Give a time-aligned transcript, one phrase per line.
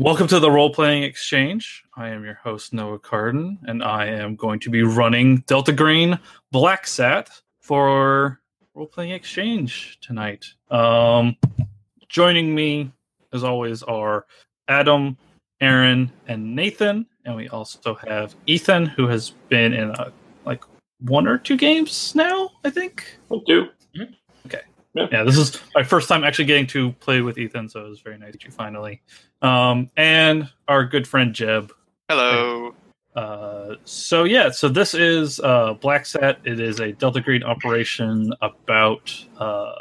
[0.00, 1.84] Welcome to the Role Playing Exchange.
[1.94, 6.18] I am your host, Noah Carden, and I am going to be running Delta Green
[6.50, 7.28] Black Sat
[7.60, 8.40] for
[8.72, 10.54] Role Playing Exchange tonight.
[10.70, 11.36] Um,
[12.08, 12.90] joining me,
[13.34, 14.24] as always, are
[14.68, 15.18] Adam,
[15.60, 17.04] Aaron, and Nathan.
[17.26, 20.12] And we also have Ethan, who has been in uh
[20.46, 20.64] like
[21.00, 23.18] one or two games now, I think.
[23.28, 23.66] Will do.
[24.94, 28.00] Yeah, this is my first time actually getting to play with Ethan, so it was
[28.00, 29.00] very nice to you finally.
[29.40, 31.72] Um, and our good friend Jeb.
[32.08, 32.74] Hello.
[33.14, 36.40] Uh, so yeah, so this is uh, Black Sat.
[36.44, 39.72] It is a Delta Green operation about uh,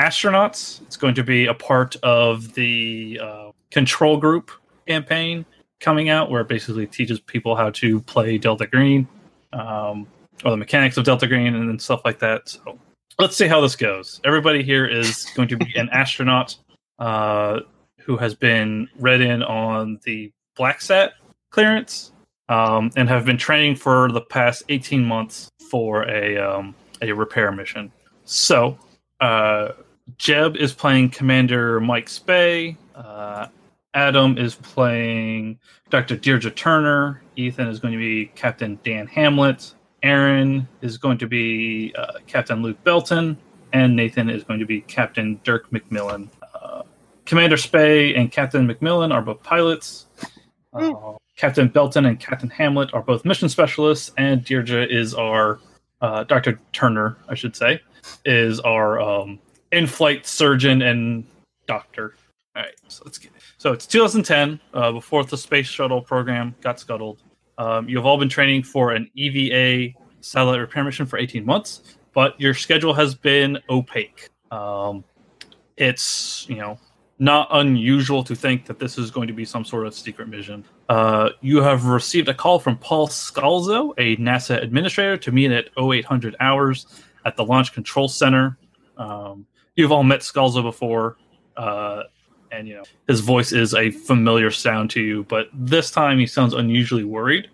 [0.00, 0.80] astronauts.
[0.82, 4.50] It's going to be a part of the uh, Control Group
[4.86, 5.44] campaign
[5.80, 9.06] coming out, where it basically teaches people how to play Delta Green,
[9.52, 10.06] um,
[10.44, 12.48] or the mechanics of Delta Green, and, and stuff like that.
[12.48, 12.78] So
[13.18, 14.20] let's see how this goes.
[14.24, 16.56] Everybody here is going to be an astronaut
[16.98, 17.60] uh,
[18.00, 21.14] who has been read in on the Black Sat
[21.50, 22.12] clearance
[22.48, 27.52] um, and have been training for the past 18 months for a um, a repair
[27.52, 27.92] mission.
[28.24, 28.78] So,
[29.20, 29.72] uh,
[30.18, 32.76] Jeb is playing Commander Mike Spay.
[32.94, 33.48] Uh,
[33.94, 35.58] Adam is playing
[35.90, 36.16] Dr.
[36.16, 37.22] Deirdre Turner.
[37.36, 39.74] Ethan is going to be Captain Dan Hamlet.
[40.06, 43.36] Aaron is going to be uh, Captain Luke Belton.
[43.72, 46.28] And Nathan is going to be Captain Dirk McMillan.
[46.54, 46.82] Uh,
[47.26, 50.06] Commander Spay and Captain McMillan are both pilots.
[50.72, 50.92] Uh,
[51.36, 55.58] Captain Belton and Captain Hamlet are both mission specialists, and Deirdre is our
[56.00, 56.60] uh, Dr.
[56.72, 57.80] Turner, I should say,
[58.24, 59.38] is our um,
[59.72, 61.26] in-flight surgeon and
[61.66, 62.14] doctor.
[62.54, 63.32] All right, so let's get.
[63.58, 67.22] So it's 2010, uh, before the space shuttle program got scuttled.
[67.58, 72.38] Um, you've all been training for an EVA satellite repair mission for 18 months, but
[72.40, 74.28] your schedule has been opaque.
[74.50, 75.04] Um,
[75.76, 76.78] it's you know
[77.18, 80.64] not unusual to think that this is going to be some sort of secret mission.
[80.88, 85.70] Uh, you have received a call from Paul Scalzo, a NASA administrator, to meet at
[85.78, 86.86] 0800 hours
[87.24, 88.58] at the Launch Control Center.
[88.98, 89.46] Um,
[89.76, 91.16] you've all met Scalzo before,
[91.56, 92.02] uh,
[92.52, 96.26] and you know his voice is a familiar sound to you, but this time he
[96.26, 97.48] sounds unusually worried.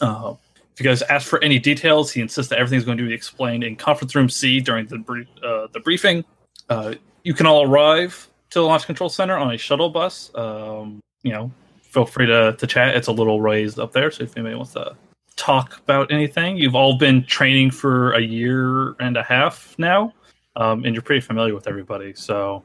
[0.00, 0.34] Uh,
[0.74, 3.14] if you guys ask for any details, he insists that everything is going to be
[3.14, 6.24] explained in conference room C during the uh, the briefing.
[6.68, 10.30] Uh, you can all arrive to the launch control center on a shuttle bus.
[10.34, 11.50] Um, you know,
[11.82, 12.96] feel free to, to chat.
[12.96, 14.96] It's a little raised up there, so if anybody wants to
[15.36, 20.12] talk about anything, you've all been training for a year and a half now,
[20.56, 22.14] um, and you're pretty familiar with everybody.
[22.14, 22.62] So,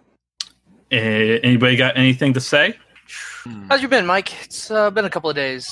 [0.91, 2.75] eh, anybody got anything to say?
[3.69, 4.33] How's you been, Mike?
[4.45, 5.69] It's uh, been a couple of days.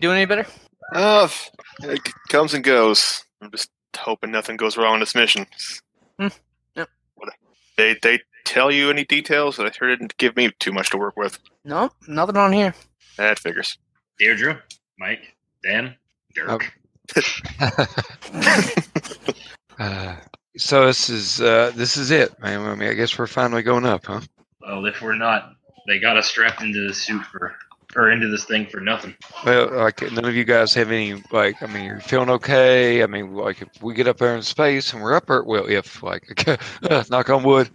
[0.00, 0.46] Doing any better?
[0.92, 1.28] Uh,
[1.82, 3.24] it comes and goes.
[3.40, 5.46] I'm just hoping nothing goes wrong on this mission.
[6.18, 6.28] Hmm,
[6.74, 6.88] yep.
[7.14, 7.32] What-
[7.76, 9.58] They they tell you any details?
[9.60, 11.38] I heard it didn't give me too much to work with.
[11.64, 12.74] No, nothing on here.
[13.16, 13.78] That figures.
[14.18, 14.60] Deirdre,
[14.98, 15.94] Mike, Dan,
[16.34, 16.72] Dirk.
[19.78, 20.14] Uh,
[20.56, 22.60] so this is uh, this is it, man.
[22.60, 24.20] I mean, I guess we're finally going up, huh?
[24.62, 25.54] Well, if we're not,
[25.86, 27.54] they got us strapped into the suit for,
[27.96, 29.14] or into this thing for nothing.
[29.44, 31.62] Well, like none of you guys have any like.
[31.62, 33.02] I mean, you're feeling okay.
[33.02, 35.66] I mean, like if we get up there in space and we're up there, well,
[35.66, 36.24] if like
[37.10, 37.70] knock on wood,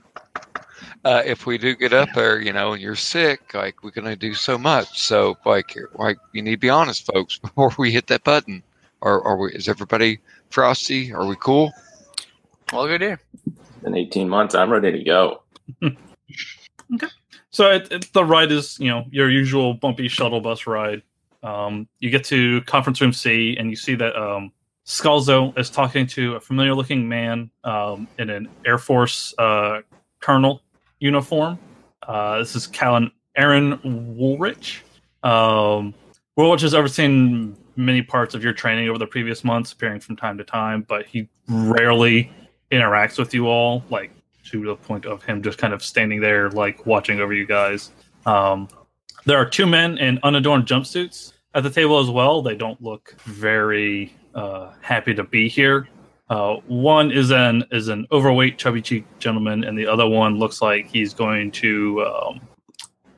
[1.03, 4.15] uh, if we do get up there, you know, and you're sick, like we're gonna
[4.15, 4.99] do so much.
[5.01, 8.63] So like, like you need to be honest, folks, before we hit that button.
[9.03, 9.51] Are are we?
[9.51, 11.13] Is everybody frosty?
[11.13, 11.71] Are we cool?
[12.73, 13.19] All good here.
[13.85, 15.43] In 18 months, I'm ready to go.
[17.49, 21.01] So it, it, the ride is, you know, your usual bumpy shuttle bus ride.
[21.43, 24.51] Um, you get to conference room C, and you see that um,
[24.85, 29.81] Scalzo is talking to a familiar-looking man um, in an Air Force uh,
[30.19, 30.61] colonel
[30.99, 31.59] uniform.
[32.03, 34.79] Uh, this is Callan Aaron Woolrich.
[35.23, 35.93] Um,
[36.37, 40.37] Woolrich has overseen many parts of your training over the previous months, appearing from time
[40.37, 42.31] to time, but he rarely
[42.71, 44.11] interacts with you all, like
[44.51, 47.91] to the point of him just kind of standing there, like watching over you guys.
[48.25, 48.67] Um,
[49.25, 52.41] there are two men in unadorned jumpsuits at the table as well.
[52.41, 55.87] They don't look very uh, happy to be here.
[56.29, 60.61] Uh, one is an is an overweight, chubby cheeked gentleman, and the other one looks
[60.61, 62.05] like he's going to.
[62.05, 62.41] Um,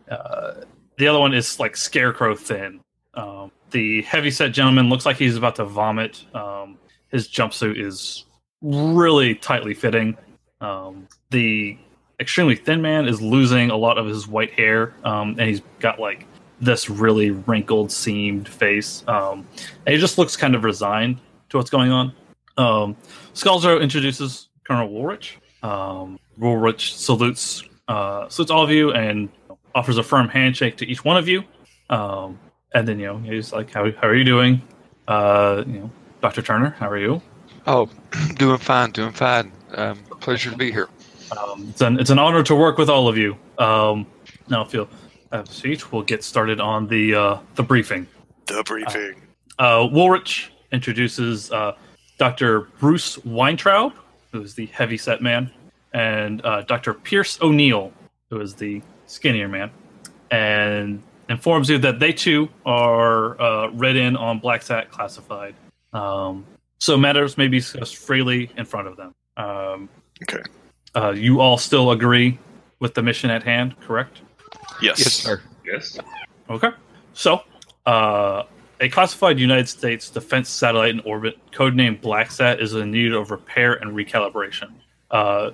[0.10, 0.54] uh,
[0.98, 2.82] the other one is like scarecrow thin.
[3.14, 6.24] Um, the heavyset gentleman looks like he's about to vomit.
[6.36, 6.78] Um,
[7.10, 8.26] his jumpsuit is
[8.62, 10.18] really tightly fitting.
[10.62, 11.78] Um, the
[12.20, 16.00] extremely thin man is losing a lot of his white hair, um, and he's got
[16.00, 16.26] like
[16.62, 19.04] this really wrinkled, seamed face.
[19.08, 19.48] Um,
[19.86, 22.14] and he just looks kind of resigned to what's going on.
[22.58, 22.98] Um,
[23.34, 25.36] Scalzo introduces Colonel Woolrich.
[25.64, 29.30] Um, Woolrich salutes uh, salutes all of you and
[29.74, 31.44] offers a firm handshake to each one of you.
[31.90, 32.40] Um,
[32.74, 34.62] and then you know he's like, "How how are you doing?"
[35.08, 35.92] Uh, you know,
[36.22, 37.22] Doctor Turner, how are you?
[37.66, 37.90] Oh,
[38.36, 39.52] doing fine, doing fine.
[39.72, 40.88] Um, pleasure to be here.
[41.38, 43.38] Um, it's an it's an honor to work with all of you.
[43.58, 44.08] Um,
[44.50, 44.90] now, if you'll
[45.32, 48.08] have a seat, we'll get started on the uh, the briefing.
[48.48, 49.22] The briefing.
[49.58, 51.76] Uh, Woolrich introduces uh,
[52.18, 52.62] Dr.
[52.80, 53.94] Bruce Weintraub,
[54.32, 55.52] who is the heavy set man,
[55.94, 56.94] and uh, Dr.
[56.94, 57.92] Pierce O'Neill,
[58.30, 59.70] who is the skinnier man,
[60.32, 65.54] and informs you that they too are uh, read in on Black Sat Classified.
[65.94, 66.46] Um,
[66.80, 69.14] so matters may be discussed freely in front of them.
[69.38, 69.90] Um,
[70.24, 70.42] Okay.
[70.96, 72.38] Uh, you all still agree
[72.80, 74.22] with the mission at hand, correct?
[74.82, 75.00] Yes.
[75.00, 75.42] Yes, sir.
[75.66, 76.00] Yes.
[76.50, 76.70] Okay.
[77.14, 77.44] So,
[77.86, 78.44] uh,
[78.82, 83.74] a classified United States defense satellite in orbit, codenamed BlackSat, is in need of repair
[83.74, 84.72] and recalibration.
[85.12, 85.52] Uh,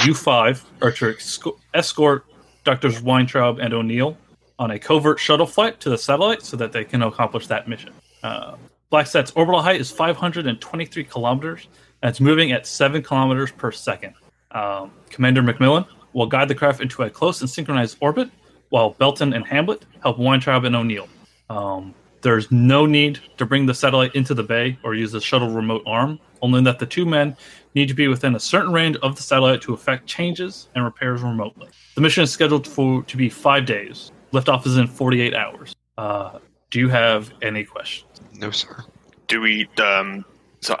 [0.00, 2.26] U5 are to esco- escort
[2.64, 3.00] Drs.
[3.00, 4.18] Weintraub and O'Neill
[4.58, 7.92] on a covert shuttle flight to the satellite so that they can accomplish that mission.
[8.22, 8.56] Uh,
[8.92, 11.68] BlackSat's orbital height is 523 kilometers,
[12.02, 14.14] and it's moving at 7 kilometers per second.
[14.52, 18.30] Um, Commander McMillan will guide the craft into a close and synchronized orbit
[18.70, 21.08] while Belton and Hamlet help Weintraub and O'Neill.
[21.50, 25.50] Um, there's no need to bring the satellite into the bay or use the shuttle
[25.50, 27.36] remote arm, only that the two men
[27.74, 31.22] need to be within a certain range of the satellite to effect changes and repairs
[31.22, 31.68] remotely.
[31.94, 34.10] The mission is scheduled for to be five days.
[34.32, 35.74] Liftoff is in 48 hours.
[35.96, 36.38] Uh,
[36.70, 38.20] do you have any questions?
[38.34, 38.84] No, sir.
[39.26, 39.68] Do we?
[39.82, 40.24] Um.
[40.60, 40.76] So,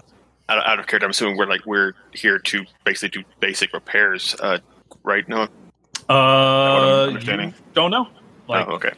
[0.48, 4.34] out, out of character, I'm assuming we're like we're here to basically do basic repairs.
[4.40, 4.58] Uh.
[5.04, 5.28] Right?
[5.28, 5.48] No.
[6.08, 7.54] Uh, you understanding.
[7.74, 8.08] don't know.
[8.48, 8.92] Like, oh, okay.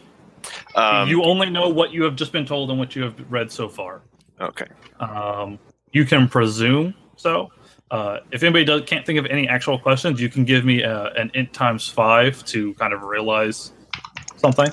[0.75, 3.51] Um, you only know what you have just been told and what you have read
[3.51, 4.03] so far.
[4.41, 4.67] okay.
[5.01, 5.59] Um,
[5.93, 7.51] you can presume so.
[7.91, 11.11] Uh, if anybody does, can't think of any actual questions, you can give me uh
[11.17, 13.73] an int times five to kind of realize
[14.37, 14.69] something.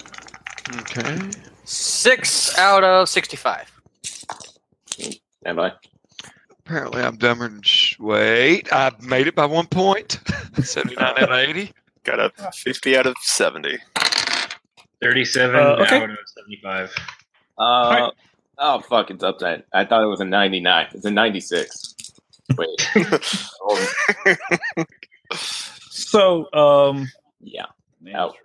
[0.82, 1.20] Okay.
[1.66, 3.72] Six out of sixty-five.
[5.46, 5.74] Am I?
[6.68, 7.62] Apparently, I'm dumber than.
[7.62, 10.19] Sh- Wait, I made it by one point.
[10.62, 11.72] 79 out of 80.
[12.04, 13.78] Got a 50 out of 70.
[15.02, 16.04] 37 Uh, okay.
[16.04, 16.94] out of 75.
[17.58, 18.12] Uh, right.
[18.58, 19.64] Oh, fuck, it's up upside.
[19.74, 20.88] I thought it was a 99.
[20.94, 21.96] It's a 96.
[22.58, 22.90] Wait.
[23.62, 23.88] oh,
[25.31, 27.08] So, um,
[27.40, 27.66] yeah.
[28.14, 28.36] Out.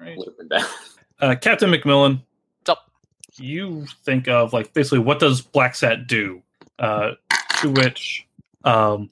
[1.20, 2.20] Uh, Captain McMillan,
[2.60, 2.88] What's up?
[3.36, 6.40] you think of like basically what does Black Sat do?
[6.78, 7.12] Uh,
[7.62, 8.26] to which
[8.64, 9.10] um,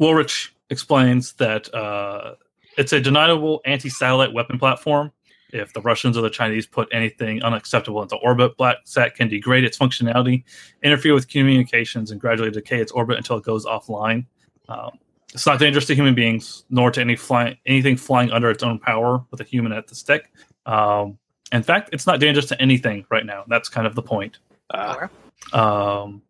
[0.00, 2.34] Woolrich explains that uh,
[2.76, 5.12] it's a deniable anti-satellite weapon platform.
[5.50, 9.78] If the Russians or the Chinese put anything unacceptable into orbit, BlackSat can degrade its
[9.78, 10.44] functionality,
[10.82, 14.26] interfere with communications, and gradually decay its orbit until it goes offline.
[14.68, 14.98] Um,
[15.32, 18.78] it's not dangerous to human beings, nor to any flying anything flying under its own
[18.78, 20.30] power with a human at the stick.
[20.66, 21.18] Um,
[21.50, 23.44] in fact, it's not dangerous to anything right now.
[23.48, 24.38] That's kind of the point.
[24.70, 25.08] Uh,
[25.54, 26.22] Um,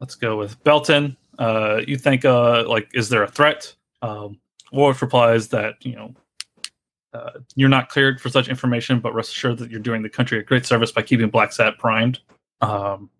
[0.00, 1.16] let's go with Belton.
[1.38, 3.74] Uh, you think, uh, like, is there a threat?
[4.02, 4.38] Um,
[4.72, 6.14] Woolrich replies that you know
[7.14, 10.38] uh, you're not cleared for such information, but rest assured that you're doing the country
[10.38, 12.20] a great service by keeping Black Sat primed.
[12.60, 13.10] Um,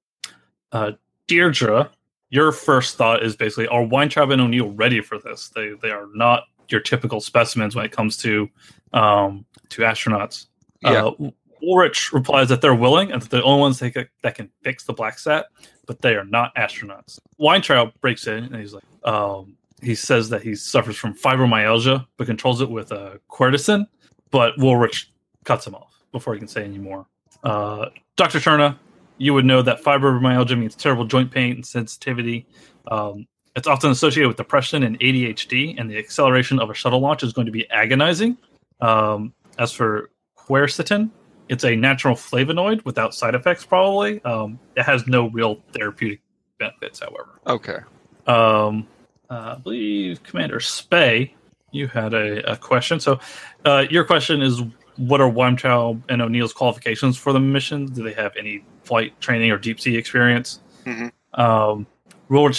[0.72, 0.92] uh,
[1.26, 1.90] Deirdre,
[2.30, 5.50] your first thought is basically, are Weintraub and O'Neill ready for this?
[5.54, 8.48] They they are not your typical specimens when it comes to
[8.92, 10.46] um, to astronauts.
[10.82, 11.06] Yeah.
[11.06, 11.30] Uh,
[11.62, 14.84] Woolrich replies that they're willing and that the only ones that can, that can fix
[14.84, 15.46] the black sat,
[15.86, 17.18] but they are not astronauts.
[17.38, 22.26] Weintraub breaks in and he's like, um, he says that he suffers from fibromyalgia but
[22.26, 23.86] controls it with a quercetin,
[24.30, 25.06] but Woolrich
[25.44, 27.06] cuts him off before he can say any more.
[27.44, 27.86] Uh,
[28.16, 28.40] Dr.
[28.40, 28.76] Turner,
[29.18, 32.46] you would know that fibromyalgia means terrible joint pain and sensitivity.
[32.90, 37.22] Um, it's often associated with depression and ADHD, and the acceleration of a shuttle launch
[37.22, 38.36] is going to be agonizing.
[38.80, 41.10] Um, as for quercetin,
[41.48, 44.22] it's a natural flavonoid without side effects, probably.
[44.24, 46.20] Um, it has no real therapeutic
[46.58, 47.40] benefits, however.
[47.46, 47.78] Okay.
[48.26, 48.86] Um,
[49.30, 51.32] uh, I believe Commander Spay,
[51.70, 53.00] you had a, a question.
[53.00, 53.20] So,
[53.64, 54.62] uh, your question is
[54.96, 57.86] what are Weintraub and O'Neill's qualifications for the mission?
[57.86, 60.60] Do they have any flight training or deep sea experience?
[60.84, 61.12] Mhm.
[61.34, 61.86] Um,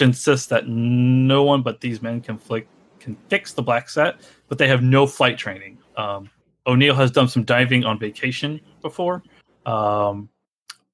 [0.01, 2.67] insists that no one but these men can, flick,
[2.99, 5.77] can fix the Black Sat, but they have no flight training.
[5.97, 6.29] Um,
[6.67, 9.23] O'Neill has done some diving on vacation before.
[9.65, 10.29] Um,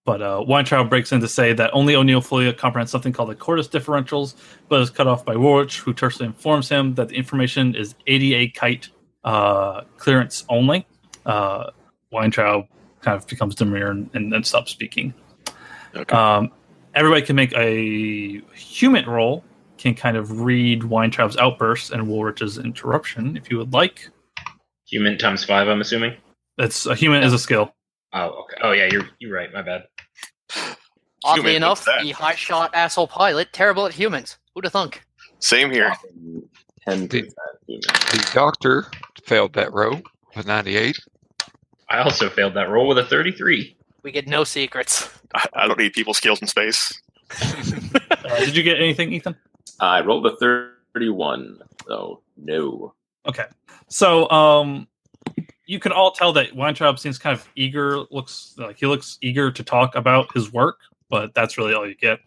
[0.05, 3.35] but uh, Weintraub breaks in to say that only O'Neill fully comprehends something called the
[3.35, 4.35] Cordis differentials,
[4.69, 8.51] but is cut off by Woolrich, who tersely informs him that the information is ADA
[8.53, 8.89] kite
[9.23, 10.85] uh, clearance only.
[11.25, 11.71] Uh,
[12.11, 12.67] Weintraub
[13.01, 15.11] kind of becomes demure and, and then stops speaking.
[15.95, 16.15] okay.
[16.15, 16.51] Um,
[16.93, 19.43] everybody can make a human roll,
[19.79, 24.09] can kind of read Weintraub's outburst and Woolrich's interruption if you would like.
[24.87, 26.15] Human times five, I'm assuming.
[26.57, 27.73] It's a human is a skill.
[28.13, 28.57] Oh, okay.
[28.61, 29.51] Oh, yeah, you're you're right.
[29.53, 29.85] My bad.
[31.23, 32.03] Oddly Human, enough, that?
[32.03, 34.37] the high shot asshole pilot, terrible at humans.
[34.55, 35.01] Who'da thunk?
[35.39, 35.91] Same here.
[36.87, 37.33] Ten percent
[37.67, 37.81] human.
[37.81, 38.85] The doctor
[39.25, 40.01] failed that row
[40.35, 40.95] with 98.
[41.89, 43.75] I also failed that roll with a 33.
[44.03, 45.09] We get no secrets.
[45.33, 47.01] I, I don't need people skills in space.
[48.25, 49.35] Uh, did you get anything, Ethan?
[49.79, 52.93] I rolled a thirty-one, so no.
[53.27, 53.45] Okay.
[53.87, 54.87] So, um,
[55.65, 58.01] you can all tell that Weintraub seems kind of eager.
[58.11, 61.95] Looks like he looks eager to talk about his work, but that's really all you
[61.95, 62.19] get.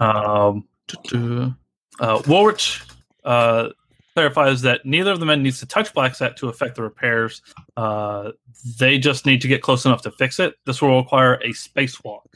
[0.00, 0.66] Um,
[2.00, 2.90] uh, Woolrich
[3.24, 3.68] uh,
[4.14, 7.42] clarifies that neither of the men needs to touch Blacksat to affect the repairs.
[7.76, 8.32] Uh,
[8.78, 10.54] they just need to get close enough to fix it.
[10.66, 12.26] This will require a spacewalk.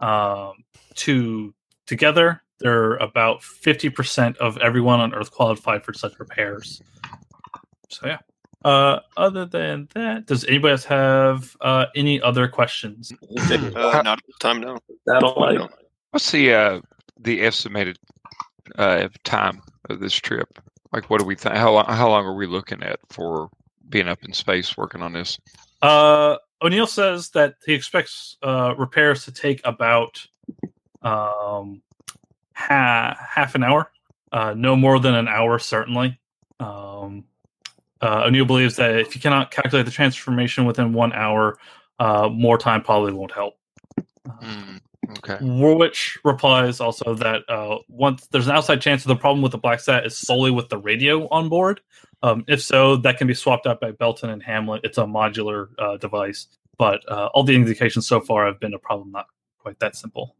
[0.00, 1.52] Um, to
[1.86, 6.80] together, they're about fifty percent of everyone on Earth qualified for such repairs.
[7.88, 8.18] So yeah.
[8.64, 13.12] Uh, other than that, does anybody else have uh, any other questions?
[13.38, 14.78] Uh, not at the time, no.
[15.06, 15.58] Satellite.
[15.58, 15.68] No.
[16.12, 16.80] What's the uh,
[17.20, 17.98] the estimated
[18.76, 19.60] uh, time
[19.90, 20.58] of this trip?
[20.92, 21.56] Like, what do we think?
[21.56, 21.84] How long?
[21.86, 23.50] How long are we looking at for
[23.88, 25.38] being up in space working on this?
[25.82, 30.26] Uh, O'Neill says that he expects uh, repairs to take about
[31.02, 31.82] um,
[32.54, 33.90] ha- half an hour,
[34.32, 36.18] uh, no more than an hour, certainly.
[36.60, 37.24] Um,
[38.00, 41.58] uh, O'Neill believes that if you cannot calculate the transformation within one hour,
[41.98, 43.54] uh, more time probably won't help.
[44.26, 44.76] Hmm,
[45.18, 45.36] okay.
[45.36, 49.58] Woolrich replies also that uh, once there's an outside chance of the problem with the
[49.58, 51.80] black sat is solely with the radio on board.
[52.22, 54.80] Um, if so, that can be swapped out by Belton and Hamlet.
[54.82, 56.46] It's a modular uh, device,
[56.78, 59.26] but uh, all the indications so far have been a problem not
[59.58, 60.34] quite that simple.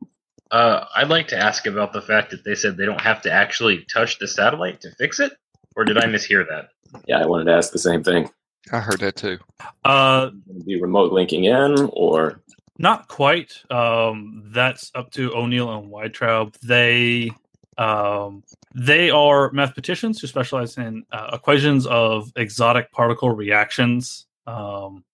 [0.50, 3.32] Uh, I'd like to ask about the fact that they said they don't have to
[3.32, 5.32] actually touch the satellite to fix it,
[5.76, 6.68] or did I mishear that?
[7.06, 8.30] Yeah, I wanted to ask the same thing.
[8.72, 9.38] I heard that too.
[9.84, 10.30] Uh,
[10.64, 12.40] Be remote linking in, or
[12.78, 13.62] Not quite.
[13.70, 16.54] Um, that's up to O'Neill and Weintraub.
[16.62, 17.30] They
[17.76, 18.42] um,
[18.74, 24.26] they are mathematicians who specialize in uh, equations of exotic particle reactions.
[24.46, 25.04] Um,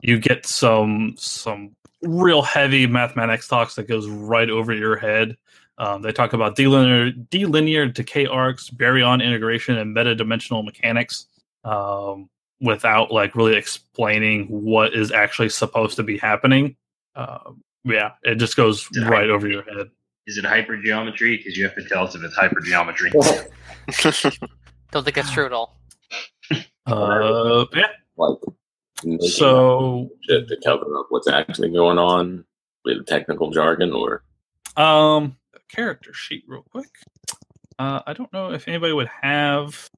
[0.00, 5.36] you get some some real heavy mathematics talks that goes right over your head.
[5.78, 11.26] Um, they talk about delinear, delinear decay arcs, baryon integration, and metadimensional mechanics.
[11.64, 12.28] Um,
[12.60, 16.76] without like really explaining what is actually supposed to be happening.
[17.16, 17.38] Uh,
[17.84, 19.08] yeah, it just goes Yeah.
[19.08, 19.90] right over your head.
[20.28, 21.38] Is it hypergeometry?
[21.38, 23.10] Because you have to tell us if it's hypergeometry.
[24.92, 25.76] Don't think that's true at all.
[26.86, 27.86] Uh, yeah.
[28.16, 28.38] like
[29.20, 32.44] So, shit to cover up what's actually going on
[32.84, 34.22] with technical jargon, or
[34.76, 35.36] um,
[35.74, 36.88] character sheet, real quick.
[37.78, 39.88] Uh, I don't know if anybody would have,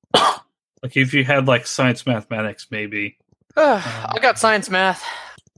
[0.83, 3.19] like, if you had like science mathematics, maybe.
[3.57, 5.05] I got science math.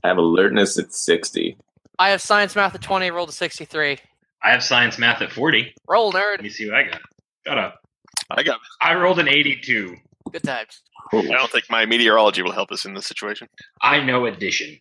[0.03, 1.57] I have alertness at sixty.
[1.99, 3.97] I have science math at 20, rolled a 63.
[4.43, 5.73] I have science math at 40.
[5.87, 6.43] Roll, Let nerd.
[6.43, 7.01] me see what I got.
[7.47, 7.81] Shut up.
[8.29, 8.59] I got.
[8.81, 9.95] I rolled an 82.
[10.31, 10.81] Good times.
[11.11, 13.47] I don't think my meteorology will help us in this situation.
[13.81, 14.77] I know addition.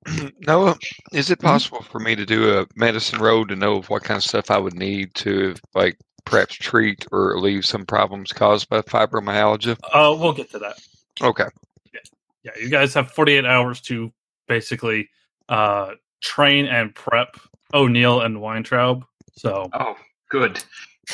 [0.47, 0.77] Noah,
[1.13, 4.25] is it possible for me to do a medicine road to know what kind of
[4.25, 9.77] stuff I would need to like perhaps treat or relieve some problems caused by fibromyalgia?
[9.93, 10.79] Uh, we'll get to that.
[11.23, 11.47] Okay.
[11.93, 12.01] Yeah,
[12.45, 12.53] yeah.
[12.61, 14.13] you guys have 48 hours to
[14.49, 15.09] basically
[15.49, 17.37] uh, train and prep
[17.75, 19.05] O'Neill and Weintraub.
[19.37, 19.97] So, Oh,
[20.31, 20.63] good.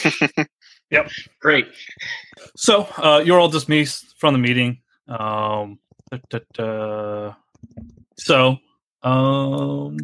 [0.93, 1.11] Yep.
[1.41, 1.69] Great.
[2.55, 4.83] So uh, you're all dismissed from the meeting.
[5.09, 5.79] Um,
[6.11, 7.35] da, da, da.
[8.19, 8.59] So,
[9.03, 9.97] um,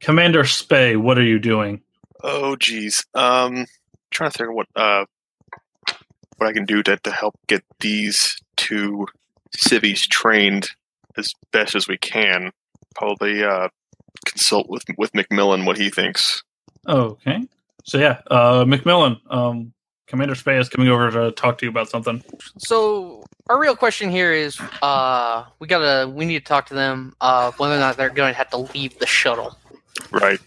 [0.00, 1.82] Commander Spay, what are you doing?
[2.22, 3.04] Oh, geez.
[3.14, 3.66] Um,
[4.14, 5.04] trying to figure what uh
[6.38, 9.06] what I can do to to help get these two
[9.54, 10.70] civies trained
[11.16, 12.50] as best as we can.
[12.94, 13.68] Probably uh
[14.24, 16.42] consult with with McMillan what he thinks.
[16.88, 17.46] Okay.
[17.84, 19.74] So yeah, uh, McMillan, um,
[20.06, 22.22] Commander Spay is coming over to talk to you about something.
[22.58, 27.14] So our real question here is, uh, we gotta, we need to talk to them,
[27.20, 29.58] uh, whether or not they're going to have to leave the shuttle.
[30.10, 30.40] Right.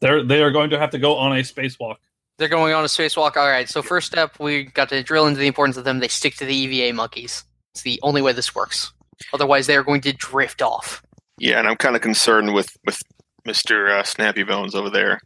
[0.00, 1.96] They're they are going to have to go on a spacewalk.
[2.38, 3.36] They're going on a spacewalk.
[3.36, 3.68] All right.
[3.68, 6.00] So first step, we got to drill into the importance of them.
[6.00, 7.44] They stick to the EVA monkeys.
[7.72, 8.92] It's the only way this works.
[9.32, 11.02] Otherwise, they are going to drift off.
[11.38, 13.00] Yeah, and I'm kind of concerned with with
[13.44, 15.20] Mister uh, Snappy Bones over there.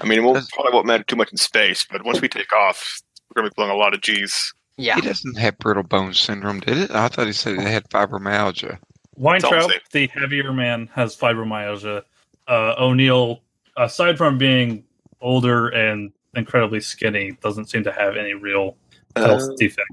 [0.00, 2.52] I mean, it won't, probably won't matter too much in space, but once we take
[2.52, 4.52] off, we're going to be blowing a lot of G's.
[4.76, 4.96] Yeah.
[4.96, 6.90] He doesn't have brittle bone syndrome, did it?
[6.90, 8.78] I thought he said he had fibromyalgia.
[9.16, 12.02] Weintraub, the heavier man, has fibromyalgia.
[12.46, 13.40] Uh, O'Neill,
[13.76, 14.84] aside from being
[15.20, 18.76] older and incredibly skinny, doesn't seem to have any real
[19.16, 19.90] health Uh, defect.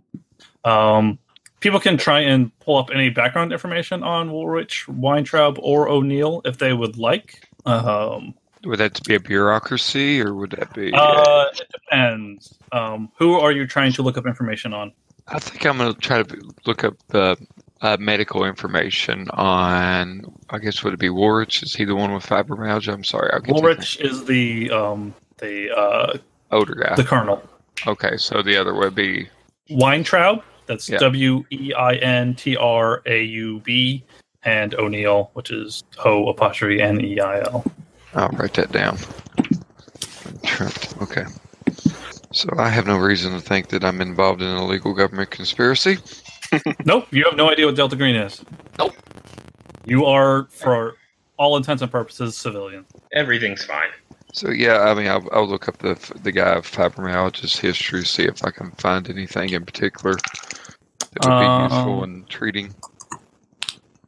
[0.65, 1.17] Um,
[1.61, 6.57] people can try and pull up any background information on Woolrich, Weintraub, or O'Neill if
[6.57, 7.47] they would like.
[7.65, 8.33] Um,
[8.65, 10.93] Would that be a bureaucracy or would that be?
[10.93, 12.57] uh, it depends.
[12.71, 14.93] Um, who are you trying to look up information on?
[15.27, 17.35] I think I'm going to try to look up uh,
[17.81, 20.25] uh, medical information on.
[20.49, 21.63] I guess would it be Woolrich?
[21.63, 22.93] Is he the one with fibromyalgia?
[22.93, 23.29] I'm sorry.
[23.41, 26.17] Woolrich is the um, the uh,
[26.51, 26.95] older guy.
[26.95, 27.43] the colonel.
[27.87, 29.29] okay, so the other would be
[29.69, 30.43] Weintraub.
[30.65, 30.99] That's Yeah.
[30.99, 34.03] W E I N T R A U B,
[34.43, 37.65] and O'Neill, which is O apostrophe N E I L.
[38.15, 38.97] I'll write that down.
[41.01, 41.25] Okay.
[42.31, 45.97] So I have no reason to think that I'm involved in an illegal government conspiracy.
[46.85, 48.45] Nope, you have no idea what Delta Green is.
[48.77, 48.93] Nope.
[49.85, 50.97] You are, for
[51.37, 52.85] all intents and purposes, civilian.
[53.11, 53.89] Everything's fine.
[54.33, 58.25] So yeah, I mean, I'll, I'll look up the the guy of fibromyalgia's history, see
[58.25, 62.73] if I can find anything in particular that would be Um, useful in treating.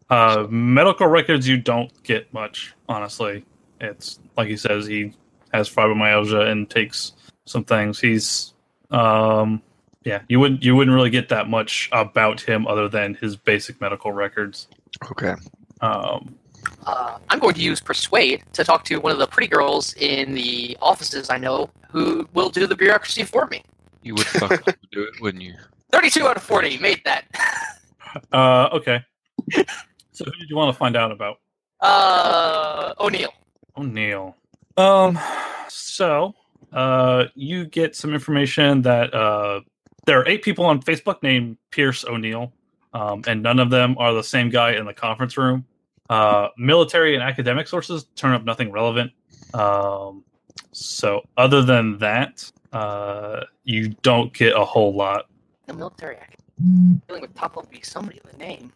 [0.10, 3.44] Uh, medical records, you don't get much, honestly.
[3.82, 5.14] It's like he says, he
[5.54, 7.14] has fibromyalgia and takes
[7.46, 8.00] some things.
[8.00, 8.54] He's,
[8.92, 9.62] um,
[10.04, 13.80] yeah, you wouldn't you wouldn't really get that much about him other than his basic
[13.82, 14.68] medical records.
[15.12, 15.36] Okay.
[15.82, 16.36] Um,
[16.86, 20.34] Uh, I'm going to use persuade to talk to one of the pretty girls in
[20.34, 23.64] the offices I know who will do the bureaucracy for me.
[24.04, 25.54] You would fucking do it, wouldn't you?
[25.92, 27.26] 32 out of 40 made that.
[28.32, 29.04] uh, okay.
[30.12, 31.38] so who did you want to find out about?
[31.82, 33.34] Uh, O'Neill.
[33.78, 34.36] O'Neill.
[34.78, 35.20] Um,
[35.70, 36.34] so
[36.74, 39.62] uh, you get some information that uh,
[40.06, 42.52] there are eight people on Facebook named Pierce O'Neill,
[42.94, 45.66] um, and none of them are the same guy in the conference room.
[46.10, 49.12] Uh, military and academic sources turn up nothing relevant.
[49.54, 50.24] Um,
[50.72, 55.26] so other than that, uh, you don't get a whole lot.
[55.66, 56.42] The military act.
[57.08, 58.72] Dealing with top will be somebody with a name.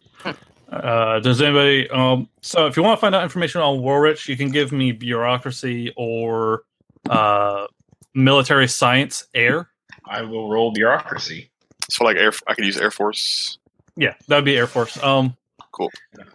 [0.70, 1.88] Uh, does anybody?
[1.90, 4.92] Um, so if you want to find out information on Woolrich, you can give me
[4.92, 6.62] bureaucracy or
[7.08, 7.66] uh,
[8.14, 9.68] military science air.
[10.08, 11.50] I will roll bureaucracy.
[11.90, 13.58] So like air, I could use Air Force.
[13.96, 15.02] Yeah, that would be Air Force.
[15.02, 15.36] Um,
[15.72, 15.90] cool.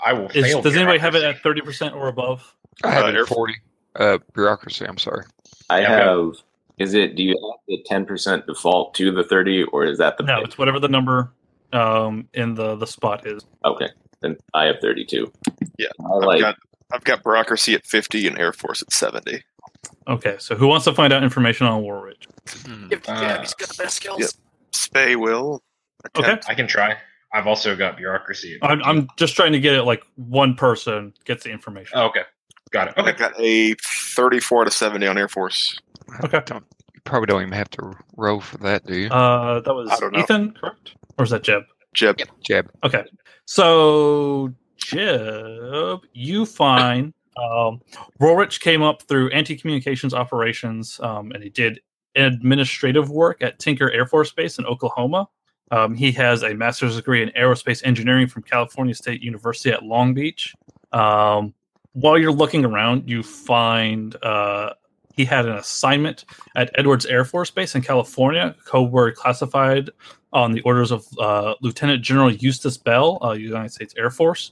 [0.05, 0.61] I will is, fail.
[0.61, 2.53] does anybody have it at thirty percent or above?
[2.83, 3.55] I have Uh, it Air- at forty.
[3.95, 4.85] Uh, bureaucracy.
[4.85, 5.23] I'm sorry.
[5.69, 6.31] I Yeah, have.
[6.77, 7.15] Is it?
[7.15, 10.23] Do you have the ten percent default to the thirty, or is that the?
[10.23, 11.31] No, it's whatever the number
[11.71, 13.45] um, in the the spot is.
[13.63, 13.87] Okay,
[14.25, 15.31] then I have thirty-two.
[15.77, 16.41] Yeah, I I've like.
[16.41, 16.55] got
[16.91, 19.43] I've got bureaucracy at fifty and Air Force at seventy.
[20.07, 22.25] Okay, so who wants to find out information on Woolrich?
[22.65, 22.87] Hmm.
[22.89, 24.19] Give Uh, yeah, he's got the best skills.
[24.19, 24.29] yep.
[24.71, 25.63] Spay will.
[26.17, 26.37] Okay.
[26.47, 26.97] I can try.
[27.33, 28.57] I've also got bureaucracy.
[28.61, 31.97] I'm, I'm just trying to get it like one person gets the information.
[31.97, 32.21] Oh, okay.
[32.71, 32.93] Got it.
[32.97, 33.13] I Okay.
[33.13, 35.77] got a thirty-four out of seventy on Air Force.
[36.23, 36.41] Okay.
[36.45, 39.09] Don't, you probably don't even have to roll for that, do you?
[39.09, 40.19] Uh, that was I don't know.
[40.19, 40.91] Ethan, correct?
[41.17, 41.63] Or is that Jeb?
[41.95, 42.19] Jeb.
[42.43, 42.69] Jab.
[42.83, 43.03] Okay.
[43.45, 47.81] So, Jeb, you find um,
[48.19, 51.79] Woolrich came up through anti communications operations um, and he did
[52.15, 55.27] administrative work at Tinker Air Force Base in Oklahoma.
[55.71, 60.13] Um, he has a master's degree in aerospace engineering from California State University at Long
[60.13, 60.53] Beach.
[60.91, 61.53] Um,
[61.93, 64.73] while you're looking around, you find uh,
[65.13, 69.89] he had an assignment at Edwards Air Force Base in California, code word classified
[70.35, 74.51] on the orders of uh, Lieutenant General Eustace Bell, uh, United States Air Force.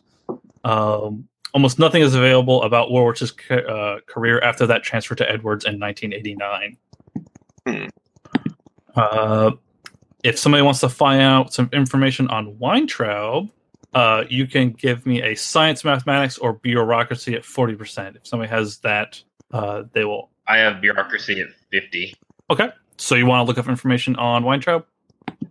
[0.64, 5.66] Um, almost nothing is available about Woolrich's ca- uh, career after that transfer to Edwards
[5.66, 6.78] in 1989.
[7.68, 7.86] Hmm.
[8.96, 9.52] Uh,
[10.24, 13.50] if somebody wants to find out some information on Weintraub,
[13.94, 18.16] uh, you can give me a science, mathematics, or bureaucracy at 40%.
[18.16, 20.30] If somebody has that, uh, they will.
[20.48, 22.16] I have bureaucracy at 50.
[22.50, 22.70] Okay.
[22.98, 24.86] So you want to look up information on Weintraub?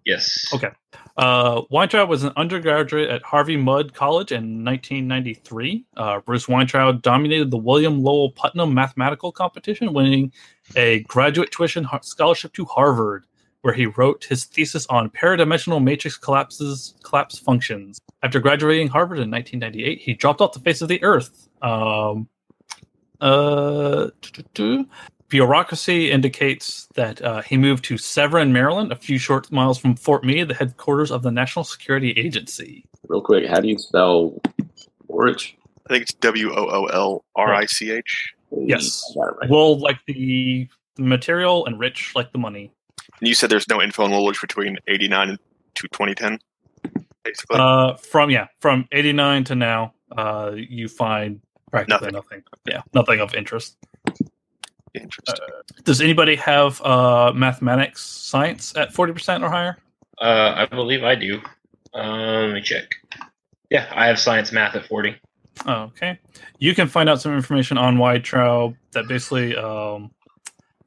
[0.05, 0.47] Yes.
[0.53, 0.71] Okay.
[1.17, 5.85] Uh, Weintraub was an undergraduate at Harvey Mudd College in 1993.
[5.97, 10.33] Uh, Bruce Weintraub dominated the William Lowell Putnam mathematical competition, winning
[10.75, 13.27] a graduate tuition scholarship to Harvard,
[13.61, 18.01] where he wrote his thesis on paradimensional matrix collapses collapse functions.
[18.23, 21.49] After graduating Harvard in 1998, he dropped off the face of the earth.
[21.61, 22.29] Um,
[23.21, 24.09] uh,
[25.33, 30.23] bureaucracy indicates that uh, he moved to Severn, Maryland, a few short miles from Fort
[30.25, 32.85] Meade, the headquarters of the National Security Agency.
[33.09, 34.39] Real quick, how do you spell
[35.09, 35.55] Orich?
[35.87, 38.35] I think it's W O O L R I C H.
[38.51, 39.03] Yes.
[39.11, 39.51] I got it right.
[39.51, 40.69] Well, like the
[40.99, 42.71] material, and rich like the money.
[43.19, 45.39] And you said there's no info on Woolrich between eighty nine and
[45.77, 46.39] to twenty ten.
[47.25, 51.41] Basically, Uh, from yeah, from '89 to now, uh, you find
[51.71, 52.43] practically nothing.
[52.67, 53.79] Yeah, nothing of interest.
[54.95, 55.47] Interesting.
[55.85, 59.79] Does anybody have uh, mathematics, science at forty percent or higher?
[60.21, 61.41] Uh, I believe I do.
[61.95, 62.95] Um, let me check.
[63.71, 65.17] Yeah, I have science math at 40.
[65.67, 66.19] Okay.
[66.59, 70.11] You can find out some information on Weintraub that basically um,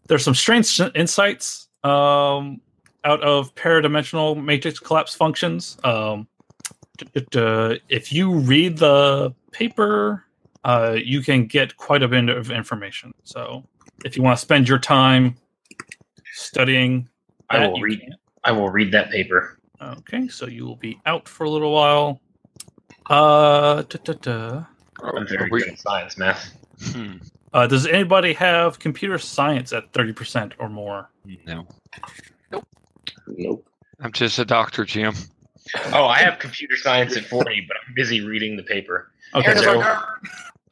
[0.08, 2.62] there's some strange insights um,
[3.04, 5.78] out of paradimensional matrix collapse functions.
[5.84, 6.28] Um,
[7.14, 10.24] it, uh, if you read the paper,
[10.64, 13.14] uh, you can get quite a bit of information.
[13.24, 13.64] So
[14.04, 15.38] if you want to spend your time
[16.34, 17.08] studying,
[17.50, 18.02] I that, will read.
[18.02, 18.16] can.
[18.44, 19.58] I will read that paper.
[19.82, 22.22] Okay, so you will be out for a little while.
[23.10, 24.64] Uh, da, da, da.
[25.04, 26.52] I'm very we- good at science math.
[26.92, 27.14] Hmm.
[27.54, 31.10] Uh, does anybody have computer science at 30% or more?
[31.46, 31.66] No,
[32.52, 32.68] Nope.
[33.28, 33.66] Nope.
[34.02, 35.14] I'm just a doctor, Jim.
[35.94, 39.12] Oh, I have computer science at 40, but I'm busy reading the paper.
[39.34, 39.56] Okay.
[39.56, 39.82] So-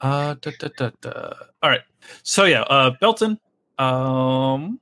[0.01, 1.33] Uh, da, da, da, da.
[1.61, 1.81] All right.
[2.23, 3.39] So yeah, uh, Belton.
[3.77, 4.79] Um,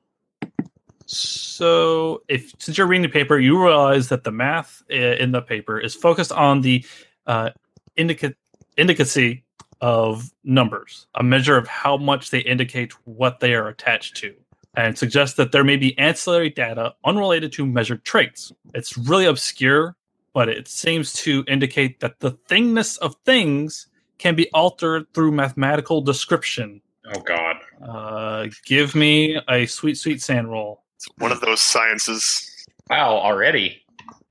[1.05, 5.79] so if since you're reading the paper, you realize that the math in the paper
[5.79, 6.85] is focused on the
[7.27, 7.49] uh,
[7.97, 8.35] indica-
[8.77, 9.43] indicacy
[9.81, 14.33] of numbers, a measure of how much they indicate what they are attached to,
[14.75, 18.53] and suggests that there may be ancillary data unrelated to measured traits.
[18.73, 19.95] It's really obscure,
[20.33, 25.99] but it seems to indicate that the thingness of things can be altered through mathematical
[25.99, 26.81] description.
[27.05, 27.57] Oh God.
[27.83, 30.83] Uh, give me a sweet, sweet SAN roll.
[30.97, 32.47] It's one of those sciences.
[32.89, 33.81] Wow, already.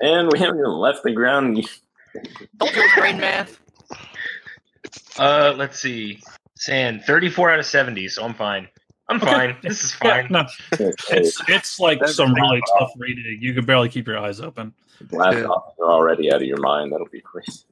[0.00, 1.68] And we haven't even left the ground.
[2.58, 3.58] don't do brain math.
[5.18, 6.22] Uh, let's see.
[6.56, 8.68] SAN 34 out of 70, so I'm fine.
[9.08, 9.30] I'm Okay.
[9.30, 9.56] fine.
[9.62, 10.26] This is Yeah, fine.
[10.30, 10.46] no,
[11.10, 13.38] it's it's like That's some really tough reading.
[13.40, 14.72] You can barely keep your eyes open.
[15.02, 15.44] Blast Yeah.
[15.44, 16.92] off are already out of your mind.
[16.92, 17.62] That'll be crazy.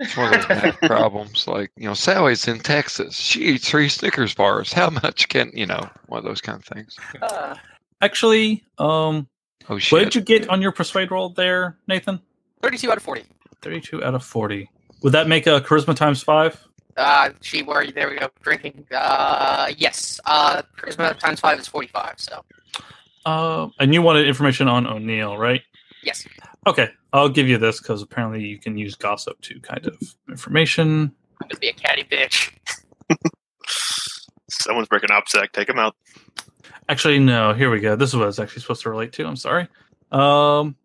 [0.00, 1.46] It's one of those math problems.
[1.46, 3.16] Like you know, Sally's in Texas.
[3.16, 4.72] She eats three Snickers bars.
[4.72, 5.88] How much can you know?
[6.06, 6.96] One of those kind of things.
[7.22, 7.54] Uh,
[8.00, 9.26] Actually, um,
[9.68, 10.04] Oh what shit!
[10.04, 12.20] did you get on your persuade roll there, Nathan?
[12.62, 13.24] 32 out of 40.
[13.62, 14.68] Thirty-two out of forty.
[15.02, 16.62] Would that make a charisma times five?
[16.98, 18.84] Uh, she were there we go drinking.
[18.94, 20.20] Uh, yes.
[20.26, 22.14] Uh, charisma times five is 45.
[22.18, 22.44] So
[23.24, 25.62] Uh, and you wanted information on O'Neill, right?
[26.04, 26.26] Yes.
[26.66, 31.12] Okay, I'll give you this because apparently you can use gossip to kind of information.
[31.40, 32.52] I'm gonna be a catty bitch.
[34.50, 35.52] Someone's breaking OPSEC.
[35.52, 35.94] Take him out.
[36.88, 37.54] Actually, no.
[37.54, 37.96] Here we go.
[37.96, 39.26] This is what it's actually supposed to relate to.
[39.26, 39.68] I'm sorry.
[40.12, 40.76] Um,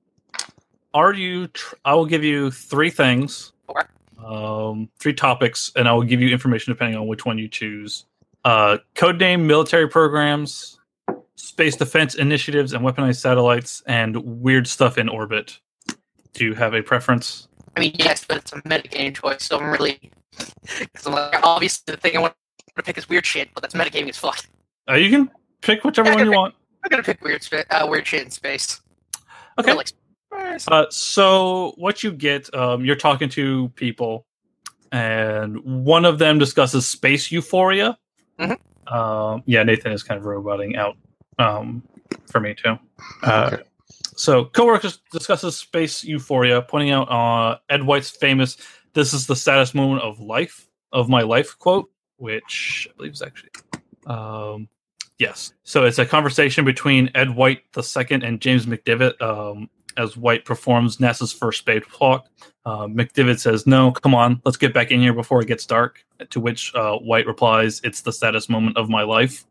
[0.93, 1.47] are you?
[1.47, 3.51] Tr- I will give you three things.
[3.69, 3.85] Okay.
[4.25, 8.05] Um, three topics, and I will give you information depending on which one you choose.
[8.45, 10.78] Uh, codename military programs,
[11.39, 15.59] space defense initiatives, and weaponized satellites, and weird stuff in orbit.
[16.33, 17.47] Do you have a preference?
[17.75, 20.11] I mean, yes, but it's a metagame choice, so I'm really.
[20.79, 22.33] Because I'm like, obviously, the thing I want
[22.75, 24.39] to pick is weird shit, but that's metagaming as fuck.
[24.89, 25.29] Uh, you can
[25.61, 26.55] pick whichever Yeah, one you want.
[26.83, 28.81] I'm gonna pick weird, spa- uh, weird shit in space.
[29.57, 29.73] Okay.
[29.73, 30.67] Like, space.
[30.67, 34.25] Uh, so what you get, um, you're talking to people,
[34.91, 37.97] and one of them discusses space euphoria.
[38.39, 38.57] Mhm.
[38.91, 40.95] Um, yeah, Nathan is kind of roboting out
[41.39, 41.83] um,
[42.27, 42.77] for me too.
[43.23, 43.63] Uh, Okay.
[44.15, 48.57] So coworkers discusses space euphoria, pointing out uh, Ed White's famous
[48.93, 53.21] "This is the saddest moment of life of my life" quote, which I believe is
[53.21, 53.51] actually.
[54.05, 54.67] Um,
[55.19, 55.53] Yes.
[55.63, 60.97] So it's a conversation between Ed White II and James McDivitt um, as White performs
[60.97, 62.23] NASA's first spacewalk.
[62.65, 66.05] Uh, McDivitt says, No, come on, let's get back in here before it gets dark.
[66.29, 69.45] To which uh, White replies, It's the saddest moment of my life.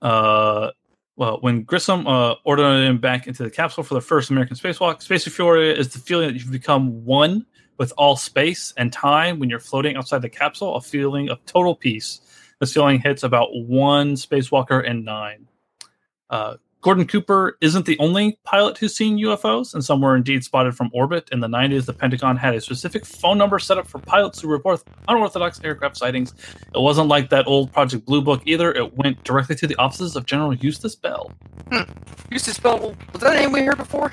[0.00, 0.70] Uh,
[1.16, 5.02] well, when Grissom uh, ordered him back into the capsule for the first American spacewalk,
[5.02, 7.46] Space Euphoria is the feeling that you've become one
[7.78, 11.74] with all space and time when you're floating outside the capsule, a feeling of total
[11.74, 12.20] peace.
[12.60, 15.48] This feeling hits about one spacewalker in nine.
[16.28, 20.76] Uh, Gordon Cooper isn't the only pilot who's seen UFOs, and some were indeed spotted
[20.76, 21.28] from orbit.
[21.32, 24.48] In the 90s, the Pentagon had a specific phone number set up for pilots who
[24.48, 26.34] report unorthodox aircraft sightings.
[26.74, 28.72] It wasn't like that old Project Blue Book either.
[28.72, 31.32] It went directly to the offices of General Eustace Bell.
[32.30, 32.94] Eustace Bell.
[33.12, 34.12] Was that a name we heard before?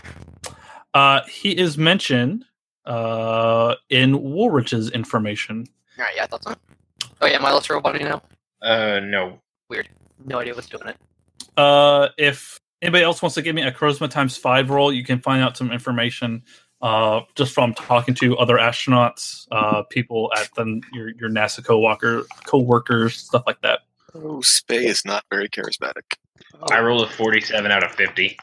[0.94, 2.46] Uh, he is mentioned
[2.86, 5.68] uh, in Woolrich's information.
[6.00, 6.56] All right, yeah, I thought so.
[7.22, 8.22] Oh yeah, my little robot now.
[8.62, 9.40] Uh, no.
[9.70, 9.90] Weird.
[10.26, 10.98] No idea what's doing it.
[11.58, 15.20] Uh, if anybody else wants to give me a charisma times five roll, you can
[15.20, 16.44] find out some information
[16.82, 22.24] uh, just from talking to other astronauts, uh, people at the, your your NASA co-worker,
[22.46, 23.80] co-workers, stuff like that.
[24.14, 26.04] Oh, Spay is not very charismatic.
[26.72, 28.38] I rolled a 47 out of 50.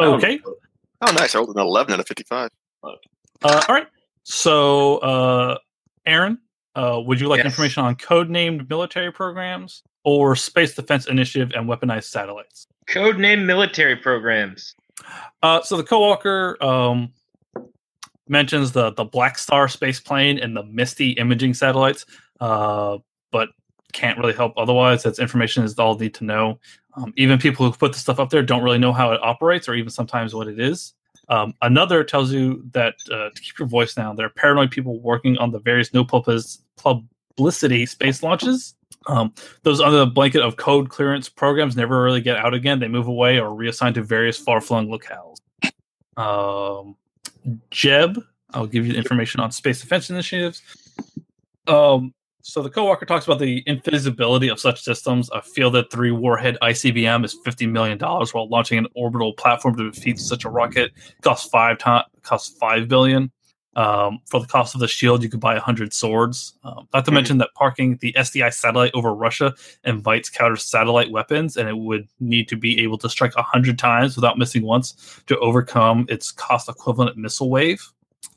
[0.00, 0.40] Okay.
[0.44, 1.34] Oh, nice.
[1.34, 2.50] I rolled an 11 out of 55.
[2.82, 2.88] Uh,
[3.42, 3.88] all right.
[4.22, 5.58] So, uh,
[6.06, 6.38] Aaron,
[6.74, 7.46] uh, would you like Yes.
[7.46, 12.66] information on code-named military programs or space defense initiative and weaponized satellites?
[12.88, 14.74] Codename military programs.
[15.42, 17.12] Uh, so the co-worker, um,
[18.28, 22.06] mentions the the Black Star space plane and the Misty imaging satellites,
[22.40, 22.98] uh,
[23.30, 23.50] but
[23.92, 25.02] can't really help otherwise.
[25.02, 26.58] That's information is all need to know.
[26.96, 29.68] Um, even people who put the stuff up there don't really know how it operates
[29.68, 30.94] or even sometimes what it is.
[31.28, 35.00] Um, another tells you that uh, to keep your voice down, there are paranoid people
[35.00, 38.74] working on the various no publicity space launches.
[39.06, 42.80] Um, those under the blanket of code clearance programs never really get out again.
[42.80, 45.36] They move away or reassigned to various far flung locales.
[46.16, 46.96] Um,
[47.70, 50.62] Jeb, I'll give you information on space defense initiatives.
[51.66, 55.30] Um, so the co-worker talks about the infeasibility of such systems.
[55.30, 59.90] A fielded three warhead ICBM is fifty million dollars, while launching an orbital platform to
[59.90, 63.32] defeat such a rocket costs five to- costs five billion.
[63.76, 66.54] Um, for the cost of the shield, you could buy hundred swords.
[66.62, 67.14] Um, not to Mhm.
[67.14, 72.06] mention that parking the SDI satellite over Russia invites counter satellite weapons, and it would
[72.20, 76.68] need to be able to strike hundred times without missing once to overcome its cost
[76.68, 77.82] equivalent missile wave.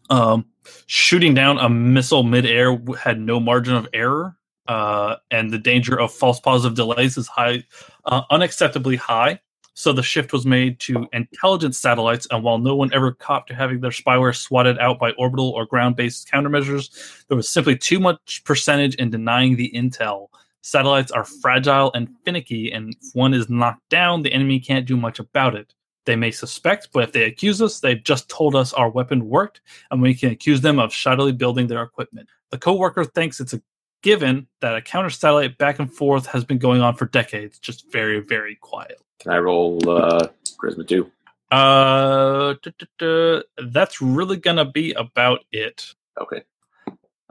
[0.09, 0.45] Um,
[0.85, 4.35] shooting down a missile midair had no margin of error,
[4.67, 7.63] uh, and the danger of false positive delays is high,
[8.05, 9.39] uh, unacceptably high.
[9.77, 13.53] So the shift was made to intelligence satellites, and while no one ever copped to
[13.53, 18.41] having their spyware swatted out by orbital or ground-based countermeasures, there was simply too much
[18.43, 20.29] percentage in denying the intel.
[20.61, 24.97] Satellites are fragile and finicky, and if one is knocked down, the enemy can't do
[24.97, 25.75] much about it.
[26.05, 29.61] They may suspect, but if they accuse us, they've just told us our weapon worked,
[29.91, 32.27] and we can accuse them of shoddily building their equipment.
[32.49, 33.61] The co-worker thinks it's a
[34.01, 37.91] given that a counter satellite back and forth has been going on for decades, just
[37.91, 38.99] very, very quiet.
[39.19, 40.27] Can I roll uh,
[40.61, 41.11] Charisma 2?
[41.49, 45.95] Uh, duh, duh, duh, that's really gonna be about it.
[46.19, 46.43] Okay.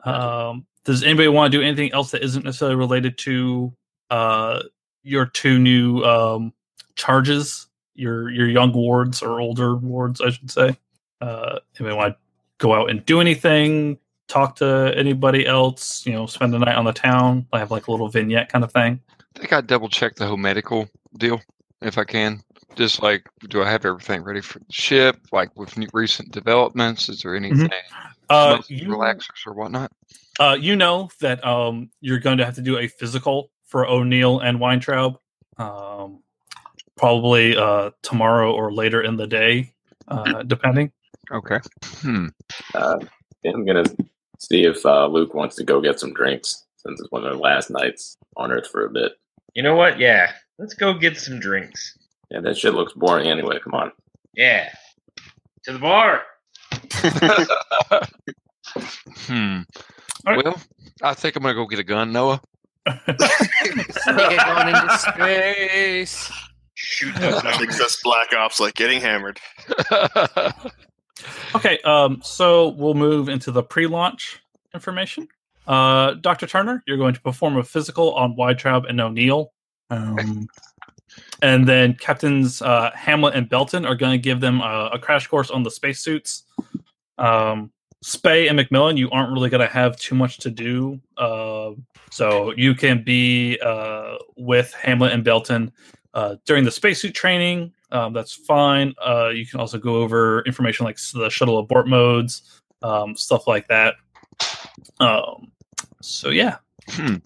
[0.05, 3.73] Um, does anybody want to do anything else that isn't necessarily related to
[4.09, 4.63] uh
[5.03, 6.53] your two new um
[6.95, 10.79] charges, your your young wards or older wards, I should say?
[11.21, 12.19] Uh, anybody want to
[12.59, 13.99] go out and do anything?
[14.29, 16.07] Talk to anybody else?
[16.07, 17.47] You know, spend the night on the town.
[17.53, 19.01] I have like a little vignette kind of thing.
[19.37, 21.43] I think I'd double check the whole medical deal
[21.83, 22.41] if I can.
[22.75, 25.17] Just like, do I have everything ready for the ship?
[25.33, 27.71] Like with new recent developments, is there anything
[28.29, 29.93] Uh, you, relaxers or whatnot?
[30.39, 34.41] Uh, you know that um, you're going to have to do a physical for O'Neill
[34.41, 35.19] and Weintraub,
[35.59, 36.23] um,
[36.97, 39.73] probably uh, tomorrow or later in the day,
[40.09, 40.93] uh, depending.
[41.33, 41.59] Okay.
[41.99, 42.27] Hmm.
[42.75, 42.99] Uh,
[43.45, 43.97] I'm going to
[44.39, 47.39] see if uh, Luke wants to go get some drinks since it's one of the
[47.39, 49.13] last nights on Earth for a bit.
[49.55, 49.99] You know what?
[49.99, 50.33] Yeah.
[50.59, 51.99] Let's go get some drinks.
[52.31, 53.59] Yeah, that shit looks boring anyway.
[53.63, 53.93] Come on.
[54.35, 54.69] Yeah.
[55.65, 56.23] To the bar.
[59.27, 59.61] Hmm.
[60.27, 60.45] All right.
[60.45, 60.61] Well,
[61.03, 62.43] I think I'm gonna go get a gun, Noah.
[62.87, 66.31] Sneaking on into space.
[66.75, 67.19] Shoot.
[67.19, 67.71] Nothing
[68.03, 69.41] Black Ops like getting hammered.
[71.55, 74.43] Okay, um, so we'll move into the pre-launch
[74.75, 75.29] information.
[75.67, 76.47] Uh, Dr.
[76.47, 79.53] Turner, you're going to perform a physical on Weintraub and O'Neill.
[79.91, 80.49] Um,
[81.43, 85.27] and then Captains uh, Hamlet and Belton are going to give them a, a crash
[85.27, 86.45] course on the spacesuits.
[87.19, 87.73] Um,
[88.05, 91.01] Spay and McMillan, you aren't really going to have too much to do.
[91.17, 91.73] Uh,
[92.11, 95.73] so you can be uh, with Hamlet and Belton
[96.15, 97.73] uh, during the spacesuit training.
[97.91, 98.95] Um, that's fine.
[99.05, 103.69] Uh, you can also go over information like the shuttle abort modes, um, stuff like
[103.69, 103.95] that.
[105.01, 105.53] Um,
[106.03, 106.59] so yeah.
[106.91, 107.17] Hmm.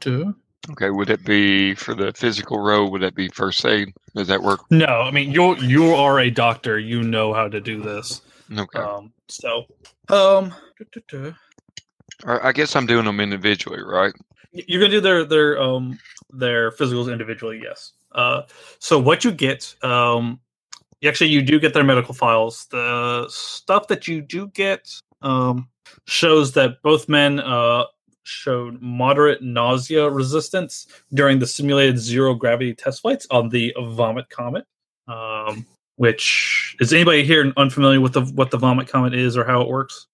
[0.68, 0.90] Okay.
[0.90, 2.86] Would it be for the physical row?
[2.86, 3.94] Would that be first aid?
[4.14, 4.60] Does that work?
[4.70, 6.78] No, I mean you you are a doctor.
[6.78, 8.20] You know how to do this.
[8.56, 8.78] Okay.
[8.78, 9.64] Um, so
[10.08, 10.52] um,
[12.26, 14.12] I guess I'm doing them individually, right?
[14.52, 15.98] You're gonna do their their um
[16.32, 17.60] their physicals individually.
[17.62, 17.92] Yes.
[18.12, 18.42] Uh,
[18.80, 20.40] so what you get um,
[21.04, 22.66] actually you do get their medical files.
[22.70, 24.92] The stuff that you do get
[25.22, 25.68] um
[26.06, 27.84] shows that both men uh
[28.30, 34.64] showed moderate nausea resistance during the simulated zero gravity test flights on the Vomit Comet.
[35.08, 35.66] Um,
[35.96, 39.68] which is anybody here unfamiliar with the what the Vomit Comet is or how it
[39.68, 40.06] works?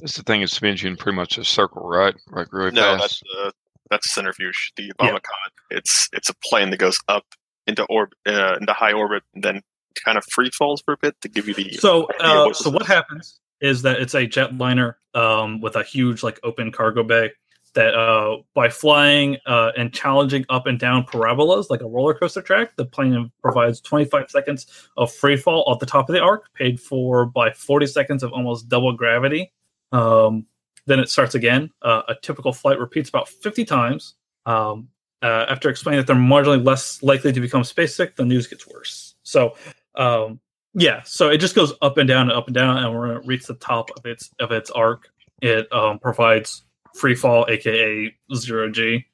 [0.00, 2.14] It's the thing that spins you in pretty much a circle, right?
[2.30, 3.00] Right, really No, fast.
[3.00, 3.50] that's uh,
[3.90, 4.72] that's centrifuge.
[4.76, 5.52] The Vomit Comet.
[5.70, 7.24] It's it's a plane that goes up
[7.66, 9.60] into orb uh, into high orbit and then
[10.04, 11.72] kind of free falls for a bit to give you the.
[11.74, 12.88] So, idea uh, what so this what is.
[12.88, 17.32] happens is that it's a jetliner um, with a huge, like, open cargo bay.
[17.74, 22.42] That uh, by flying uh, and challenging up and down parabolas like a roller coaster
[22.42, 26.52] track, the plane provides 25 seconds of free fall at the top of the arc,
[26.54, 29.52] paid for by 40 seconds of almost double gravity.
[29.92, 30.46] Um,
[30.86, 31.70] then it starts again.
[31.82, 34.14] Uh, a typical flight repeats about 50 times.
[34.46, 34.88] Um,
[35.22, 38.66] uh, after explaining that they're marginally less likely to become space sick, the news gets
[38.66, 39.14] worse.
[39.22, 39.56] So
[39.94, 40.40] um,
[40.74, 43.26] Yeah, so it just goes up and down and up and down, and when it
[43.26, 45.10] reaches the top of its of its arc,
[45.42, 46.64] it um, provides
[46.98, 49.04] free fall, aka zero G.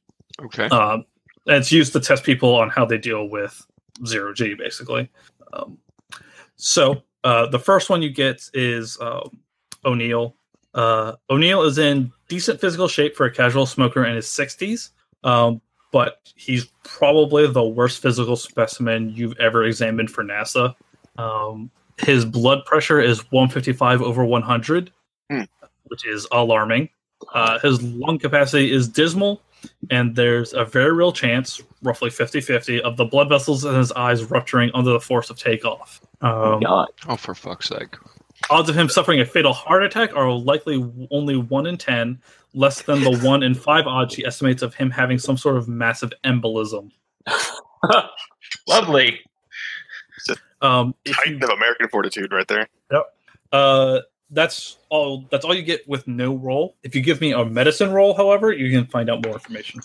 [0.43, 0.67] Okay.
[0.67, 1.05] Um,
[1.47, 3.65] and it's used to test people on how they deal with
[4.07, 5.11] zero G, basically.
[5.53, 5.79] Um,
[6.57, 9.39] so uh, the first one you get is um,
[9.85, 10.37] O'Neill.
[10.75, 14.91] Uh, O'Neill is in decent physical shape for a casual smoker in his 60s,
[15.23, 15.61] um,
[15.93, 20.75] but he's probably the worst physical specimen you've ever examined for NASA.
[21.17, 24.91] Um, his blood pressure is 155 over 100,
[25.31, 25.43] Hmm.
[25.85, 26.89] which is alarming.
[27.33, 29.41] Uh, his lung capacity is dismal,
[29.91, 33.93] and there's a very real chance, roughly 50 50, of the blood vessels in his
[33.93, 36.01] eyes rupturing under the force of takeoff.
[36.21, 36.89] Um, God.
[37.09, 37.97] Oh, for fuck's sake.
[38.51, 42.19] odds of him suffering a fatal heart attack are likely only 1 in 10,
[42.55, 45.67] less than the 1 in 5 odds she estimates of him having some sort of
[45.69, 46.91] massive embolism.
[48.69, 49.21] Lovely.
[50.63, 52.69] Um, if you- Titan of American fortitude, right there.
[52.91, 53.05] Yep.
[53.53, 53.99] uh,
[54.35, 55.25] that's all.
[55.31, 56.77] That's all you get with no roll.
[56.83, 59.81] If you give me a medicine roll, however, you can find out more information.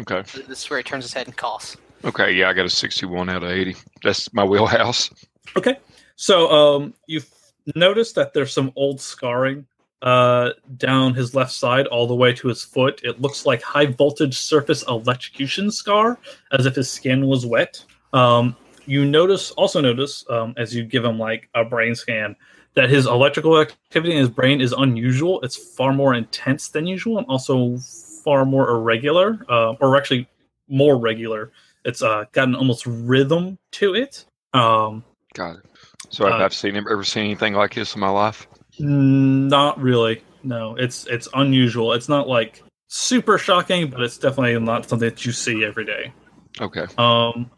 [0.00, 0.22] Okay.
[0.46, 1.76] This is where he turns his head and coughs.
[2.04, 2.32] Okay.
[2.32, 3.76] Yeah, I got a 61 out of 80.
[4.02, 5.10] That's my wheelhouse.
[5.56, 5.76] Okay.
[6.16, 7.28] So um, you've
[7.74, 9.66] noticed that there's some old scarring
[10.02, 13.00] uh, down his left side all the way to his foot.
[13.04, 16.18] It looks like high voltage surface electrocution scar,
[16.52, 17.84] as if his skin was wet.
[18.12, 22.34] Um, you notice, also notice, um, as you give him like a brain scan,
[22.80, 25.38] that his electrical activity in his brain is unusual.
[25.42, 27.76] It's far more intense than usual, and also
[28.24, 30.26] far more irregular, uh, or actually
[30.66, 31.52] more regular.
[31.84, 34.24] It's uh, got an almost rhythm to it.
[34.54, 35.66] Um, Got it.
[36.08, 38.48] So have Uh, I've seen him ever seen anything like this in my life?
[38.78, 40.22] Not really.
[40.42, 41.92] No, it's it's unusual.
[41.92, 46.14] It's not like super shocking, but it's definitely not something that you see every day.
[46.62, 46.86] Okay.
[46.96, 47.50] Um,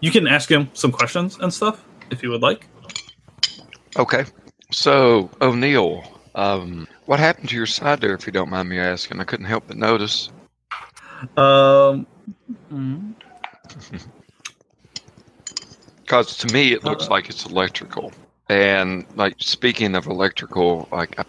[0.00, 2.66] you can ask him some questions and stuff if you would like.
[3.96, 4.24] Okay.
[4.70, 6.02] So, O'Neill,
[6.34, 9.20] um, what happened to your side there, if you don't mind me asking?
[9.20, 10.30] I couldn't help but notice.
[11.36, 12.06] Um,
[12.72, 13.14] mm,
[16.00, 18.12] Because to me, it looks like it's electrical.
[18.48, 21.24] And, like, speaking of electrical, like, I,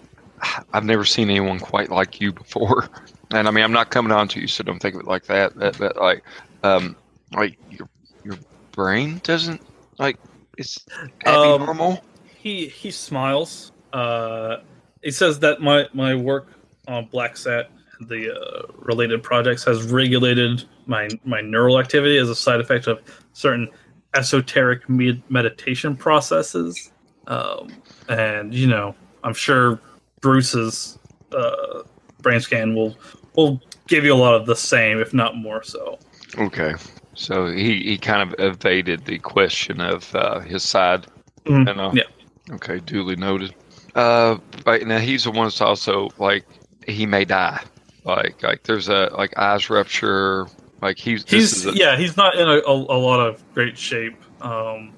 [0.73, 2.87] I've never seen anyone quite like you before.
[3.31, 5.23] And I mean, I'm not coming on to you, so don't think of it like
[5.25, 5.57] that.
[5.57, 6.23] But, but like,
[6.61, 6.95] um,
[7.35, 7.89] like your
[8.23, 8.37] your
[8.73, 9.59] brain doesn't
[9.97, 10.17] like
[10.55, 10.85] it's
[11.25, 11.99] Um, abnormal.
[12.43, 13.71] He he smiles.
[13.93, 14.57] Uh,
[15.01, 16.47] he says that my my work
[16.89, 22.29] on Black Sat and the uh, related projects has regulated my my neural activity as
[22.29, 22.99] a side effect of
[23.31, 23.69] certain
[24.13, 26.91] esoteric med- meditation processes.
[27.27, 27.69] Um,
[28.09, 29.79] and you know, I'm sure
[30.19, 30.99] Bruce's
[31.31, 31.83] uh,
[32.21, 32.97] brain scan will
[33.35, 35.97] will give you a lot of the same, if not more so.
[36.37, 36.73] Okay.
[37.15, 41.05] So he, he kind of evaded the question of uh, his side.
[41.45, 41.67] Mhm.
[41.67, 41.91] You know?
[41.93, 42.03] Yeah.
[42.51, 43.55] Okay, duly noted.
[43.95, 46.45] Uh, but now he's the one that's also like
[46.87, 47.61] he may die.
[48.03, 50.47] Like like there's a like eyes rupture.
[50.81, 53.41] Like he's this He's is a, yeah, he's not in a, a, a lot of
[53.53, 54.17] great shape.
[54.41, 54.93] Um,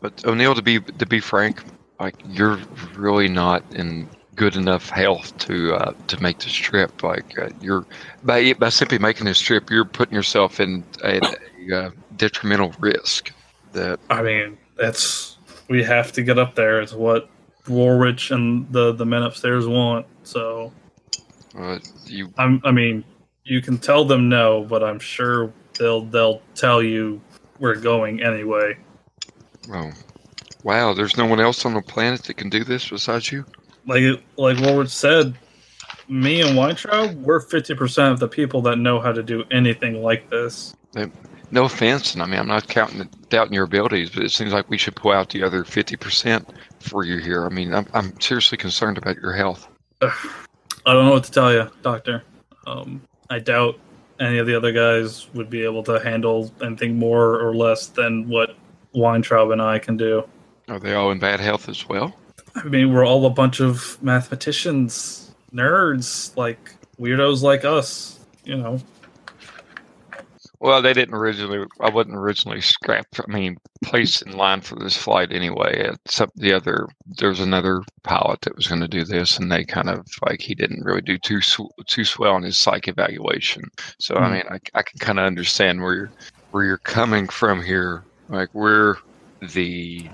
[0.00, 1.62] But O'Neill, to be to be frank,
[2.00, 2.58] like you're
[2.96, 7.02] really not in good enough health to uh, to make this trip.
[7.02, 7.84] Like uh, you're
[8.24, 11.20] by by simply making this trip, you're putting yourself in a,
[11.68, 13.32] a uh, detrimental risk.
[13.72, 15.36] That I mean, that's
[15.70, 16.82] we have to get up there.
[16.82, 17.30] It's what
[17.64, 20.04] Woolrich and the the men upstairs want.
[20.24, 20.72] So
[21.56, 22.60] uh, you I'm.
[22.64, 23.04] I mean,
[23.44, 27.20] you can tell them no, but I'm sure they'll they'll tell you
[27.58, 28.76] we're going anyway.
[29.72, 29.92] oh
[30.64, 33.46] wow, there's no one else on the planet that can do this besides you.
[33.86, 34.02] Like
[34.36, 35.36] like Woolrich said,
[36.08, 40.02] me and Weintraub, we're fifty percent of the people that know how to do anything
[40.02, 40.74] like this.
[41.52, 44.70] No offense, and I mean I'm not counting doubting your abilities, but it seems like
[44.70, 46.48] we should pull out the other fifty percent
[46.80, 47.44] for you here.
[47.44, 49.68] I mean, I'm I'm seriously concerned about your health.
[50.02, 52.22] I don't know what to tell you, Doctor.
[52.66, 53.78] Um, I doubt
[54.20, 58.28] any of the other guys would be able to handle anything more or less than
[58.28, 58.56] what
[58.92, 60.28] Weintraub and I can do.
[60.68, 62.14] Are they all in bad health as well?
[62.54, 68.18] I mean, we're all a bunch of mathematicians, nerds, like weirdos like us.
[68.44, 68.80] You know,
[70.60, 71.66] Well, they didn't originally.
[71.80, 73.20] I wasn't originally scrapped.
[73.20, 75.90] I mean, placed in line for this flight anyway.
[76.06, 79.64] Except the other, there was another pilot that was going to do this, and they
[79.64, 81.40] kind of like he didn't really do too
[81.86, 83.62] too swell on his psych evaluation.
[84.00, 84.34] So I Hmm.
[84.34, 86.12] mean, I, I can kind of understand where you're
[86.50, 88.06] where you're coming from here.
[88.28, 88.96] Like we're
[89.54, 90.10] the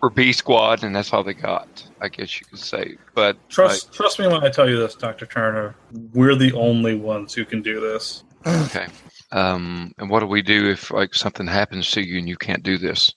[0.00, 1.68] we're B squad, and that's all they got.
[2.00, 2.96] I guess you could say.
[3.16, 5.76] But trust trust me when I tell you this, Doctor Turner.
[5.90, 8.22] We're the only ones who can do this.
[8.46, 8.86] okay.
[9.30, 12.62] Um, and what do we do if like something happens to you and you can't
[12.62, 13.14] do this?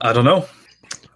[0.00, 0.46] I don't know.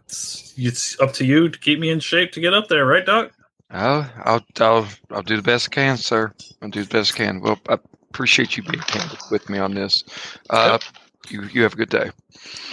[0.05, 3.07] It's, it's up to you to keep me in shape to get up there, right,
[3.07, 3.33] Doc?
[3.71, 6.33] I'll, I'll, I'll, I'll do the best I can, sir.
[6.61, 7.41] I'll do the best I can.
[7.41, 7.79] Well, I
[8.11, 10.05] appreciate you being candid with me on this.
[10.51, 10.79] Uh,
[11.29, 12.11] you, you have a good day.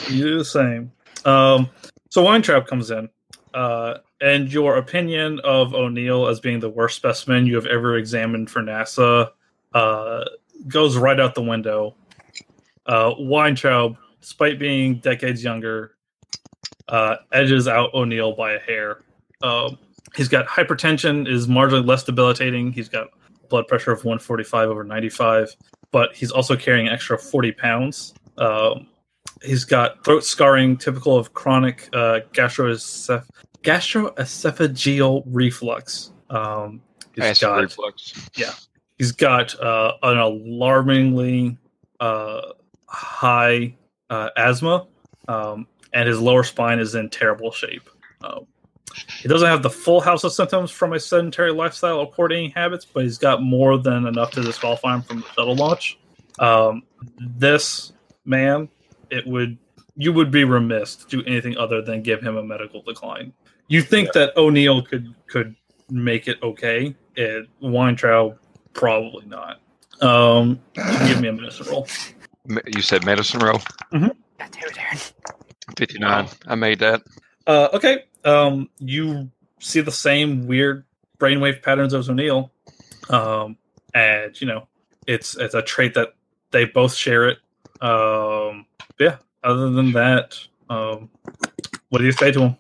[0.10, 0.92] You do the same.
[1.24, 1.70] Um,
[2.10, 3.10] so Weintraub comes in,
[3.54, 8.50] uh, and your opinion of O'Neill as being the worst specimen you have ever examined
[8.50, 9.30] for NASA
[9.74, 10.26] uh,
[10.68, 11.96] goes right out the window.
[12.86, 15.96] Uh, Weintraub, despite being decades younger,
[16.88, 19.02] uh, edges out O'Neill by a hair.
[19.42, 19.78] Um,
[20.16, 22.72] he's got hypertension, is marginally less debilitating.
[22.72, 23.08] He's got
[23.50, 25.56] blood pressure of 145 over 95,
[25.92, 28.14] but he's also carrying an extra 40 pounds.
[28.38, 28.88] Um,
[29.44, 33.26] he's got throat scarring typical of chronic uh, gastroesoph-
[33.64, 36.12] gastroesophageal reflux.
[36.30, 36.82] Um,
[37.16, 38.30] he's got reflux.
[38.98, 41.58] He's got uh, an alarmingly
[42.00, 42.42] uh,
[42.88, 43.76] high
[44.10, 44.88] uh, asthma,
[45.28, 47.90] um, and his lower spine is in terrible shape.
[48.24, 48.48] Um,
[49.22, 52.52] he doesn't have the full house of symptoms from a sedentary lifestyle or poor eating
[52.52, 56.00] habits, but he's got more than enough to disqualify him from the shuttle launch.
[56.40, 56.84] Um,
[57.20, 57.94] this
[58.26, 58.70] man,
[59.10, 59.58] it would
[59.96, 63.34] you would be remiss to do anything other than give him a medical decline.
[63.68, 65.56] You think that O'Neill could could
[65.90, 66.96] make it okay?
[67.16, 68.38] It, Weintraub
[68.78, 69.60] probably not.
[70.02, 71.88] Um, give me a medicine roll.
[72.66, 73.60] You said medicine roll?
[73.92, 74.98] God damn it, Aaron.
[75.76, 76.28] 59.
[76.48, 77.02] I made that.
[77.46, 78.06] Uh, okay.
[78.24, 80.86] Um, you see the same weird
[81.18, 82.52] brainwave patterns as O'Neill,
[83.10, 83.58] um,
[83.94, 84.68] and you know
[85.08, 86.14] it's it's a trait that
[86.52, 87.40] they both share it.
[87.82, 88.66] Um,
[89.00, 89.18] yeah.
[89.44, 90.38] Other than that,
[90.70, 91.10] um,
[91.90, 92.58] what do you say to him?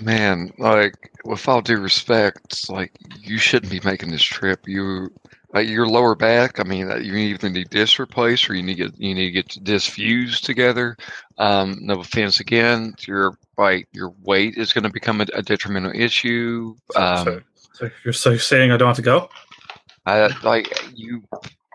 [0.00, 4.68] Man, like with all due respect, like you shouldn't be making this trip.
[4.68, 5.10] You,
[5.52, 6.60] like your lower back.
[6.60, 9.26] I mean, uh, you either need this replaced or you need to get you need
[9.26, 10.96] to get this fused together.
[11.38, 15.92] Um, no offense again, your like your weight is going to become a, a detrimental
[15.94, 16.76] issue.
[16.92, 17.42] So, Um, so,
[17.72, 19.30] so you're so saying I don't have to go?
[20.04, 21.22] I like you.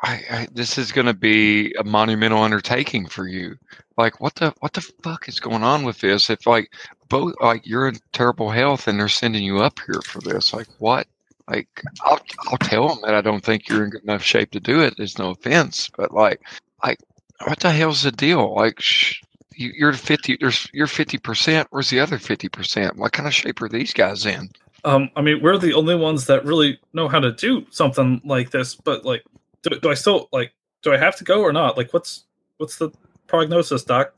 [0.04, 3.56] I, I this is going to be a monumental undertaking for you.
[3.98, 6.30] Like, what the what the fuck is going on with this?
[6.30, 6.74] If like
[7.10, 10.68] both like you're in terrible health and they're sending you up here for this, like
[10.80, 11.08] what?
[11.48, 11.68] Like,
[12.04, 14.80] I'll I'll tell them that I don't think you're in good enough shape to do
[14.82, 14.96] it.
[14.98, 16.42] There's no offense, but like,
[16.84, 17.00] like
[17.46, 18.56] what the hell's the deal?
[18.56, 19.22] Like, sh-
[19.56, 20.38] you, you're fifty.
[20.40, 21.68] There's you're fifty percent.
[21.72, 22.96] Where's the other fifty percent?
[22.98, 24.50] What kind of shape are these guys in?
[24.84, 28.52] Um, I mean, we're the only ones that really know how to do something like
[28.52, 28.74] this.
[28.74, 29.24] But like,
[29.64, 30.54] do, do I still like?
[30.82, 31.78] Do I have to go or not?
[31.78, 32.26] Like, what's
[32.58, 32.92] what's the
[33.28, 34.14] prognosis, Doc?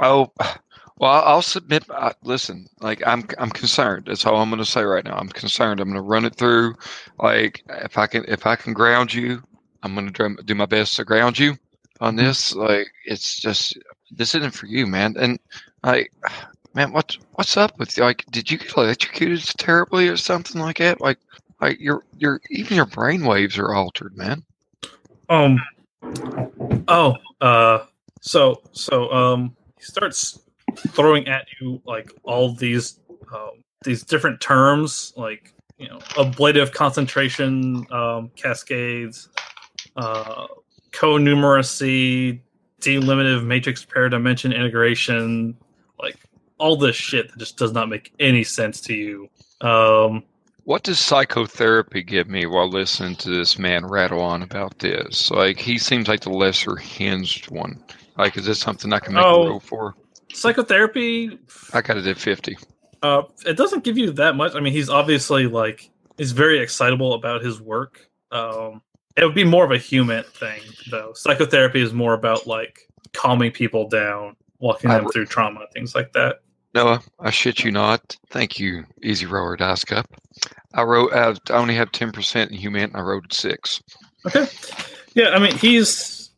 [0.00, 0.32] Oh,
[0.98, 1.84] well, I'll I'll submit.
[1.90, 4.06] Uh, listen, like I'm, I'm concerned.
[4.06, 5.16] That's all I'm going to say right now.
[5.16, 5.80] I'm concerned.
[5.80, 6.74] I'm going to run it through.
[7.18, 9.42] Like if I can, if I can ground you,
[9.82, 11.56] I'm going to do my best to ground you
[12.00, 12.54] on this.
[12.54, 13.78] Like it's just
[14.10, 15.14] this isn't for you, man.
[15.18, 15.38] And
[15.84, 16.12] like,
[16.74, 18.02] man, what's what's up with you?
[18.02, 21.00] Like, did you get electrocuted terribly or something like that?
[21.00, 21.18] Like,
[21.60, 24.44] like your your even your brain waves are altered, man.
[25.28, 25.60] Um.
[26.88, 27.16] Oh.
[27.40, 27.84] Uh.
[28.20, 28.62] So.
[28.72, 29.10] So.
[29.10, 29.56] Um.
[29.78, 30.40] He starts
[30.88, 33.00] throwing at you like all these
[33.32, 39.28] um, these different terms, like you know, ablative concentration um, cascades,
[39.96, 40.46] uh,
[40.92, 42.40] co-numeracy,
[42.80, 45.56] delimited matrix pair dimension integration,
[46.00, 46.16] like
[46.58, 49.28] all this shit that just does not make any sense to you.
[49.60, 50.24] Um,
[50.68, 55.30] What does psychotherapy give me while listening to this man rattle on about this?
[55.30, 57.82] Like, he seems like the lesser hinged one.
[58.18, 59.44] Like, is this something I can make Oh.
[59.44, 59.94] a roll for?
[60.30, 61.38] psychotherapy
[61.72, 62.58] I got it at 50.
[63.02, 64.54] Uh, it doesn't give you that much.
[64.54, 65.88] I mean, he's obviously like
[66.18, 68.06] he's very excitable about his work.
[68.30, 68.82] Um,
[69.16, 70.60] it would be more of a human thing,
[70.90, 71.12] though.
[71.14, 72.80] Psychotherapy is more about like
[73.14, 76.40] calming people down, walking them re- through trauma, things like that.
[76.74, 78.16] Noah, I shit you not.
[78.30, 80.06] Thank you, Easy Roller Dice Cup.
[80.74, 82.94] I wrote, uh, I only have 10% in human.
[82.94, 83.82] I wrote six.
[84.26, 84.46] Okay,
[85.14, 85.30] yeah.
[85.30, 86.30] I mean, he's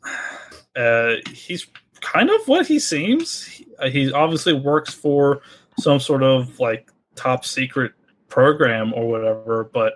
[0.76, 1.66] uh, he's
[2.00, 3.44] kind of what he seems.
[3.44, 5.42] He, uh, he obviously works for
[5.78, 7.92] some sort of like top secret
[8.28, 9.94] program or whatever, but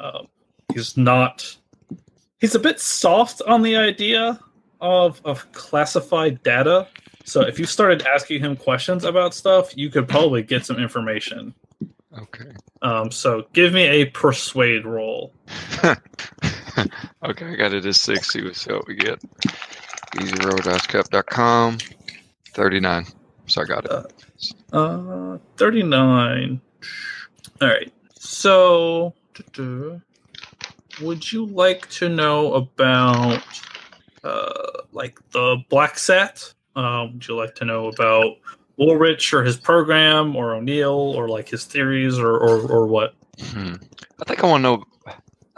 [0.00, 0.28] um,
[0.72, 1.56] he's not.
[2.38, 4.40] He's a bit soft on the idea
[4.80, 6.88] of of classified data.
[7.26, 11.52] So if you started asking him questions about stuff, you could probably get some information.
[12.16, 12.52] Okay.
[12.82, 15.32] Um, so give me a persuade roll.
[15.82, 18.42] okay, I got it at 60.
[18.42, 19.20] Let's see what we get.
[20.14, 21.78] EasyRollerDiceCup.com.
[22.54, 23.06] 39.
[23.46, 24.12] So I got it.
[24.72, 26.60] Uh, 39.
[27.60, 27.92] All right.
[28.14, 29.14] So,
[31.00, 33.42] would you like to know about
[34.24, 34.52] uh
[34.92, 38.36] like the Black Sat Um, would you like to know about
[38.78, 43.14] Woolrich or his program, or O'Neill, or like his theories, or or, or what?
[43.40, 43.74] Hmm.
[44.20, 44.84] I think I want to know.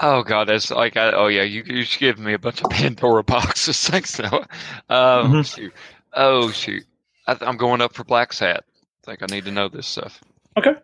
[0.01, 2.71] Oh God, that's like I, oh yeah, you you should give me a bunch of
[2.71, 3.89] Pandora boxes.
[3.89, 4.47] Thanks, Noah.
[4.89, 5.55] Um, Mhm.
[5.57, 5.73] shoot.
[6.15, 6.85] Oh shoot,
[7.27, 8.65] I, I'm going up for Black Sat.
[9.05, 10.21] I think I need to know this stuff.
[10.57, 10.75] Okay.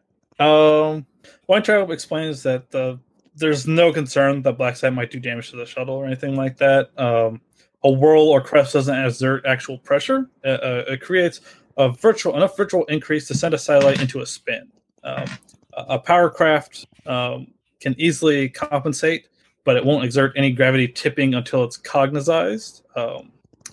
[0.41, 1.07] Um,
[1.47, 2.97] Weintraub explains that uh,
[3.37, 6.57] there's no concern that Black Sat might do damage to the shuttle or anything like
[6.59, 6.91] that.
[6.99, 7.41] Um,
[7.85, 10.28] a whirl or crest doesn't exert actual pressure.
[10.45, 11.41] Uh, uh, it creates
[11.76, 14.68] a virtual enough virtual increase to send a satellite into a spin.
[15.03, 15.26] Um,
[15.74, 17.49] a power craft um,
[17.80, 19.28] can easily compensate,
[19.64, 22.85] but it won't exert any gravity tipping until it's cognized.
[22.97, 23.32] Um,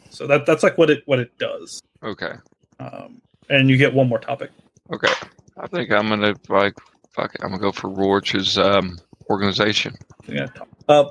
[0.09, 1.81] so that that's like what it what it does.
[2.03, 2.33] Okay,
[2.79, 4.51] Um, and you get one more topic.
[4.93, 5.13] okay.
[5.57, 6.73] I think I'm gonna like
[7.13, 7.41] fuck it.
[7.43, 8.97] I'm gonna go for Rorsch's um,
[9.29, 9.95] organization.
[10.27, 10.47] Yeah.
[10.87, 11.09] Uh,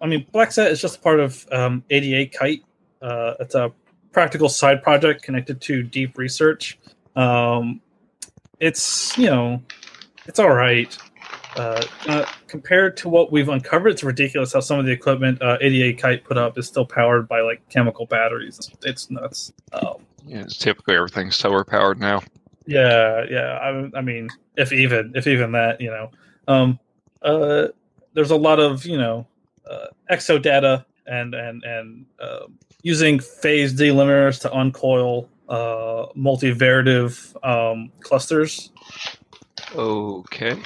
[0.00, 2.62] I mean, Black Sat is just part of um, ADA Kite.
[3.00, 3.72] Uh, it's a
[4.12, 6.78] practical side project connected to deep research.
[7.16, 7.80] Um,
[8.60, 9.62] it's you know,
[10.26, 10.96] it's all right.
[11.56, 15.58] Uh, uh, compared to what we've uncovered, it's ridiculous how some of the equipment uh,
[15.60, 18.58] ADA Kite put up is still powered by like chemical batteries.
[18.58, 19.52] It's, it's nuts.
[19.72, 22.22] Um, Yeah, it's typically everything's solar powered now.
[22.66, 23.58] yeah, yeah.
[23.58, 26.10] I, I mean, if even if even that, you know,
[26.48, 26.78] um,
[27.22, 27.68] uh,
[28.14, 29.26] there's a lot of you know,
[29.68, 37.90] uh, exo data and and and um using phase delimiters to uncoil uh, multivariative um,
[38.00, 38.70] clusters.
[39.74, 40.56] Okay.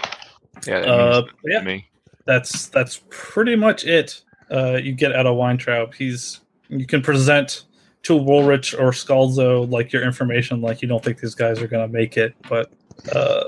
[0.67, 1.61] Yeah, that Uh, yeah.
[1.61, 1.89] me.
[2.25, 4.23] That's that's pretty much it.
[4.51, 5.95] Uh, you get out of Weintraub.
[5.95, 7.65] He's you can present
[8.03, 11.87] to Woolrich or Scalzo like your information, like you don't think these guys are going
[11.87, 12.73] to make it, but
[13.15, 13.45] uh,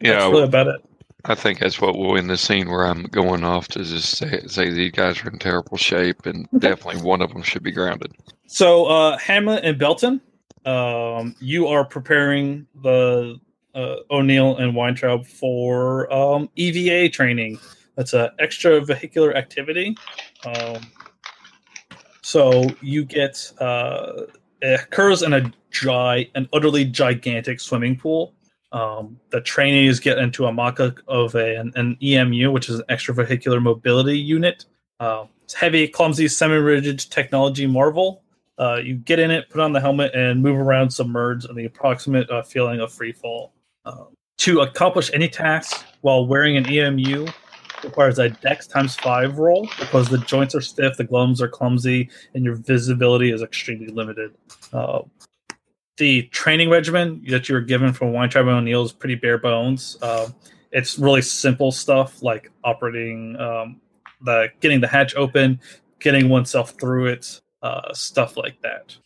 [0.00, 0.84] Yeah, that's really about it.
[1.24, 4.42] I think that's what will end the scene where I'm going off to just say,
[4.46, 8.12] say these guys are in terrible shape, and definitely one of them should be grounded.
[8.46, 10.20] So uh, Hamlet and Belton,
[10.66, 13.38] um, you are preparing the
[13.74, 17.58] uh, O'Neill and Weintraub for um, EVA training.
[17.96, 19.96] That's an extravehicular activity.
[20.44, 20.82] Um,
[22.22, 24.22] so you get uh,
[24.60, 28.34] it occurs in a dry, an utterly gigantic swimming pool.
[28.72, 32.84] Um, the trainees get into a mock-up of a, an, an EMU, which is an
[32.88, 34.64] extravehicular mobility unit.
[34.98, 38.22] Uh, it's heavy, clumsy, semi-rigid technology marvel.
[38.58, 41.64] Uh, you get in it, put on the helmet, and move around submerged in the
[41.64, 43.52] approximate uh, feeling of free fall.
[43.84, 44.08] Um,
[44.38, 47.26] to accomplish any task while wearing an EMU
[47.84, 52.08] requires a Dex times five roll because the joints are stiff, the gloves are clumsy,
[52.34, 54.32] and your visibility is extremely limited.
[55.98, 59.98] The training regimen that you were given from Weintraub and O'Neill is pretty bare bones.
[60.00, 60.28] Uh,
[60.72, 63.80] it's really simple stuff like operating um,
[64.22, 65.60] the getting the hatch open,
[66.00, 68.96] getting oneself through it, uh, stuff like that.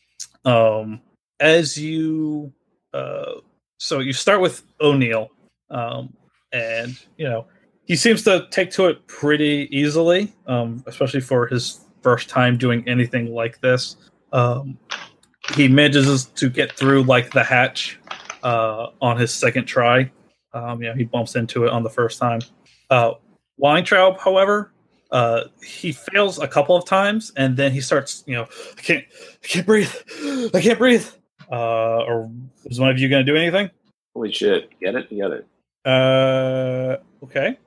[0.44, 1.00] Um,
[1.40, 2.52] as you,
[2.94, 3.40] uh,
[3.78, 5.30] so you start with O'Neill,
[5.70, 6.14] um,
[6.52, 7.46] and you know
[7.84, 12.86] he seems to take to it pretty easily, um, especially for his first time doing
[12.88, 13.96] anything like this.
[15.54, 17.98] He manages to get through like the hatch
[18.42, 20.10] uh, on his second try.
[20.52, 22.40] Um, you know, he bumps into it on the first time.
[22.90, 23.12] Uh,
[23.58, 24.72] Weintraub, however,
[25.10, 29.04] uh, he fails a couple of times, and then he starts, you know, I can't,
[29.42, 29.94] I can't breathe,
[30.54, 31.06] I can't breathe.
[31.50, 32.30] Uh, or
[32.64, 33.70] is one of you going to do anything?
[34.14, 34.70] Holy shit!
[34.80, 35.10] Get it?
[35.10, 35.46] Get it?
[35.84, 37.58] Uh, okay.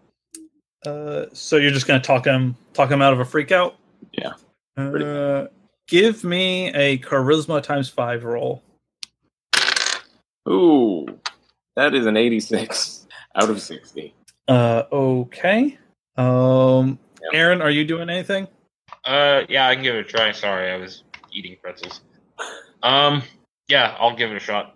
[0.85, 3.77] Uh, so you're just going to talk him, talk him out of a freak out?
[4.11, 4.33] Yeah.
[4.77, 5.47] Uh,
[5.89, 8.63] give me a charisma times five roll.
[10.47, 11.05] Ooh,
[11.75, 14.13] that is an 86 out of 60.
[14.47, 15.77] Uh, okay.
[16.17, 17.31] Um, Yep.
[17.33, 18.47] Aaron, are you doing anything?
[19.03, 20.31] Uh, yeah, I can give it a try.
[20.31, 21.99] Sorry, I was eating pretzels.
[22.81, 23.23] Um,
[23.67, 24.73] yeah, I'll give it a shot.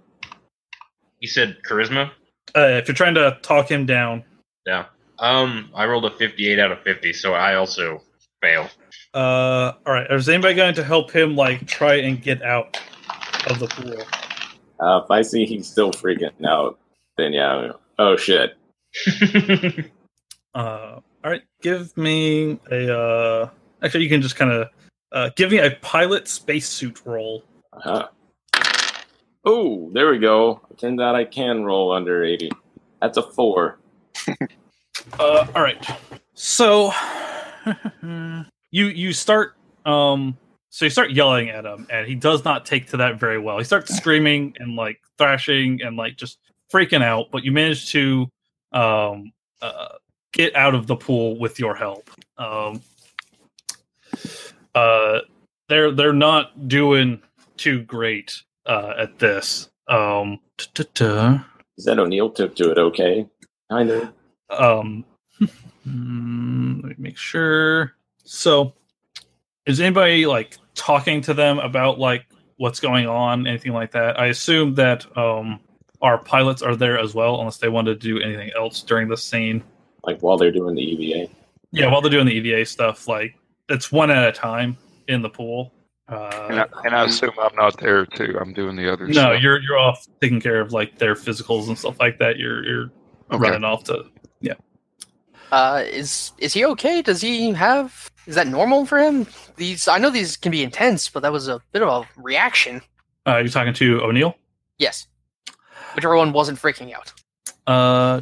[1.20, 2.12] You said charisma?
[2.54, 4.24] Uh, if you're trying to talk him down,
[4.66, 4.86] Yeah.
[5.20, 8.02] Um, I rolled a 58 out of 50, so I also
[8.42, 8.68] fail.
[9.14, 10.10] Uh, all right.
[10.12, 12.80] Is anybody going to help him like try and get out
[13.48, 14.02] of the pool?
[14.80, 16.80] Uh, if I see he's still freaking out,
[17.18, 17.72] then yeah.
[18.00, 18.58] Oh shit!
[20.56, 21.42] Uh, all right.
[21.62, 22.96] Give me a.
[22.96, 23.50] Uh,
[23.82, 24.70] actually, you can just kind of
[25.12, 27.44] uh, give me a pilot spacesuit roll.
[27.74, 28.08] Uh-huh.
[29.46, 30.62] Oh, there we go.
[30.70, 32.52] It turns out I can roll under 80.
[33.02, 33.80] That's a four.
[35.20, 35.86] Uh, all right.
[36.34, 36.94] So
[38.74, 39.56] you you start
[39.86, 40.38] um
[40.70, 43.60] so you start yelling at him and he does not take to that very well.
[43.60, 46.40] He starts screaming and like thrashing and like just
[46.74, 48.28] freaking out, but you manage to
[48.72, 49.90] um uh,
[50.34, 52.10] get out of the pool with your help.
[52.38, 52.82] Um
[54.76, 55.20] uh
[55.70, 57.22] they're they're not doing
[57.58, 58.42] too great.
[58.66, 59.70] uh, at this.
[59.88, 60.40] Um.
[61.80, 63.28] Said O'Neill took to it okay.
[63.70, 64.14] Kind of.
[64.50, 65.06] um,
[65.84, 67.96] hmm, let me make sure.
[68.24, 68.74] So,
[69.66, 72.26] is anybody like talking to them about like
[72.58, 74.20] what's going on, anything like that?
[74.20, 75.60] I assume that um,
[76.02, 79.18] our pilots are there as well, unless they want to do anything else during the
[79.18, 79.64] scene.
[80.04, 81.30] Like while they're doing the E EVA.
[81.72, 83.36] Yeah, while they're doing the EVA stuff, like
[83.70, 85.74] it's one at a time in the pool.
[86.08, 88.38] And Uh, I, and I assume I'm not there too.
[88.40, 89.42] I'm doing the other no, stuff.
[89.42, 92.38] you're you're off taking care of like their physicals and stuff like that.
[92.38, 92.92] You're you're
[93.32, 93.40] Okay.
[93.40, 94.06] running off to
[95.54, 97.04] Uh, is is he okay?
[97.04, 98.10] Does he have?
[98.26, 99.28] Is that normal for him?
[99.56, 102.82] These I know these can be intense, but that was a bit of a reaction.
[103.28, 104.34] uh, you're talking to O'Neill.
[104.80, 105.06] Yes,
[105.94, 107.14] whichever one wasn't freaking out.
[107.68, 108.22] Uh,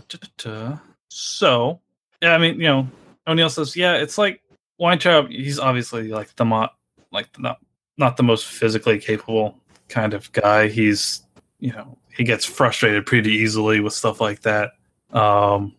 [1.07, 1.79] so
[2.21, 2.87] yeah, I mean, you know,
[3.25, 4.41] O'Neill says, yeah, it's like
[4.77, 5.29] Weintraub.
[5.29, 6.69] He's obviously like the mo-
[7.13, 7.59] like not
[7.97, 9.57] not the most physically capable
[9.87, 10.67] kind of guy.
[10.67, 11.23] He's
[11.61, 14.71] you know he gets frustrated pretty easily with stuff like that.
[15.11, 15.75] Um,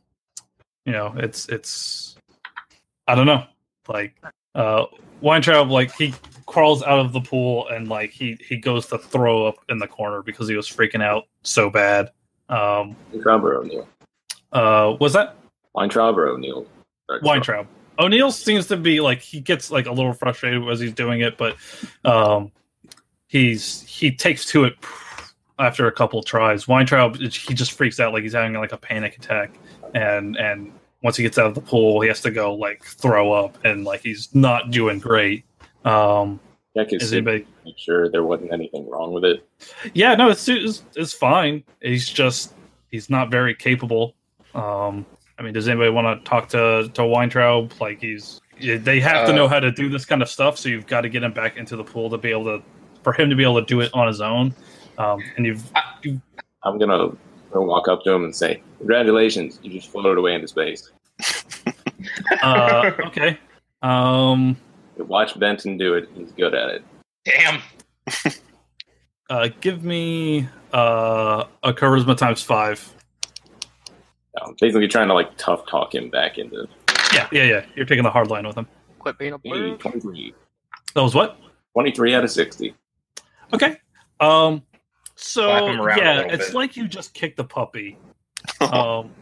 [0.85, 2.17] you know, it's it's
[3.07, 3.45] I don't know,
[3.89, 4.15] like
[4.55, 4.87] uh,
[5.21, 6.15] Weintraub, like he
[6.47, 9.87] crawls out of the pool and like he he goes to throw up in the
[9.87, 12.11] corner because he was freaking out so bad.
[12.49, 13.89] Um, Weintraub or O'Neill?
[14.53, 15.37] uh, was that
[15.75, 16.67] Weintraub or O'Neill?
[17.23, 17.67] Weintraub?
[17.99, 21.37] O'Neill seems to be like he gets like a little frustrated as he's doing it,
[21.37, 21.57] but
[22.05, 22.51] um,
[23.29, 24.75] he's he takes to it
[25.59, 26.67] after a couple tries.
[26.67, 29.53] Weintraub he just freaks out like he's having like a panic attack,
[29.95, 30.73] and and
[31.03, 33.85] once he gets out of the pool, he has to go like throw up, and
[33.85, 35.45] like he's not doing great.
[35.85, 36.39] Um,
[36.75, 37.47] his is anybody?
[37.65, 39.47] make sure there wasn't anything wrong with it.
[39.95, 41.63] Yeah, no, it's it's, it's fine.
[41.81, 42.55] He's just
[42.91, 44.15] he's not very capable.
[44.55, 45.05] Um,
[45.39, 47.73] I mean, does anybody want to talk to to Weintraub?
[47.81, 50.69] Like he's they have to Uh, know how to do this kind of stuff, so
[50.69, 52.63] you've got to get him back into the pool to be able to
[53.03, 54.55] for him to be able to do it on his own.
[54.99, 55.65] Um, and you've
[56.63, 57.11] I'm gonna
[57.53, 60.91] gonna walk up to him and say, "Congratulations, you just floated away into space."
[62.43, 63.39] uh, okay.
[63.83, 64.57] Um,
[64.97, 66.85] Watch Belton do it; he's good at it.
[67.25, 67.63] Damn.
[69.31, 72.95] uh, give me uh, a charisma times five.
[74.61, 76.67] Basically, trying to like tough talk him back into
[77.13, 77.65] Yeah, yeah, yeah.
[77.77, 78.67] You're taking the hard line with him.
[78.99, 80.35] Quit being a hey, 23.
[80.95, 81.39] That was what?
[81.73, 82.75] 23 out of 60.
[83.53, 83.77] Okay.
[84.21, 84.63] Um.
[85.23, 86.55] So Slap him around a yeah, it's bit.
[86.55, 87.99] like you just kicked the puppy.
[88.61, 89.13] Um,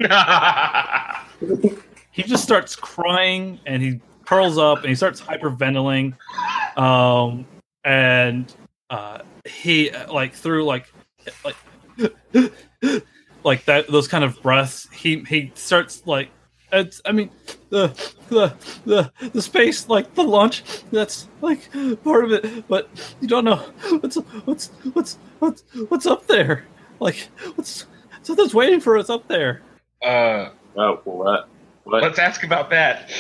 [2.11, 6.15] he just starts crying and he curls up and he starts hyperventilating.
[6.79, 7.47] Um,
[7.85, 8.53] and
[8.89, 10.93] uh, he like through like
[11.45, 11.57] like
[13.45, 14.89] like that those kind of breaths.
[14.91, 16.31] He he starts like
[16.73, 17.03] it's.
[17.05, 17.31] I mean
[17.71, 17.89] the
[18.29, 18.55] the
[18.85, 20.63] the the space like the launch
[20.93, 21.71] that's like
[22.05, 22.89] part of it, but
[23.21, 23.57] you don't know
[24.01, 26.67] what's what's what's what's what's up there.
[27.01, 27.87] Like what's
[28.23, 29.63] something's waiting for us up there.
[30.03, 31.49] Uh, Oh, what?
[31.85, 32.03] What?
[32.03, 33.11] let's ask about that.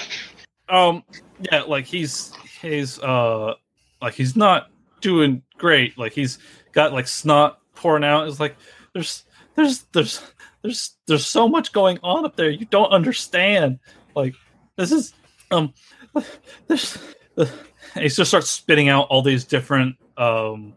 [0.69, 1.03] Um,
[1.41, 3.55] yeah, like he's he's uh
[4.01, 4.71] like he's not
[5.01, 5.99] doing great.
[5.99, 6.39] Like he's
[6.73, 8.29] got like snot pouring out.
[8.29, 8.57] It's like
[8.95, 9.25] there's
[9.57, 10.23] there's there's
[10.63, 12.51] there's there's so much going on up there.
[12.51, 13.79] You don't understand.
[14.15, 14.35] Like
[14.77, 15.15] this is
[15.51, 15.73] um
[16.67, 16.99] this
[17.37, 17.47] uh,
[17.95, 20.75] he just starts spitting out all these different um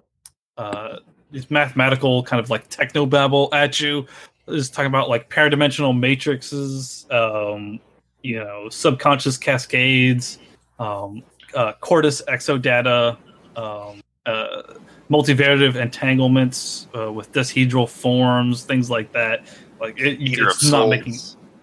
[0.57, 0.97] uh
[1.31, 4.05] these mathematical kind of like techno babble at you.
[4.47, 7.79] Is talking about like paradimensional matrices, um,
[8.23, 10.37] you know, subconscious cascades,
[10.79, 11.23] um,
[11.55, 13.17] uh, Cordis exodata,
[13.55, 14.63] um, uh,
[15.09, 19.47] multivariative entanglements uh, with dishedral forms, things like that.
[19.79, 21.15] Like it, it's not making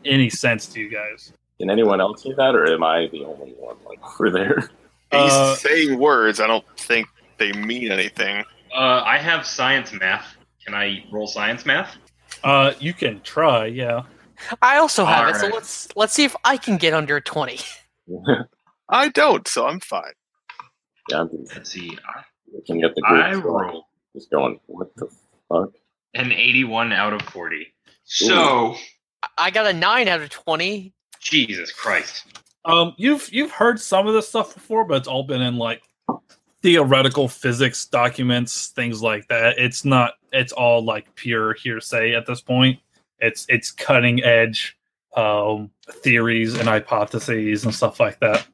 [0.05, 1.33] any sense to you guys.
[1.61, 4.61] Can anyone else hear that, or am I the only one like over there?
[5.13, 6.41] He's Uh, saying words.
[6.41, 7.07] I don't think
[7.37, 8.45] they mean anything.
[8.75, 10.37] Uh, I have science math.
[10.65, 11.97] Can I roll science math?
[12.43, 14.05] Uh, you can try, yeah.
[14.63, 17.59] I also have it, so let's let's see if I can get under twenty.
[18.89, 20.15] I don't, so I'm fine.
[21.11, 21.99] yeah, I'm just Let's see.
[22.09, 23.23] I- looking at the group.
[23.23, 23.85] I going- rolled
[24.15, 25.09] Just going, what the
[25.51, 25.71] fuck?
[26.15, 27.73] an 81 out of 40.
[28.03, 28.75] So,
[29.39, 30.93] I got a nine out of twenty.
[31.21, 32.27] Jesus Christ.
[32.65, 35.83] Um, you've you've heard some of this stuff before, but it's all been in like
[36.63, 39.59] theoretical physics documents, things like that.
[39.59, 40.15] It's not.
[40.33, 42.79] It's all like pure hearsay at this point.
[43.19, 44.77] It's it's cutting edge
[45.17, 48.47] um, theories and hypotheses and stuff like that.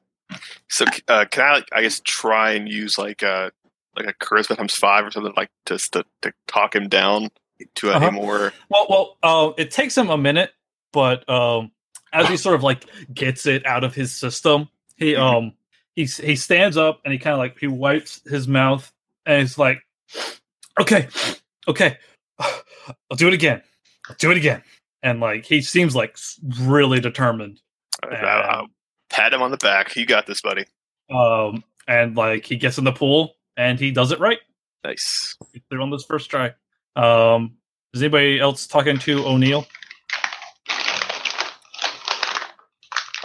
[0.68, 3.52] So uh, can I, like, I guess, try and use like a
[3.96, 7.30] like a charisma times five or something like just to, to talk him down
[7.76, 8.10] to a, Uh-huh.
[8.10, 8.52] more.
[8.68, 10.52] Well, well, uh, it takes him a minute,
[10.92, 11.70] but um,
[12.16, 15.18] as he sort of like gets it out of his system, he Mhm.
[15.20, 15.52] um
[15.94, 18.90] he he stands up and he kind of like he wipes his mouth
[19.24, 19.80] and he's like,
[20.80, 21.08] okay,
[21.68, 21.96] okay,
[22.38, 23.62] I'll do it again.
[24.08, 24.62] I'll do it again.
[25.02, 26.16] And like he seems like
[26.60, 27.60] really determined.
[28.02, 28.10] I'll-
[28.50, 28.68] I'll
[29.10, 29.94] pat him on the back.
[29.96, 30.64] You got this, buddy.
[31.10, 34.38] Um, and like he gets in the pool and he does it right.
[34.84, 35.36] Nice.
[35.70, 36.52] They're on this first try.
[36.96, 37.56] Um,
[37.94, 39.66] is anybody else talking to O'Neill?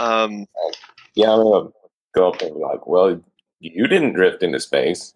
[0.02, 0.46] Um,
[1.16, 1.70] Yeah, I'm gonna
[2.16, 3.22] go up and be like, well,
[3.60, 5.14] you didn't drift into space,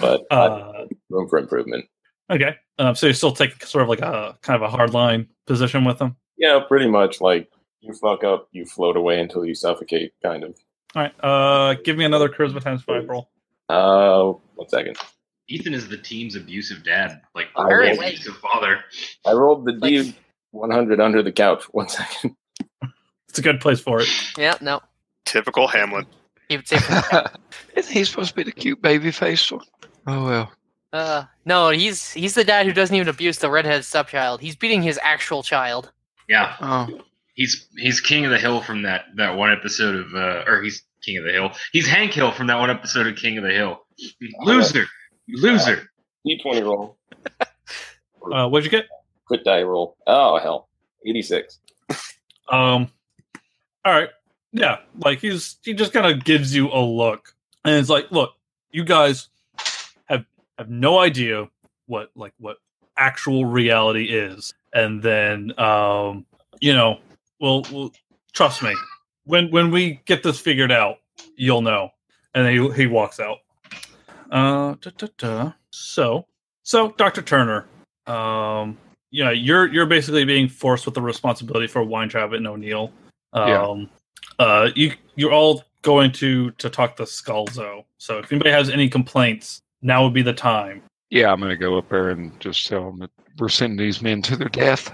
[0.00, 1.86] but I- Uh, room for improvement.
[2.30, 2.56] okay.
[2.78, 5.84] Um, so you're still taking sort of like a kind of a hard line position
[5.84, 6.16] with them.
[6.38, 7.20] Yeah, pretty much.
[7.20, 10.56] Like you fuck up, you float away until you suffocate, kind of.
[10.94, 11.14] All right.
[11.24, 13.30] Uh, give me another charisma times five roll.
[13.68, 14.96] Uh, one second.
[15.48, 18.84] Ethan is the team's abusive dad, like I Very will- abusive father.
[19.26, 20.14] I rolled the Like- D
[20.52, 21.64] 100 under the couch.
[21.72, 22.36] One second.
[23.30, 24.08] It's a good place for it.
[24.36, 24.80] Yeah, no.
[25.24, 26.06] typical Hamlet.
[26.48, 26.78] He would say
[27.76, 29.64] Isn't he supposed to be the cute baby face one?
[30.06, 30.52] Oh well.
[30.92, 34.40] Uh, no, he's he's the dad who doesn't even abuse the redhead stepchild.
[34.40, 35.92] He's beating his actual child.
[36.28, 36.88] Yeah, Oh,
[37.34, 40.82] he's he's king of the hill from that that one episode of uh, or he's
[41.04, 41.52] king of the hill.
[41.72, 43.80] He's Hank Hill from that one episode of King of the Hill.
[44.40, 44.86] Loser,
[45.26, 45.88] you loser.
[46.26, 46.98] D20 roll.
[48.30, 48.84] Uh, what'd you get?
[49.24, 49.96] Crit die roll.
[50.06, 50.68] Oh, hell.
[51.06, 51.58] 86.
[52.52, 52.90] Um,
[53.84, 54.10] all right,
[54.52, 58.34] yeah, like he's he just kind of gives you a look, and it's like, look,
[58.70, 59.28] you guys
[60.06, 60.24] have
[60.58, 61.48] have no idea
[61.86, 62.58] what like what
[62.96, 66.26] actual reality is, and then um,
[66.60, 66.98] you know,
[67.40, 67.92] well, well
[68.32, 68.74] trust me,
[69.24, 70.98] when when we get this figured out,
[71.36, 71.90] you'll know.
[72.34, 73.38] And then he he walks out.
[74.30, 75.52] Uh, da, da, da.
[75.70, 76.26] so
[76.62, 77.66] so Doctor Turner,
[78.06, 78.78] um,
[79.10, 82.92] yeah, you're you're basically being forced with the responsibility for Weintraub and O'Neill.
[83.32, 83.88] Um,
[84.38, 84.44] Yeah.
[84.44, 87.84] uh, you you're all going to to talk to Scalzo.
[87.98, 90.82] So if anybody has any complaints, now would be the time.
[91.10, 91.32] yeah.
[91.32, 94.36] I'm gonna go up there and just tell them that we're sending these men to
[94.36, 94.92] their death.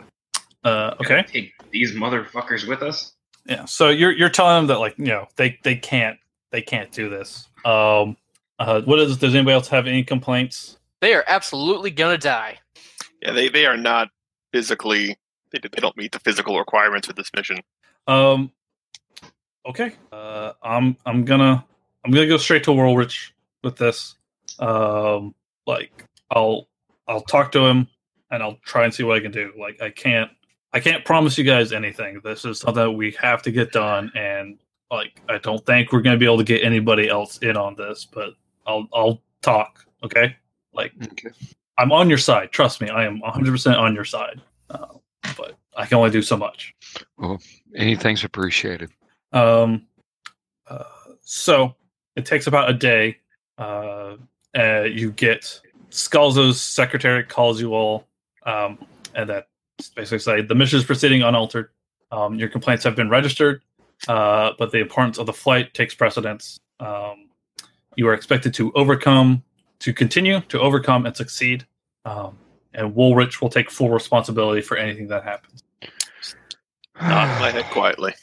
[0.65, 3.15] Uh, okay, Take these motherfuckers with us.
[3.47, 3.65] yeah.
[3.67, 6.19] So you're you're telling them that like you know they they can't
[6.51, 7.49] they can't do this.
[7.65, 8.17] Um,
[8.59, 9.17] uh, what is?
[9.19, 10.79] Does anybody else have any complaints?
[11.01, 12.59] They are absolutely gonna die.
[13.23, 14.09] Yeah, they, they are not
[14.53, 15.17] physically.
[15.53, 17.61] They, they don't meet the physical requirements for this mission.
[18.07, 18.53] Um,
[19.67, 19.93] okay.
[20.13, 21.65] Uh, I'm I'm gonna
[22.05, 23.31] I'm gonna go straight to Woolrich
[23.63, 24.15] with this.
[24.59, 25.35] Um,
[25.67, 26.69] like I'll
[27.09, 27.89] I'll talk to him
[28.31, 29.53] and I'll try and see what I can do.
[29.59, 30.31] Like I can't
[30.73, 32.21] I can't promise you guys anything.
[32.23, 34.59] This is something that we have to get done, and
[34.91, 38.05] like I don't think we're gonna be able to get anybody else in on this.
[38.05, 38.35] But
[38.67, 39.85] I'll I'll talk.
[40.05, 40.37] Okay.
[40.73, 41.31] Like Okay.
[41.79, 42.53] I'm on your side.
[42.53, 42.89] Trust me.
[42.89, 44.41] I am 100 percent on your side.
[44.71, 44.87] Uh,
[45.37, 46.75] but I can only do so much.
[47.19, 47.41] Well,
[47.75, 48.91] anything's appreciated.
[49.33, 49.87] Um,
[50.69, 50.85] uh,
[51.23, 51.75] so
[52.17, 53.19] it takes about a day.
[53.59, 54.17] Uh,
[54.59, 55.61] uh, you get
[55.91, 58.07] Scalzo's secretary calls you all,
[58.45, 58.79] um,
[59.15, 59.49] and that
[59.95, 61.71] basically say the mission is proceeding unaltered.
[62.11, 63.63] Um, your complaints have been registered,
[64.09, 66.59] uh, but the importance of the flight takes precedence.
[66.81, 67.29] Um,
[67.97, 69.43] you are expected to overcome,
[69.81, 71.67] to continue to overcome and succeed.
[72.05, 72.39] Um,
[72.75, 75.63] and Woolrich will take full responsibility for anything that happens.
[77.01, 78.15] Nod my head quietly.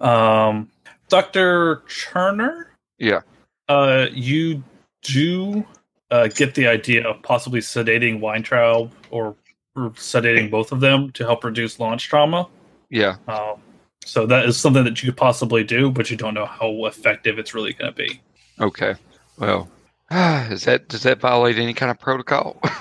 [0.00, 0.70] Um,
[1.10, 1.82] Dr.
[1.86, 2.70] Turner?
[2.98, 3.20] Yeah.
[3.68, 4.64] Uh, you
[5.02, 5.62] do
[6.10, 9.36] uh, get the idea of possibly sedating Weintraub or,
[9.76, 12.48] or sedating both of them to help reduce launch trauma.
[12.88, 13.16] Yeah.
[13.28, 13.60] Um,
[14.02, 17.38] so that is something that you could possibly do, but you don't know how effective
[17.38, 18.22] it's really going to be.
[18.58, 18.94] Okay.
[19.38, 19.68] Well,
[20.10, 22.58] is that does that violate any kind of protocol?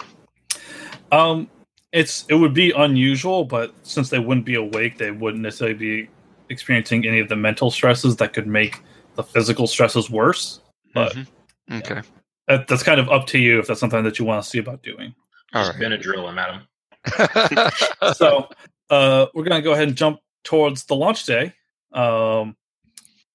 [1.11, 1.49] Um,
[1.91, 6.09] it's it would be unusual, but since they wouldn't be awake, they wouldn't necessarily be
[6.49, 8.81] experiencing any of the mental stresses that could make
[9.15, 10.61] the physical stresses worse.
[10.93, 11.27] But Mhm.
[11.71, 12.01] Okay.
[12.47, 14.57] that, that's kind of up to you if that's something that you want to see
[14.59, 15.13] about doing.
[15.53, 18.13] All Just Benadryl him at him.
[18.15, 18.49] so
[18.89, 21.53] uh, we're going to go ahead and jump towards the launch day.
[21.93, 22.55] Um,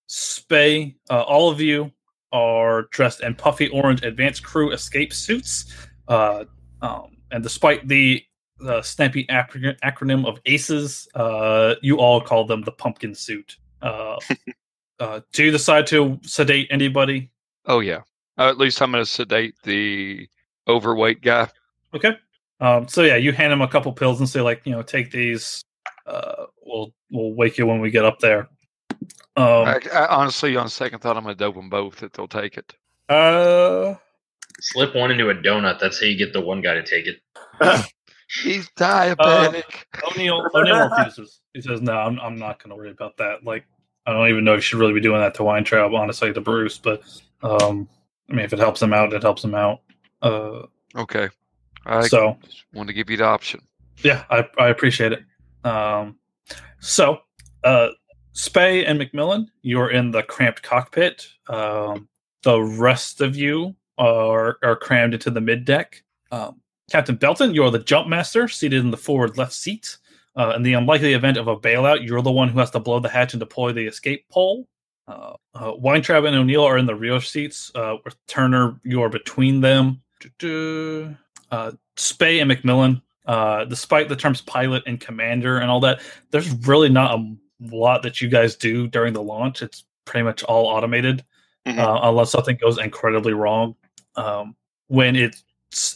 [0.09, 1.90] Spay, uh, all of you
[2.32, 5.72] are dressed in puffy orange advanced crew escape suits.
[6.09, 6.44] Uh,
[6.82, 8.22] um, and despite the,
[8.59, 13.57] the snappy acron- acronym of ACEs, uh, you all call them the pumpkin suit.
[13.82, 14.16] Uh,
[15.00, 17.30] uh, do you decide to sedate anybody?
[17.66, 18.00] oh yeah.
[18.36, 20.28] Uh, at least I'm going to sedate the
[20.66, 21.48] overweight guy.
[21.94, 22.16] Okay.
[22.61, 25.11] Um, so yeah, you hand him a couple pills and say like, you know, take
[25.11, 25.62] these.
[26.07, 28.48] Uh, we'll we'll wake you when we get up there.
[29.36, 32.28] Um, I, I, honestly, on second thought, I'm going to dope them both if they'll
[32.28, 32.74] take it.
[33.09, 33.94] uh,
[34.61, 35.80] Slip one into a donut.
[35.80, 37.20] That's how you get the one guy to take it.
[38.29, 39.85] He's diabetic.
[40.11, 41.41] O'Neill O'Neill refuses.
[41.53, 43.45] He says, "No, I'm I'm not going to worry about that.
[43.45, 43.64] Like,
[44.07, 46.41] I don't even know if you should really be doing that to Weintraub, honestly, to
[46.41, 46.79] Bruce.
[46.79, 47.03] But
[47.43, 47.89] um,
[48.31, 49.81] I mean, if it helps him out, it helps him out.
[50.22, 50.62] Uh,
[50.97, 51.29] Okay.
[51.87, 53.61] I so just wanted to give you the option.
[54.03, 55.22] yeah, I, I appreciate it.
[55.66, 56.16] Um,
[56.81, 57.20] so,
[57.64, 57.89] uh,
[58.35, 61.27] Spay and McMillan, you're in the cramped cockpit.
[61.49, 62.09] Um,
[62.43, 66.03] the rest of you are are crammed into the mid deck.
[66.31, 66.61] Um,
[66.95, 69.99] Captain Belton, you're the jump master, seated in the forward left seat.
[70.36, 73.01] Uh, in the unlikely event of a bailout, you're the one who has to blow
[73.01, 74.68] the hatch and deploy the escape pole.
[75.09, 77.72] Uh, uh, Weintraub and O'Neill are in the rear seats.
[77.74, 80.03] Uh, with Turner, you are between them.
[80.40, 86.53] Uh, Spay and McMillan, uh, despite the terms pilot and commander and all that, there's
[86.64, 89.62] really not a lot that you guys do during the launch.
[89.62, 91.24] It's pretty much all automated,
[91.66, 91.76] Mhm.
[91.76, 93.74] uh, unless something goes incredibly wrong.
[94.14, 94.55] Um,
[94.86, 95.42] when it's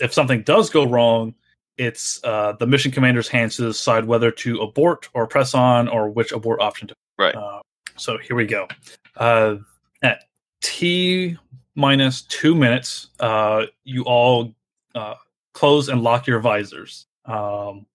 [0.01, 1.35] if something does go wrong,
[1.77, 6.11] it's uh, the mission commander's hands to decide whether to abort or press on or
[6.11, 6.95] which abort option to.
[7.19, 7.35] Right.
[7.35, 7.61] Uh,
[7.97, 8.67] so here we go.
[9.17, 9.57] Uh,
[10.03, 10.25] at
[10.61, 11.37] T
[11.75, 14.55] minus two minutes, uh, you all
[14.95, 15.15] uh,
[15.55, 17.07] close and lock your visors.
[17.25, 17.87] Um,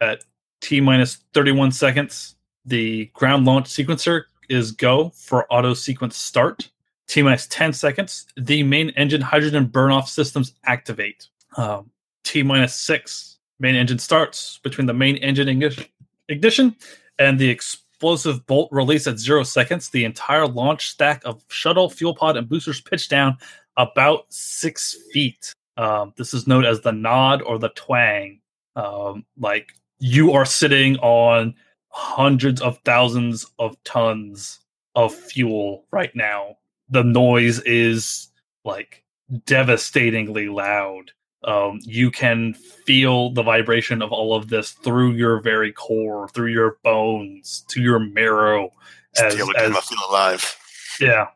[0.00, 0.24] at
[0.60, 6.69] T minus 31 seconds, the ground launch sequencer is go for auto sequence start.
[7.10, 11.26] T minus 10 seconds, the main engine hydrogen burn off systems activate.
[11.56, 11.90] Um,
[12.22, 15.86] T minus six, main engine starts between the main engine ignition,
[16.28, 16.76] ignition
[17.18, 19.90] and the explosive bolt release at zero seconds.
[19.90, 23.36] The entire launch stack of shuttle, fuel pod, and boosters pitch down
[23.76, 25.52] about six feet.
[25.76, 28.38] Um, this is known as the nod or the twang.
[28.76, 31.56] Um, like you are sitting on
[31.88, 34.60] hundreds of thousands of tons
[34.94, 36.56] of fuel right now.
[36.90, 38.28] The noise is
[38.64, 39.04] like
[39.46, 41.12] devastatingly loud.
[41.42, 46.52] Um, you can feel the vibration of all of this through your very core, through
[46.52, 48.70] your bones, to your marrow.
[49.16, 50.56] As, the only time as- I feel alive.
[51.00, 51.26] yeah.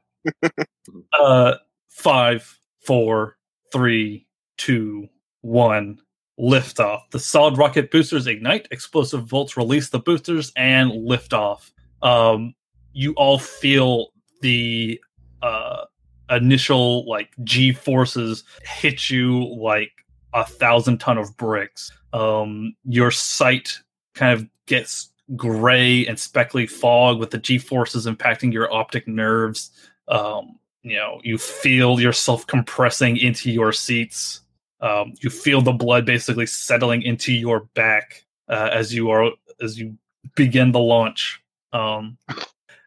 [1.19, 1.55] uh,
[1.89, 3.37] five, four,
[3.73, 4.27] three,
[4.59, 5.09] two,
[5.41, 5.99] one.
[6.37, 7.09] Lift off.
[7.11, 8.67] The solid rocket boosters ignite.
[8.73, 11.73] Explosive volts release the boosters and lift off.
[12.03, 12.55] Um,
[12.93, 14.09] you all feel
[14.41, 15.01] the
[15.45, 15.85] uh,
[16.31, 19.93] initial like G forces hit you like
[20.33, 21.93] a thousand ton of bricks.
[22.13, 23.79] Um, your sight
[24.15, 29.71] kind of gets gray and speckly fog with the G forces impacting your optic nerves.
[30.09, 34.41] Um, you know, you feel yourself compressing into your seats.
[34.81, 39.31] Um, you feel the blood basically settling into your back uh, as you are
[39.63, 39.97] as you
[40.37, 41.43] begin the launch.
[41.73, 42.17] Um,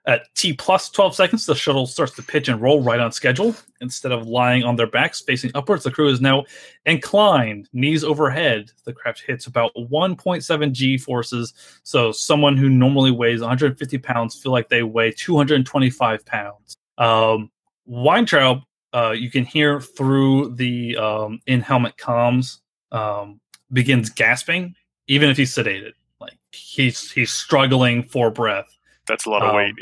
[0.08, 3.54] at T plus 12 seconds, the shuttle starts to pitch and roll right on schedule.
[3.82, 6.46] Instead of lying on their backs facing upwards, the crew is now
[6.86, 8.72] inclined, knees overhead.
[8.86, 11.54] The craft hits about 1.7 G forces,
[11.84, 16.78] so someone who normally weighs 150 pounds feel like they weigh 225 pounds.
[16.98, 17.52] Um,
[17.86, 18.62] Weintraub,
[18.94, 22.60] uh, you can hear through the um, in helmet comms,
[22.94, 23.42] um,
[23.74, 24.74] begins gasping,
[25.08, 25.92] even if he's sedated.
[26.22, 28.77] Like he's he's struggling for breath.
[29.08, 29.74] That's a lot of Um, weight.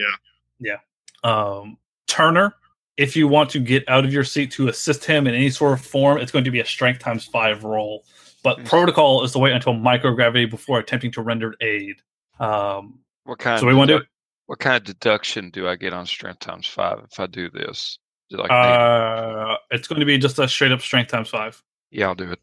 [0.59, 0.78] Yeah.
[1.23, 1.30] Yeah.
[1.30, 2.53] Um, Turner,
[2.97, 5.73] if you want to get out of your seat to assist him in any sort
[5.80, 8.05] of form, it's going to be a strength times five roll.
[8.43, 8.65] But Hmm.
[8.65, 11.95] protocol is to wait until microgravity before attempting to render aid.
[12.39, 13.59] Um, What kind?
[13.59, 14.07] so we of want to deduc-
[14.45, 17.97] What kind of deduction do I get on strength times five if I do this?
[18.30, 21.61] Do like uh, it's going to be just a straight up strength times five.
[21.91, 22.39] yeah, I'll do it.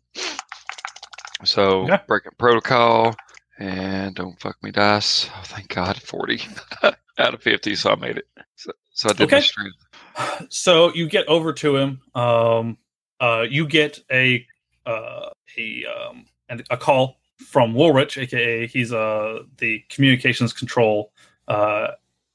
[1.45, 1.99] So Okay.
[2.07, 3.15] breaking protocol
[3.63, 5.29] and don't fuck me dice.
[5.35, 6.43] Oh, thank God, forty
[7.19, 8.27] out of fifty, so I made it.
[8.57, 9.41] So, so I did my Okay.
[9.41, 9.77] strength.
[10.49, 12.01] so you get over to him.
[12.15, 12.79] Um,
[13.21, 14.47] uh, you get a
[14.87, 21.13] uh, a um, and a call from Woolrich, aka he's uh the communications control,
[21.49, 21.89] uh,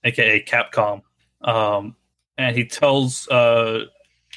[0.03, 1.01] aka Capcom,
[1.41, 1.95] um,
[2.37, 3.85] and he tells uh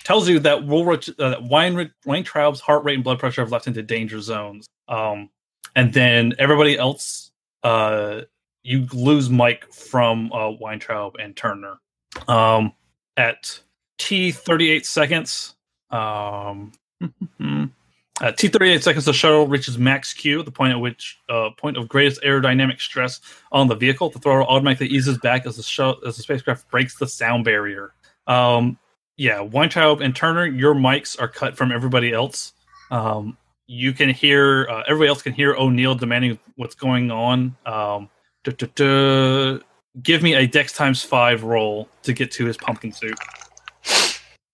[0.05, 3.69] tells you that Woolrich uh, that Wein Weintraub's heart rate and blood pressure have left
[3.69, 4.67] into danger zones.
[4.89, 5.31] Um,
[5.75, 7.31] and then everybody else,
[7.63, 8.23] uh,
[8.63, 11.81] you lose Mike from uh, Weintraub and Turner.
[12.29, 12.73] Um,
[13.17, 13.61] at
[13.99, 15.55] T thirty eight seconds.
[15.91, 16.73] Um,
[18.21, 21.51] at T thirty eight seconds, the shuttle reaches max Q, the point at which uh,
[21.57, 23.21] point of greatest aerodynamic stress
[23.53, 24.11] on the vehicle.
[24.11, 27.93] The throttle automatically eases back as the shuttle, as the spacecraft breaks the sound barrier.
[28.27, 28.79] Um,
[29.17, 32.53] yeah, Weintraub and Turner, your mics are cut from everybody else.
[32.91, 33.37] Um,
[33.73, 37.57] you can hear uh, everybody else can hear O'Neill demanding what's going on.
[37.65, 38.09] Um,
[38.43, 39.59] duh, duh, duh.
[40.03, 43.17] give me a Dex times five roll to get to his pumpkin suit.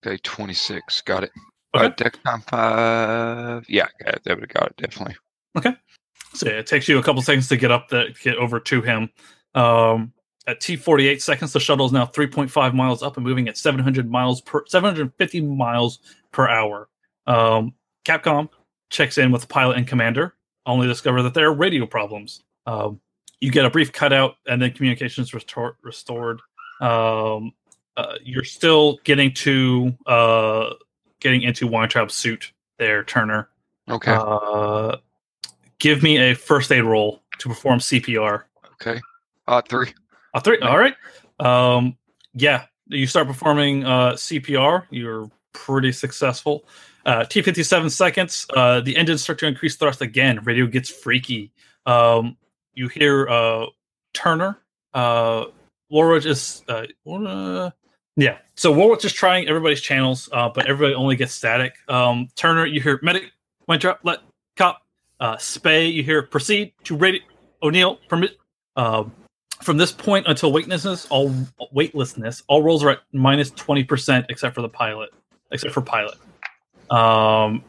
[0.05, 1.01] Okay, twenty six.
[1.01, 1.31] Got it.
[1.75, 1.87] Okay.
[1.87, 3.65] Uh, deck time five.
[3.71, 4.25] Yeah, got it.
[4.25, 5.17] That would have got it definitely.
[5.57, 5.75] Okay.
[6.35, 8.83] So yeah, it takes you a couple seconds to get up the get over to
[8.83, 9.09] him.
[9.55, 10.13] Um,
[10.47, 13.25] at T forty eight seconds, the shuttle is now three point five miles up and
[13.25, 16.01] moving at seven hundred miles per seven hundred fifty miles
[16.33, 16.91] per hour.
[17.27, 17.73] Um,
[18.05, 18.51] Capcom,
[18.91, 20.35] checks in with the pilot and commander,
[20.65, 22.43] only discover that there are radio problems.
[22.67, 23.01] Um,
[23.41, 26.41] you get a brief cutout, and then communications restor- restored.
[26.81, 27.53] Um,
[27.97, 30.71] uh, you're still getting to uh,
[31.21, 33.49] getting into Weintraub's suit there, Turner.
[33.89, 34.13] Okay.
[34.13, 34.97] Uh,
[35.79, 38.45] give me a first aid roll to perform CPR.
[38.75, 39.01] okay.
[39.47, 39.93] Uh, three.
[40.35, 40.59] A three.
[40.61, 40.95] All right.
[41.39, 41.97] Um,
[42.35, 44.87] yeah, you start performing uh, CPR.
[44.91, 46.67] You're pretty successful.
[47.07, 48.47] Uh, T fifty seven seconds.
[48.55, 50.41] Uh, the engines start to increase thrust again.
[50.43, 51.53] Radio gets freaky.
[51.87, 52.37] Um,
[52.75, 53.67] you hear uh,
[54.13, 54.59] Turner.
[54.93, 55.45] Uh,
[55.89, 56.65] Warwick is.
[56.69, 57.71] Uh, uh,
[58.17, 58.39] yeah.
[58.57, 61.77] So Warwick's just trying everybody's channels, uh, but everybody only gets static.
[61.89, 63.31] Um, Turner, you hear medic.
[63.69, 64.19] Winthrop, let
[64.57, 64.83] cop.
[65.21, 67.23] Uh, Spay, you hear proceed to radio.
[67.63, 68.37] O'Neill, permit.
[68.75, 69.13] Um,
[69.63, 71.33] from this point until weightlessness, all
[71.73, 75.11] weightlessness, all rolls are at minus twenty percent, except for the pilot,
[75.53, 76.19] except for pilot.
[76.91, 77.63] Um,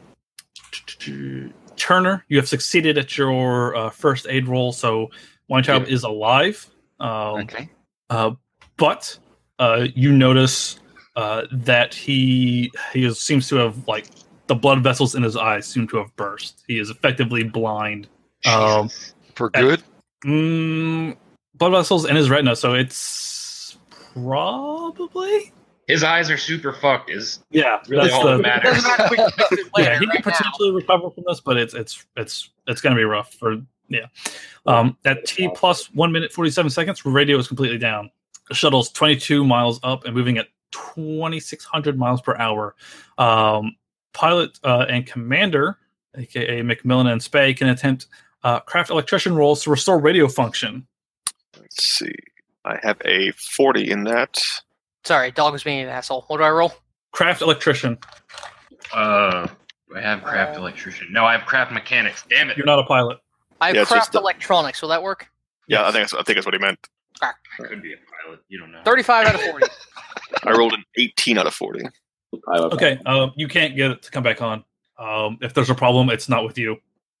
[1.76, 5.10] Turner, you have succeeded at your uh, first aid roll, so
[5.48, 5.94] Weintraub Yeah.
[5.94, 6.66] is alive.
[7.00, 7.70] Um, Okay.
[8.10, 8.32] uh,
[8.76, 9.18] but
[9.58, 10.78] uh, you notice
[11.16, 14.06] uh, that he he is, seems to have like
[14.46, 16.64] the blood vessels in his eyes seem to have burst.
[16.66, 18.08] He is effectively blind.
[18.46, 18.90] Um,
[19.34, 19.82] For good.
[20.24, 21.16] Mm,
[21.54, 23.76] blood vessels in his retina, so it's
[24.14, 25.52] probably
[25.88, 27.10] His eyes are super fucked.
[27.10, 27.80] Is yeah.
[27.88, 28.74] really that's all the- that matters.
[28.74, 31.56] Doesn't matter can fix it later, yeah, he right could potentially recover from this, but
[31.56, 33.56] it's it's it's it's going to be rough for
[33.88, 34.06] yeah.
[34.66, 38.10] Um, at T plus one minute forty seven seconds, radio is completely down.
[38.48, 42.76] The shuttle's twenty two miles up and moving at twenty six hundred miles per hour.
[43.16, 43.74] Um,
[44.12, 45.78] pilot uh, and commander,
[46.16, 48.06] aka McMillan and Spay, can attempt
[48.42, 50.86] uh, craft electrician rolls to restore radio function.
[51.58, 52.14] Let's see.
[52.64, 54.38] I have a 40 in that.
[55.08, 55.14] Now.
[55.16, 56.24] Sorry, dog was being an asshole.
[56.28, 56.72] What do I roll?
[57.12, 57.98] Craft electrician.
[58.94, 59.46] uh,
[59.96, 61.08] I have craft Uh, electrician?
[61.10, 62.24] No, I have craft mechanics.
[62.28, 62.56] Damn it!
[62.56, 63.18] You're not a pilot.
[63.60, 64.82] I have Yeah, it's just craft the- electronics.
[64.82, 65.28] Will that work?
[65.66, 66.78] Yeah, I think that's, I think that's what he meant.
[67.22, 68.40] I could be a pilot.
[68.48, 68.80] You don't know.
[68.84, 69.66] Thirty-five out of forty.
[70.44, 71.84] I rolled an 18 out of 40.
[72.46, 74.62] Okay, um, you can't get it to come back on.
[74.98, 76.76] Um, if there's a problem, it's not with you.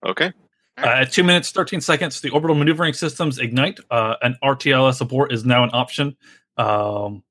[0.06, 0.30] Okay.
[0.76, 3.80] Uh, at two minutes, 13 seconds, the orbital maneuvering systems ignite.
[3.90, 6.16] Uh, an RTLS abort is now an option.
[6.58, 7.22] Um.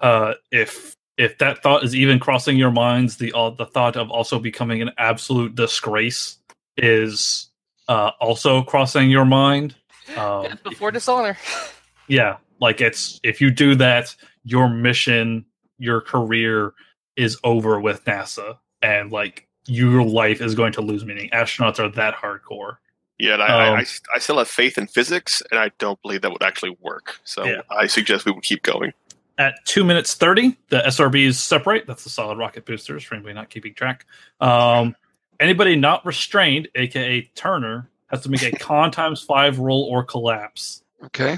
[0.00, 4.10] Uh, if if that thought is even crossing your minds, the uh, the thought of
[4.10, 6.38] also becoming an absolute disgrace
[6.76, 7.50] is
[7.88, 9.74] uh, also crossing your mind.
[10.16, 11.36] Um, Death before dishonor.
[12.08, 15.44] yeah, like it's if you do that, your mission,
[15.78, 16.74] your career
[17.16, 21.30] is over with NASA, and like your life is going to lose meaning.
[21.30, 22.76] Astronauts are that hardcore.
[23.18, 26.00] Yeah, and I, I- Um, I, I still have faith in physics, and I don't
[26.02, 27.18] believe that would actually work.
[27.24, 27.60] So Yeah.
[27.70, 28.92] I suggest we would keep going.
[29.38, 31.86] At two minutes thirty, the SRBs separate.
[31.86, 34.06] That's the solid rocket boosters for anybody not keeping track.
[34.40, 34.96] Um,
[35.40, 40.82] anybody not restrained, aka Turner, has to make a con times five roll or collapse.
[41.04, 41.36] Okay.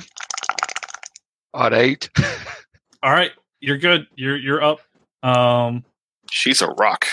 [1.54, 2.08] Odd eight.
[3.02, 4.06] All right, you're good.
[4.14, 4.78] You're you're up.
[5.24, 5.84] Um,
[6.30, 7.06] She's a rock.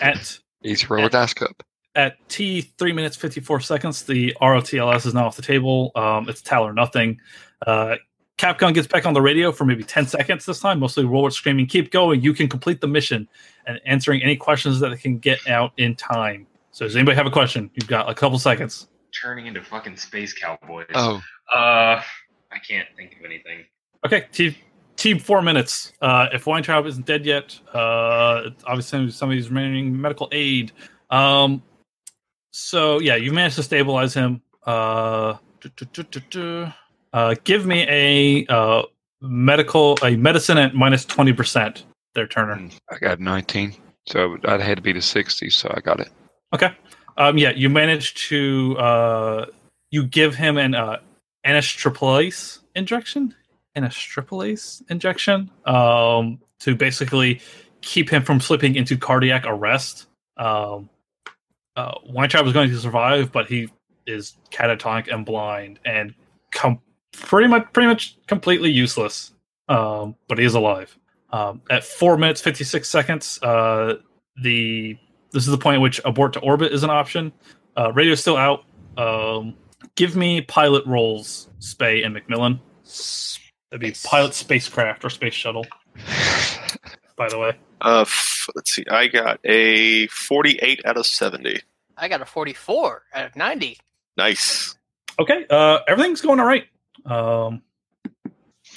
[0.00, 1.62] at Easy roll dice cup.
[1.96, 5.92] At T three minutes fifty four seconds, the RTLS is now off the table.
[5.94, 7.20] Um, it's Tal or nothing.
[7.64, 7.96] Uh,
[8.36, 10.80] Capcom gets back on the radio for maybe ten seconds this time.
[10.80, 12.20] Mostly Roller screaming, "Keep going!
[12.20, 13.28] You can complete the mission!"
[13.66, 16.48] and answering any questions that they can get out in time.
[16.72, 17.70] So, does anybody have a question?
[17.74, 18.88] You've got a couple seconds.
[19.22, 20.86] Turning into fucking space cowboys.
[20.94, 21.22] Oh,
[21.54, 22.02] Uh,
[22.50, 23.64] I can't think of anything.
[24.04, 24.56] Okay, team
[24.96, 25.92] team four minutes.
[26.02, 30.72] Uh, if Weintraub isn't dead yet, uh, obviously somebody's remaining medical aid.
[31.10, 31.62] Um,
[32.54, 34.40] so yeah, you managed to stabilize him.
[34.64, 35.38] Uh,
[37.12, 38.82] uh, give me a uh,
[39.20, 41.84] medical a medicine at minus twenty percent.
[42.14, 42.68] There, Turner.
[42.92, 43.74] I got 19.
[44.06, 46.10] So I'd had to be to 60, so I got it.
[46.52, 46.72] Okay.
[47.16, 49.46] Um, yeah, you managed to uh,
[49.90, 50.98] you give him an uh,
[51.44, 53.34] anistreplase injection,
[53.76, 57.40] anistreplase injection, um, to basically
[57.80, 60.06] keep him from slipping into cardiac arrest.
[60.36, 60.88] Um,
[61.76, 63.68] uh, Weintraub is going to survive, but he
[64.06, 66.14] is catatonic and blind and
[66.52, 66.80] com-
[67.12, 69.32] pretty much pretty much completely useless.
[69.68, 70.96] Um, but he is alive.
[71.30, 73.94] Um, at four minutes fifty six seconds, uh,
[74.42, 74.96] the
[75.32, 77.32] this is the point at which abort to orbit is an option.
[77.76, 78.64] Uh, radio's still out.
[78.96, 79.54] Um,
[79.96, 82.60] give me pilot roles, Spay and McMillan.
[83.70, 85.66] That'd be pilot spacecraft or space shuttle.
[87.16, 88.84] By the way, Uh, f- let's see.
[88.90, 91.60] I got a 48 out of 70.
[91.96, 93.78] I got a forty-four out of ninety.
[94.16, 94.76] Nice.
[95.18, 95.46] okay.
[95.48, 96.64] Uh, everything's going all right.
[97.06, 97.62] Um,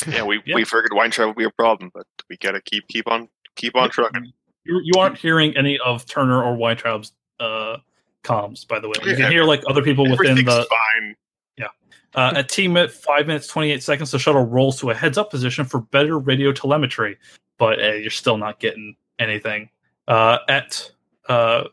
[0.07, 0.53] Yeah, we, Yeah.
[0.55, 3.89] we figured Weintraub would be a problem, but we gotta keep keep on keep on
[3.89, 4.31] trucking.
[4.65, 7.77] You, you aren't hearing any of Turner or Weintraub's uh,
[8.23, 8.93] comms, by the way.
[9.03, 9.17] You Yeah.
[9.17, 11.15] can hear like other people within the fine.
[11.57, 11.67] Yeah,
[12.13, 14.11] uh, at T minute five minutes twenty eight seconds.
[14.11, 17.17] The shuttle rolls to a heads up position for better radio telemetry,
[17.57, 19.69] but uh, you're still not getting anything.
[20.07, 20.91] Uh, at
[21.27, 21.65] uh,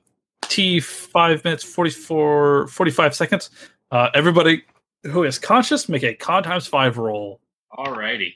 [0.42, 3.50] T five minutes 44, 45 seconds,
[3.90, 4.62] uh, everybody
[5.04, 7.40] who is conscious make a con times five roll.
[7.72, 8.34] Alrighty.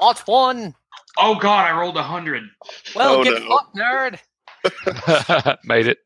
[0.00, 0.74] Odds one.
[1.18, 2.44] Oh god, I rolled a hundred.
[2.94, 3.48] Well, Oh, get no.
[3.48, 5.58] fucked, nerd.
[5.64, 5.98] Made it.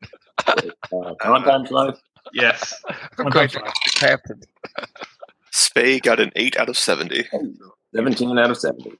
[0.47, 1.93] Uh, con times five.
[2.33, 2.73] Yes.
[3.15, 3.47] Con Okay.
[3.95, 4.41] Captain.
[5.53, 7.25] Spay got an 8 out of 70.
[7.95, 8.91] 17 out of 70.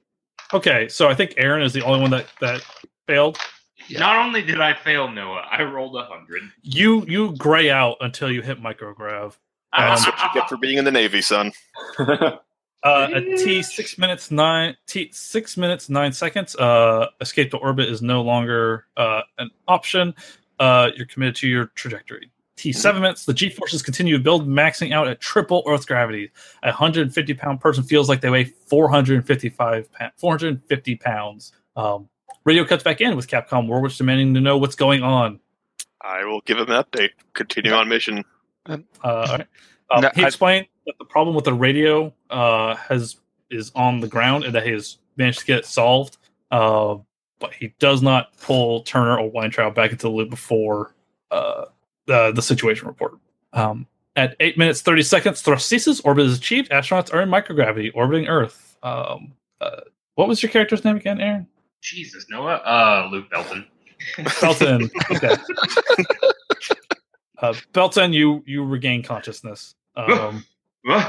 [0.52, 2.62] Okay, so I think Aaron is the only one that that
[3.06, 3.38] failed.
[3.88, 4.00] Yeah.
[4.00, 6.42] Not only did I fail Noah, I rolled a hundred.
[6.62, 9.36] You you gray out until you hit micrograv.
[9.76, 11.52] That's Um, what you get for being in the Navy, son.
[12.84, 16.54] Uh, at T six minutes nine T six minutes nine seconds.
[16.54, 20.14] Uh, escape to orbit is no longer uh, an option.
[20.60, 22.30] Uh, you're committed to your trajectory.
[22.58, 23.24] T seven minutes.
[23.24, 26.30] The G forces continue to build, maxing out at triple Earth gravity.
[26.62, 31.52] A 150 pound person feels like they weigh 455 pa- 450 pounds.
[31.76, 32.08] Um,
[32.44, 35.40] radio cuts back in with Capcom Woolrich demanding to know what's going on.
[36.00, 37.10] I will give him an update.
[37.34, 38.24] Continue on mission.
[38.66, 39.46] Uh, all right.
[39.90, 43.16] Um, No, he I- explained that the problem with the radio uh, has
[43.50, 46.18] is on the ground and that he has managed to get it solved.
[46.50, 46.96] Uh,
[47.40, 50.94] but he does not pull Turner or Weintraub back into the loop before
[52.08, 53.14] uh, the the situation report.
[53.52, 53.86] Um,
[54.16, 56.00] at eight minutes thirty seconds, thrust ceases.
[56.00, 56.70] Orbit is achieved.
[56.70, 58.76] Astronauts are in microgravity, orbiting Earth.
[58.82, 59.80] Um, uh,
[60.16, 61.46] what was your character's name again, Aaron?
[61.82, 62.56] Jesus, Noah.
[62.56, 63.66] Uh, Luke Belton.
[64.40, 64.90] Belton.
[65.12, 65.34] Okay.
[67.38, 69.74] uh, Belton, you you regain consciousness.
[69.96, 70.44] Um,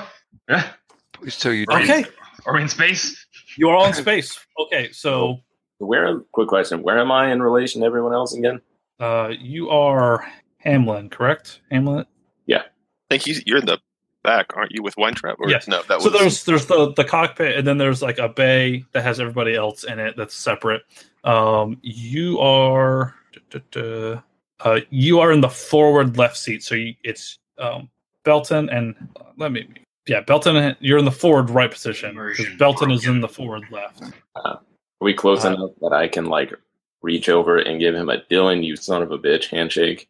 [1.13, 1.65] Please tell you.
[1.69, 2.05] are we in- Okay.
[2.45, 3.25] Are we in space?
[3.57, 4.39] You are all in space.
[4.57, 5.39] Okay, so
[5.79, 8.61] Where, quick question, where am I in relation to everyone else again?
[8.99, 10.25] uh, you are
[10.59, 11.61] Hamlet, correct?
[11.71, 12.07] Hamlet.
[12.45, 12.59] Yeah.
[12.63, 12.63] I
[13.09, 13.79] think he's, you're in the
[14.23, 15.37] back, aren't you, with Weintraub?
[15.39, 15.67] Or, Yes.
[15.67, 16.19] No, that So was.
[16.19, 19.83] there's there's the the cockpit, and then there's like a bay that has everybody else
[19.83, 20.81] in it that's separate.
[21.23, 24.21] Um, you are duh, duh, duh.
[24.59, 27.89] uh, you are in the forward left seat, so you, it's um,
[28.25, 29.67] Belton and uh, let me
[30.07, 30.75] yeah Belton.
[30.81, 34.03] You're in the forward right position because Belton is in the forward left.
[34.35, 34.59] Are
[34.99, 36.53] we close Uh, enough that I can, like,
[37.01, 40.08] reach over and give him a Dylan, you son of a bitch handshake?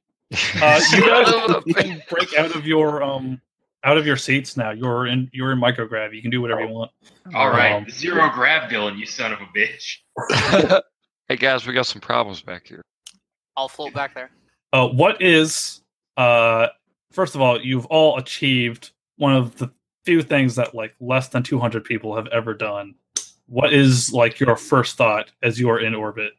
[0.61, 3.41] Uh, you guys can break out of your um
[3.83, 4.71] out of your seats now.
[4.71, 6.13] You're in you're in micrograv.
[6.13, 6.91] You can do whatever you want.
[7.33, 7.73] All right.
[7.73, 10.81] Um, Zero grab, Dylan, you son of a bitch.
[11.27, 12.81] hey guys, we got some problems back here.
[13.57, 14.31] I'll float back there.
[14.71, 15.81] Uh, what is
[16.17, 16.67] uh
[17.11, 19.71] first of all, you've all achieved one of the
[20.05, 22.95] few things that like less than 200 people have ever done.
[23.47, 26.33] What is like your first thought as you are in orbit?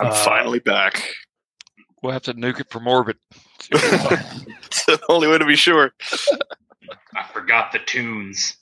[0.00, 1.02] I'm uh, finally back.
[2.02, 3.16] We'll have to nuke it from orbit.
[3.70, 5.92] It's the only way to be sure.
[7.14, 8.56] I forgot the tunes.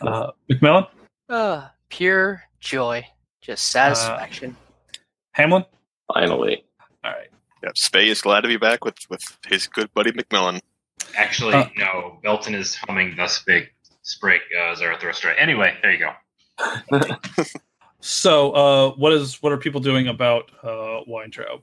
[0.00, 0.86] Uh, McMillan,
[1.28, 3.04] Uh, pure joy.
[3.40, 4.56] Just satisfaction.
[5.32, 5.66] Hamlet.
[6.14, 6.64] Finally.
[7.04, 7.28] All right.
[7.62, 10.60] Yeah, Spay is glad to be back with, with his good buddy McMillan.
[11.16, 12.18] Actually, Uh, no.
[12.22, 13.68] Belton is humming Thus Big
[14.02, 15.34] Sprig uh, Zarathustra.
[15.36, 17.00] Anyway, there you go.
[18.02, 21.60] So, uh, what is what are people doing about uh, Weintraub?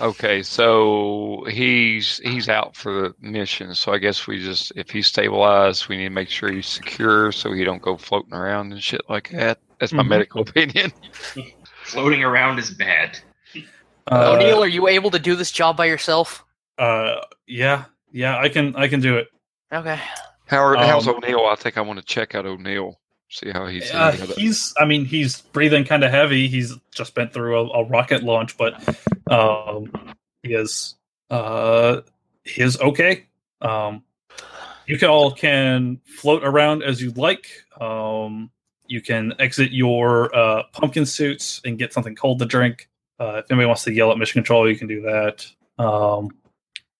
[0.00, 3.74] Okay, so he's he's out for the mission.
[3.74, 7.32] So I guess we just if he's stabilized, we need to make sure he's secure
[7.32, 9.58] so he don't go floating around and shit like that.
[9.78, 10.08] That's my Mhm.
[10.08, 10.92] medical opinion.
[11.84, 13.18] Floating around is bad.
[14.10, 16.44] Uh, O'Neill, are you able to do this job by yourself?
[16.78, 17.16] Uh,
[17.46, 19.28] yeah, yeah, I can I can do it.
[19.72, 20.00] Okay.
[20.46, 21.46] How are, how's Um, O'Neill?
[21.46, 22.98] I think I want to check out O'Neill,
[23.30, 23.90] see how he's.
[23.90, 24.74] Uh, he's.
[24.76, 26.48] I mean, he's breathing kind of heavy.
[26.48, 28.74] He's just been through a, a rocket launch, but
[29.30, 29.90] um,
[30.42, 30.96] he is,
[31.30, 32.02] uh,
[32.44, 33.26] he is okay.
[33.62, 34.02] Um,
[34.86, 37.46] you can all can float around as you like.
[37.80, 38.50] Um,
[38.86, 42.88] you can exit your uh, pumpkin suits and get something cold to drink.
[43.18, 45.46] Uh, if anybody wants to yell at mission control, you can do that.
[45.78, 46.30] Um,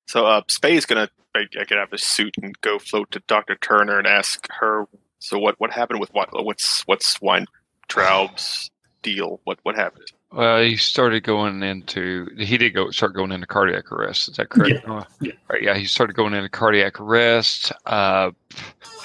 [0.07, 3.23] So uh, Spay is gonna I, I could have a suit and go float to
[3.27, 4.86] Doctor Turner and ask her.
[5.20, 8.70] So what what happened with what what's what's Weintraub's
[9.02, 9.40] deal?
[9.44, 10.10] What what happened?
[10.32, 12.28] Well, he started going into.
[12.38, 14.28] He did go start going into cardiac arrest.
[14.28, 14.86] Is that correct?
[14.88, 15.32] Uh, Yeah.
[15.51, 17.72] Right, yeah, he started going into cardiac arrest.
[17.84, 18.30] Uh,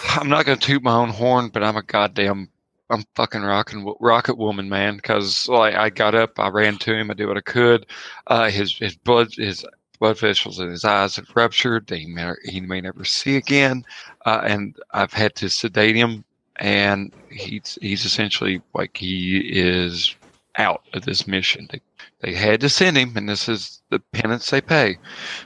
[0.10, 2.50] I'm not going to toot my own horn, but I'm a goddamn.
[2.92, 4.98] I'm fucking rocking rocket woman, man.
[4.98, 7.88] Because like I got up, I ran to him, I did what I could.
[8.28, 9.66] Uh, his his blood his
[9.96, 11.90] blood vessels in his eyes have ruptured.
[11.90, 13.86] He may he may never see again,
[14.26, 16.24] uh, and I've had to sedate him.
[16.58, 20.16] And he's he's essentially like he is
[20.58, 21.68] out of this mission.
[21.72, 21.82] They
[22.22, 24.98] they had to send him, and this is the penance they pay.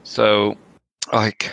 [0.04, 0.56] So,
[1.12, 1.52] like,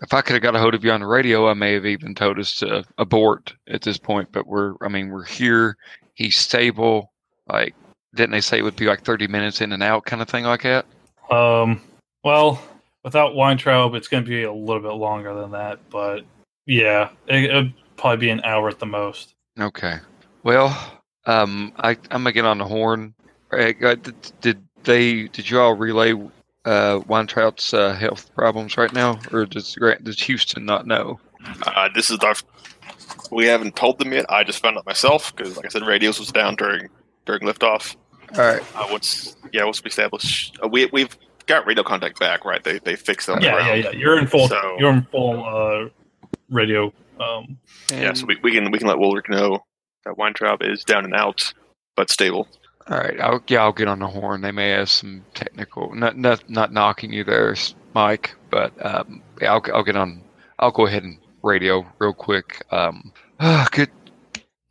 [0.00, 1.86] if I could have got a hold of you on the radio, I may have
[1.86, 4.28] even told us to abort at this point.
[4.32, 5.76] But we're, I mean, we're here.
[6.14, 7.12] He's stable.
[7.48, 7.74] Like,
[8.14, 10.44] didn't they say it would be like thirty minutes in and out, kind of thing,
[10.44, 10.86] like that?
[11.30, 11.80] Um,
[12.22, 12.62] well,
[13.04, 16.24] without Weintraub, it's going to be a little bit longer than that, but
[16.66, 19.34] yeah, it, it'd probably be an hour at the most.
[19.58, 19.98] Okay.
[20.42, 23.14] Well, um, I I'm gonna get on the horn.
[23.52, 25.28] Uh, Did, did they?
[25.28, 26.12] Did you all relay
[26.64, 31.18] uh, Weintraub's uh, health problems right now, or does Grant, does Houston not know?
[31.62, 32.34] Uh, this is our.
[33.30, 34.26] We haven't told them yet.
[34.28, 36.88] I just found out myself because, like I said, radios was down during
[37.24, 37.96] during liftoff.
[38.34, 38.62] All right.
[38.74, 41.16] Uh, once, yeah, once we establish, uh, we we've
[41.46, 42.62] got radio contact back, right?
[42.62, 43.40] They they fixed them.
[43.42, 43.90] Yeah, yeah, yeah.
[43.90, 44.48] You're in full.
[44.48, 45.88] So- You're in full uh,
[46.50, 46.92] radio.
[47.20, 47.58] Um,
[47.90, 49.64] Yeah, so we, we can we can let Woolrich know
[50.04, 51.52] that Weintraub is down and out,
[51.96, 52.46] but stable.
[52.88, 54.42] All right, I'll yeah, I'll get on the horn.
[54.42, 57.56] They may have some technical, not not not knocking you there,
[57.94, 60.22] Mike, but um, yeah, I'll I'll get on.
[60.58, 62.64] I'll go ahead and radio real quick.
[62.70, 63.90] Um, ah, good,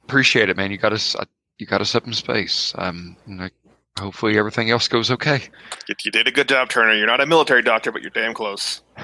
[0.03, 0.71] appreciate it, man.
[0.71, 1.25] You got us, uh,
[1.57, 2.73] you got us up in space.
[2.77, 3.49] Um, I,
[3.99, 5.43] hopefully everything else goes okay.
[5.87, 6.93] You, you did a good job, Turner.
[6.93, 8.81] You're not a military doctor, but you're damn close.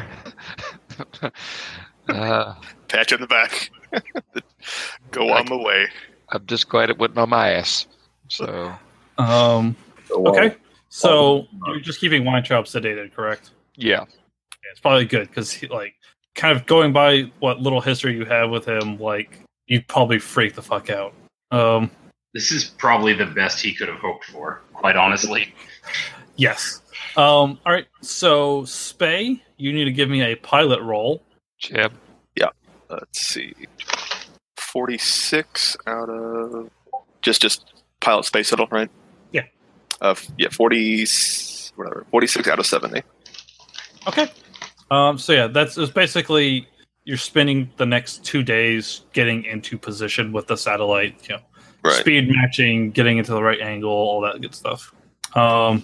[2.10, 2.56] uh,
[2.88, 3.72] Pat you on the back.
[5.12, 5.88] Go on the way.
[6.30, 7.88] I'm just glad it wasn't on my ass.
[8.30, 8.74] So
[9.18, 9.76] um,
[10.10, 10.56] okay.
[10.90, 13.52] So you're just keeping Weintraub sedated, correct?
[13.76, 14.06] yeah, Yeah,
[14.72, 15.96] it's probably good because, like,
[16.36, 20.54] kind of going by what little history you have with him, like, you'd probably freak
[20.54, 21.14] the fuck out.
[21.52, 21.92] Um,
[22.34, 25.54] This is probably the best he could have hoped for, quite honestly.
[26.36, 26.82] yes.
[27.18, 27.88] Um, all right.
[28.02, 31.22] So, Spay, you need to give me a pilot roll.
[31.70, 31.88] yeah
[32.92, 33.54] Let's see.
[34.58, 36.70] Forty-six out of
[37.22, 38.90] just just pilot space shuttle, right?
[39.32, 39.44] Yeah.
[40.02, 41.06] Uh, yeah, forty
[41.76, 42.06] whatever.
[42.12, 43.02] Forty-six out of seventy.
[44.08, 44.30] Okay.
[44.90, 46.68] Um, so yeah, that's it's basically
[47.06, 51.42] you're spending the next two days getting into position with the satellite, you know,
[51.84, 51.94] Right.
[51.94, 54.94] speed matching, getting into the right angle, all that good stuff.
[55.36, 55.84] Um,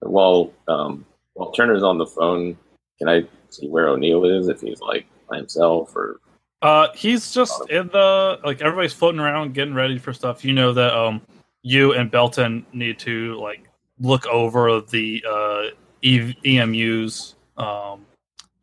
[0.00, 1.04] while um,
[1.34, 2.56] while Turner's on the phone,
[2.98, 4.48] can I see where O'Neill is?
[4.48, 6.20] If he's like by himself or
[6.62, 10.44] uh, he's just in the like everybody's floating around, getting ready for stuff.
[10.44, 11.20] You know that um,
[11.62, 13.68] you and Belton need to like
[14.00, 15.62] look over the uh,
[16.02, 18.06] e- EMUs, um,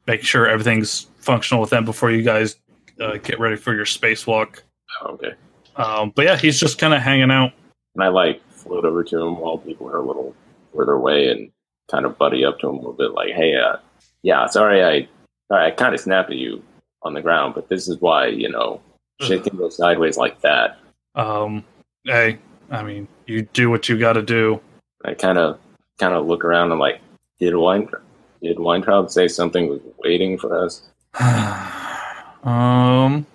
[0.07, 2.57] make sure everything's functional with them before you guys
[2.99, 4.59] uh, get ready for your spacewalk.
[5.01, 5.33] oh, okay.
[5.75, 7.51] Um, but yeah, he's just kind of hanging out.
[7.95, 10.35] And I like float over to him while people are a little
[10.75, 11.51] further away and
[11.89, 13.77] kind of buddy up to him a little bit, like, "Hey, uh,
[14.21, 15.07] yeah, sorry, I,
[15.47, 16.63] sorry, I kind of snapped at you
[17.01, 18.81] on the ground, but this is why, you know,
[19.21, 20.79] shit can go sideways like that."
[21.15, 21.63] Um,
[22.05, 22.39] hey,
[22.71, 24.59] I mean, you do what you got to do.
[25.05, 25.59] I kind of,
[25.99, 26.99] kind of look around and like,
[27.39, 28.01] did Weintraub,
[28.41, 30.81] did Weintraub say something was waiting for us?
[32.43, 33.25] um,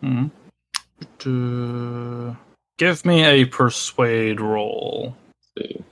[0.00, 0.26] hmm.
[1.26, 5.16] Give me a persuade roll.
[5.58, 5.82] see.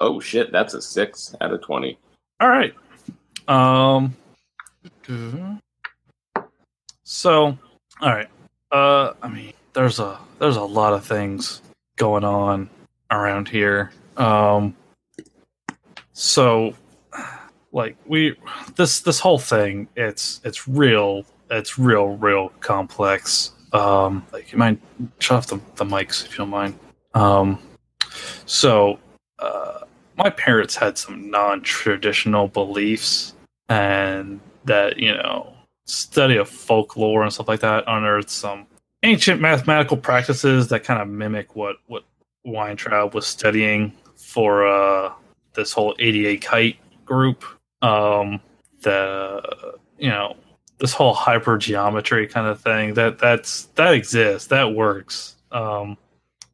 [0.00, 1.98] Oh shit, that's a six out of twenty.
[2.40, 2.74] All right.
[3.48, 4.14] Um.
[7.04, 7.56] So,
[8.00, 8.28] all right.
[8.70, 11.62] Uh, I mean, there's a there's a lot of things
[11.96, 12.68] going on
[13.10, 13.92] around here.
[14.18, 14.76] Um.
[16.12, 16.74] So,
[17.72, 18.36] like we
[18.76, 21.24] this this whole thing, it's it's real.
[21.50, 23.52] It's real, real complex.
[23.72, 24.80] Um, like you mind
[25.18, 26.78] shut off the, the mics if you don't mind.
[27.14, 27.58] Um,
[28.46, 28.98] so,
[29.38, 29.80] uh,
[30.16, 33.34] my parents had some non-traditional beliefs
[33.68, 35.52] and that you know
[35.86, 38.66] study of folklore and stuff like that unearthed some
[39.02, 42.04] ancient mathematical practices that kind of mimic what what
[42.44, 45.12] Weintraub was studying for uh
[45.54, 47.44] this whole 88 kite group
[47.82, 48.40] um
[48.80, 50.36] the you know
[50.84, 55.96] this whole hypergeometry kind of thing that that's that exists that works um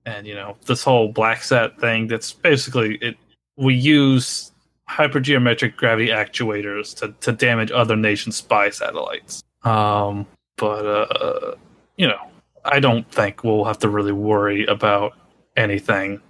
[0.07, 3.17] and you know this whole Black Sat thing that's basically it
[3.57, 4.53] we use
[4.89, 9.43] hypergeometric gravity actuators to, to damage other nations' spy satellites.
[9.63, 10.27] Um,
[10.57, 11.55] but uh,
[11.97, 12.31] you know,
[12.65, 15.13] I don't think we'll have to really worry about
[15.57, 16.21] anything.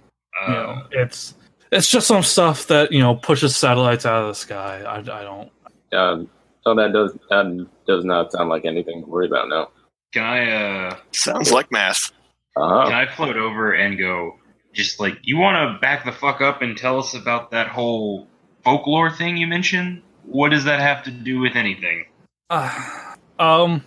[0.47, 1.35] You know, Uh, it's
[1.71, 4.81] it's just some stuff that you know pushes satellites out of the sky.
[4.81, 5.51] I, I don't.
[5.93, 6.29] Um,
[6.63, 9.69] so that does that does not sound like anything to worry about No.
[10.13, 10.51] can I
[10.89, 12.11] uh, Sounds like math.
[12.55, 12.93] Uh can.
[12.93, 14.37] I float over and go?
[14.73, 18.27] Just like you want to back the fuck up and tell us about that whole
[18.63, 20.01] folklore thing you mentioned.
[20.23, 22.05] What does that have to do with anything?
[22.49, 23.83] Uh, um.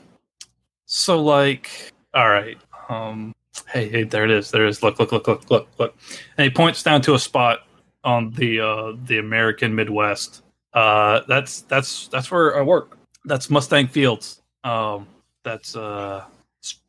[0.86, 2.58] So like, all right.
[2.88, 3.34] Um.
[3.68, 4.82] hey, hey, there it is, there it is.
[4.82, 5.96] Look, look, look, look, look, look.
[6.36, 7.60] And he points down to a spot
[8.02, 10.42] on the uh, the American Midwest.
[10.74, 12.98] Uh, that's that's that's where I work.
[13.24, 14.42] That's Mustang Fields.
[14.64, 15.06] Um,
[15.44, 16.24] that's uh,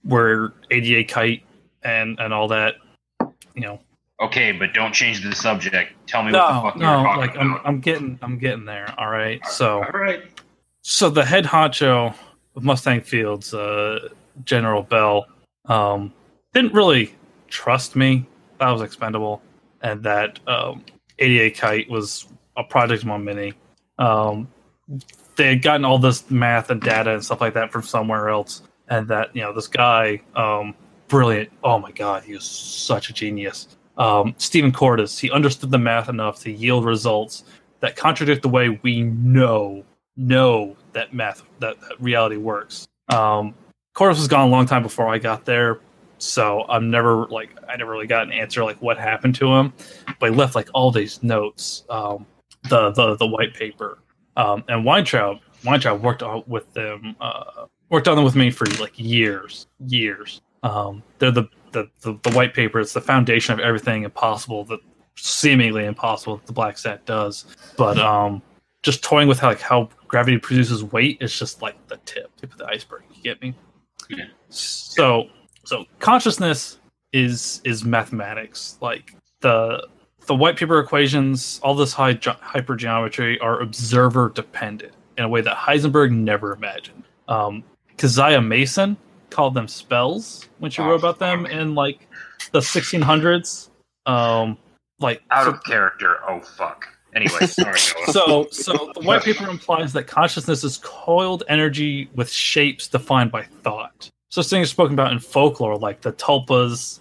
[0.03, 1.43] where ADA kite
[1.83, 2.75] and and all that.
[3.53, 3.79] You know,
[4.21, 5.91] Okay, but don't change the subject.
[6.07, 7.59] Tell me what no, the fuck no, you're talking like I'm.
[7.65, 8.93] I'm getting I'm getting there.
[8.97, 9.83] All right, so.
[9.83, 10.23] All right.
[10.83, 12.13] So the head honcho
[12.55, 14.07] of Mustang Fields, uh,
[14.45, 15.25] General Bell,
[15.65, 16.13] um,
[16.53, 17.13] didn't really
[17.47, 18.25] trust me.
[18.59, 19.41] That was expendable,
[19.81, 20.85] and that um,
[21.19, 23.53] 88 Kite was a project one mini.
[23.97, 24.47] Um,
[25.35, 28.63] they had gotten all this math and data and stuff like that from somewhere else,
[28.87, 30.75] and that you know this guy, um,
[31.07, 31.49] brilliant.
[31.63, 33.67] Oh my god, he was such a genius.
[33.97, 37.43] Um, Stephen Cordes, he understood the math enough to yield results
[37.79, 39.83] that contradict the way we know
[40.17, 42.87] know that math that, that reality works.
[43.09, 43.53] Um,
[43.93, 45.79] Cordes was gone a long time before I got there,
[46.17, 49.73] so I'm never like I never really got an answer like what happened to him.
[50.19, 52.25] But he left like all these notes, um,
[52.69, 53.99] the the the white paper,
[54.37, 58.65] um, and Weintraub Weintraub worked on with them uh, worked on them with me for
[58.79, 60.41] like years, years.
[60.63, 62.79] Um, they're the, the the the white paper.
[62.79, 64.79] It's the foundation of everything impossible that
[65.15, 67.45] seemingly impossible that the Black Sat does.
[67.77, 68.41] But um,
[68.83, 72.51] just toying with how like how gravity produces weight is just like the tip, tip
[72.51, 73.03] of the iceberg.
[73.13, 73.55] You get me?
[74.09, 74.25] Yeah.
[74.49, 75.29] So
[75.65, 76.79] so consciousness
[77.13, 78.77] is is mathematics.
[78.81, 79.87] Like the
[80.25, 85.41] the white paper equations, all this high ge- hypergeometry are observer dependent in a way
[85.41, 87.03] that Heisenberg never imagined.
[87.27, 87.63] Um,
[87.97, 88.97] Keziah Mason
[89.29, 92.07] called them spells when she wrote about them in like
[92.51, 93.69] the 1600s.
[94.05, 94.57] Um,
[94.99, 96.17] like Out so- of character.
[96.27, 96.87] Oh fuck.
[97.13, 97.79] Anyway, sorry.
[97.79, 103.43] So so the white paper implies that consciousness is coiled energy with shapes defined by
[103.63, 106.99] thought such things spoken about in folklore like the tulpas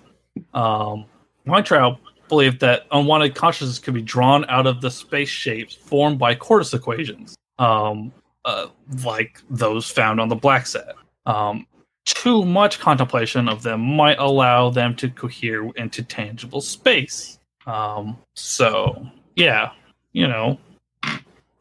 [0.54, 1.04] um
[1.46, 1.98] weintraub
[2.28, 6.74] believed that unwanted consciousness could be drawn out of the space shapes formed by Cordes
[6.74, 8.12] equations um
[8.44, 8.66] uh,
[9.04, 10.94] like those found on the Black Sat.
[11.26, 11.66] Um
[12.04, 17.38] too much contemplation of them might allow them to cohere into tangible space.
[17.66, 19.06] Um so
[19.36, 19.72] yeah
[20.12, 20.58] you know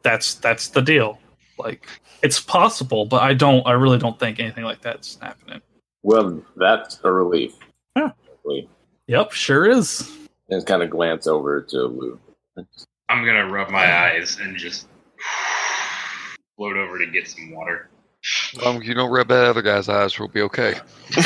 [0.02, 1.18] that's that's the deal.
[1.58, 1.88] Like
[2.22, 5.60] it's possible but i don't i really don't think anything like that's happening.
[6.02, 7.54] Well, that's a relief.
[7.96, 8.10] Yeah.
[9.06, 12.18] Yep sure is just kind of glance over to Lou.
[13.08, 14.86] I'm gonna rub my eyes and just
[16.56, 17.88] float over to get some water.
[18.54, 20.74] As long as you don't rub that other guy's eyes, we'll be okay.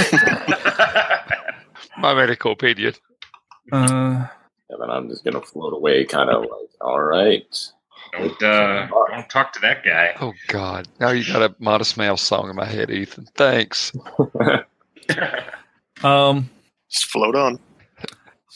[1.98, 2.94] My medical opinion.
[3.72, 4.26] uh
[4.70, 7.44] And then I'm just gonna float away, kind of like, all right.
[8.12, 10.14] don't uh, don't talk to that guy.
[10.20, 10.88] Oh God!
[10.98, 13.26] Now you got a Modest Mouse song in my head, Ethan.
[13.34, 13.92] Thanks.
[16.02, 16.48] um
[16.90, 17.58] Just float on.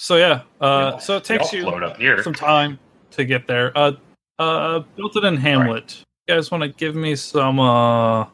[0.02, 2.20] So yeah uh so it takes y'all you float up here.
[2.24, 2.76] some time
[3.12, 3.92] to get there uh
[4.40, 8.26] uh Belton and hamlet you guys want to give me some uh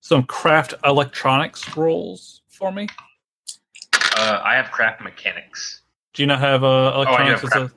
[0.00, 2.88] some craft electronics rolls for me
[4.16, 5.82] Uh, I have craft mechanics.
[6.14, 7.70] do you not have uh Oh, I do have electronics as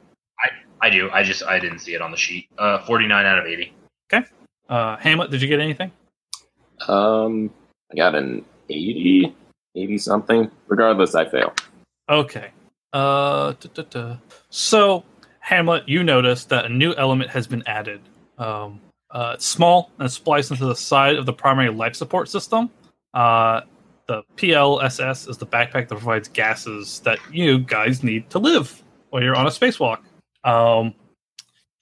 [0.89, 1.09] do.
[1.11, 2.47] I just I didn't see it on the sheet.
[2.57, 3.73] Uh, 49 out of 80.
[4.09, 4.25] Okay.
[4.69, 5.91] uh hamlet did you get anything
[6.87, 7.49] Um,
[7.91, 9.35] I got an 80,
[9.75, 10.49] 80 something.
[10.69, 11.53] Regardless, I fail.
[12.09, 12.51] Okay.
[12.93, 13.53] Uh,
[14.49, 15.03] so
[15.39, 18.01] Hamlet, you notice that a new element has been added.
[18.37, 18.81] Um,
[19.11, 22.69] uh, it's small and spliced into the side of the primary life support system.
[23.13, 23.61] Uh,
[24.07, 29.21] the PLSS is the backpack that provides gases that you guys need to live while
[29.21, 29.99] you're on a spacewalk.
[30.43, 30.93] Um,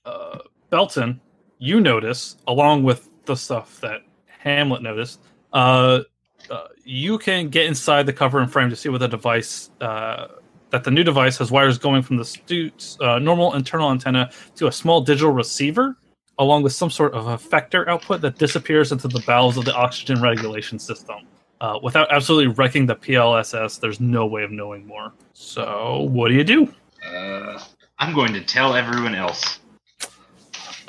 [0.06, 0.40] uh,
[0.70, 1.22] Belton,
[1.60, 4.02] you notice, along with the stuff that
[4.40, 5.20] Hamlet noticed,
[5.54, 6.02] uh,
[6.50, 10.28] uh, you can get inside the cover and frame to see what the device uh,
[10.72, 14.68] that the new device has wires going from the suit's uh, normal internal antenna to
[14.68, 15.98] a small digital receiver
[16.38, 20.22] along with some sort of effector output that disappears into the bowels of the oxygen
[20.22, 21.16] regulation system.
[21.62, 25.14] Uh, without absolutely wrecking the plss there's no way of knowing more.
[25.34, 26.74] So what do you do?
[27.06, 27.60] Uh,
[27.98, 29.60] I'm going to tell everyone else.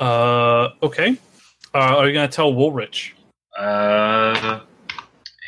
[0.01, 1.17] uh, okay.
[1.73, 3.11] Uh, are you going to tell woolrich?
[3.57, 4.59] Uh,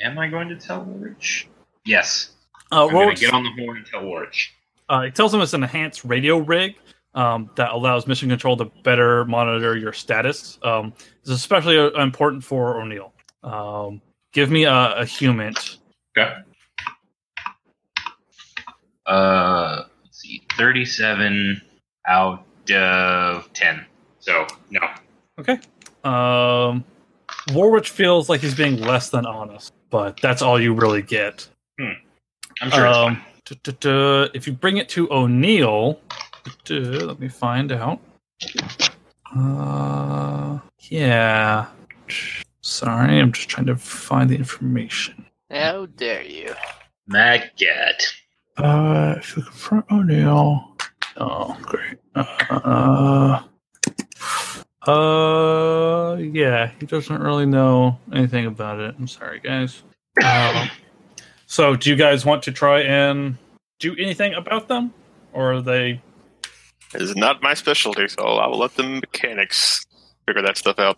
[0.02, 1.46] am I going to tell Woolrich?
[1.86, 2.32] Yes.
[2.72, 4.48] uh, I'm going to get on the horn and tell Woolrich.
[4.90, 6.76] Uh, it tells him it's an enhanced radio rig
[7.14, 10.60] um, that allows mission control to better monitor your status.
[10.64, 13.14] Um, it's especially uh, important for O'Neill.
[13.44, 14.02] Um,
[14.34, 15.78] give me a, a HUMINT.
[16.18, 16.34] Okay.
[19.06, 21.62] Uh, let's see, 37
[22.08, 23.86] out of 10.
[24.20, 24.82] So, no.
[25.40, 25.60] Okay.
[26.04, 26.84] Um,
[27.50, 31.48] Woolrich feels like he's being less than honest, but that's all you really get.
[31.80, 31.92] Hmm.
[32.62, 33.12] I'm sure it's fine.
[33.12, 36.00] Um, duh, duh, duh, if you bring it to O'Neill,
[36.44, 36.52] duh,
[36.82, 38.00] duh, let me find out.
[39.36, 40.60] Uh,
[40.90, 41.68] yeah.
[42.62, 45.26] Sorry, I'm just trying to find the information.
[45.50, 46.54] How dare you?
[47.08, 48.04] Maggot.
[48.58, 50.76] Uh, if you confront O'Neill.
[51.18, 51.98] Oh, great.
[52.16, 53.42] Uh,
[54.90, 58.96] uh, yeah, he doesn't really know anything about it.
[58.98, 59.84] I'm sorry, guys.
[60.24, 60.70] Um,
[61.46, 63.38] so, do you guys want to try and
[63.80, 64.94] do anything about them,
[65.34, 66.02] or are they?
[66.94, 69.86] It is not my specialty, so I will let the mechanics
[70.26, 70.98] figure that stuff out.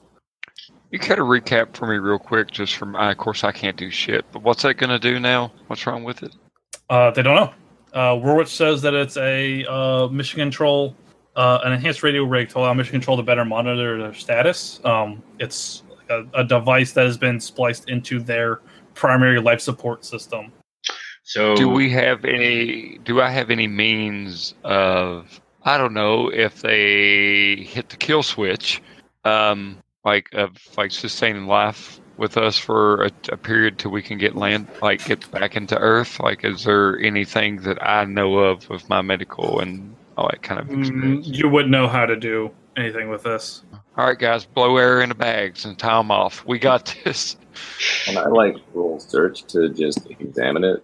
[0.92, 3.12] You kind of recap for me real quick, just from I.
[3.12, 4.26] Of course, I can't do shit.
[4.32, 5.52] But what's that going to do now?
[5.68, 6.34] What's wrong with it?
[6.90, 7.54] Uh, they don't know.
[7.94, 10.96] Uh, Woolrich says that it's a uh, mission control,
[11.36, 14.82] uh, an enhanced radio rig to allow mission control to better monitor their status.
[14.84, 18.62] Um, it's a, a device that has been spliced into their
[18.94, 20.52] primary life support system.
[21.24, 22.98] So Do we have any?
[23.04, 25.40] Do I have any means of?
[25.64, 28.82] I don't know if they hit the kill switch,
[29.24, 34.18] um, like of like sustaining life with us for a, a period till we can
[34.18, 36.20] get land, like get back into Earth.
[36.20, 40.60] Like, is there anything that I know of with my medical and all that kind
[40.60, 41.28] of Mm, experience?
[41.28, 43.64] you wouldn't know how to do anything with this.
[43.98, 46.46] All right, guys, blow air into bags and tie them off.
[46.46, 47.36] We got this.
[48.08, 50.84] And I like roll search to just examine it.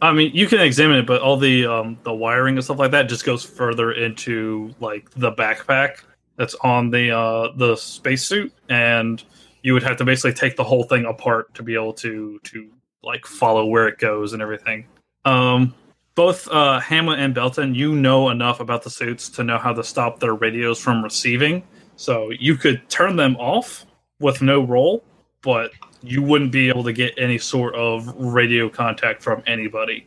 [0.00, 2.90] I mean, you can examine it, but all the um, the wiring and stuff like
[2.92, 6.02] that just goes further into like the backpack
[6.36, 9.24] that's on the uh, the spacesuit, and
[9.62, 12.70] you would have to basically take the whole thing apart to be able to to
[13.02, 14.86] like follow where it goes and everything.
[15.24, 15.74] Um,
[16.14, 19.82] both uh, Hamlet and Belton, you know enough about the suits to know how to
[19.82, 21.62] stop their radios from receiving.
[21.96, 23.86] So you could turn them off
[24.20, 25.04] with no roll,
[25.42, 25.72] but
[26.02, 30.06] you wouldn't be able to get any sort of radio contact from anybody.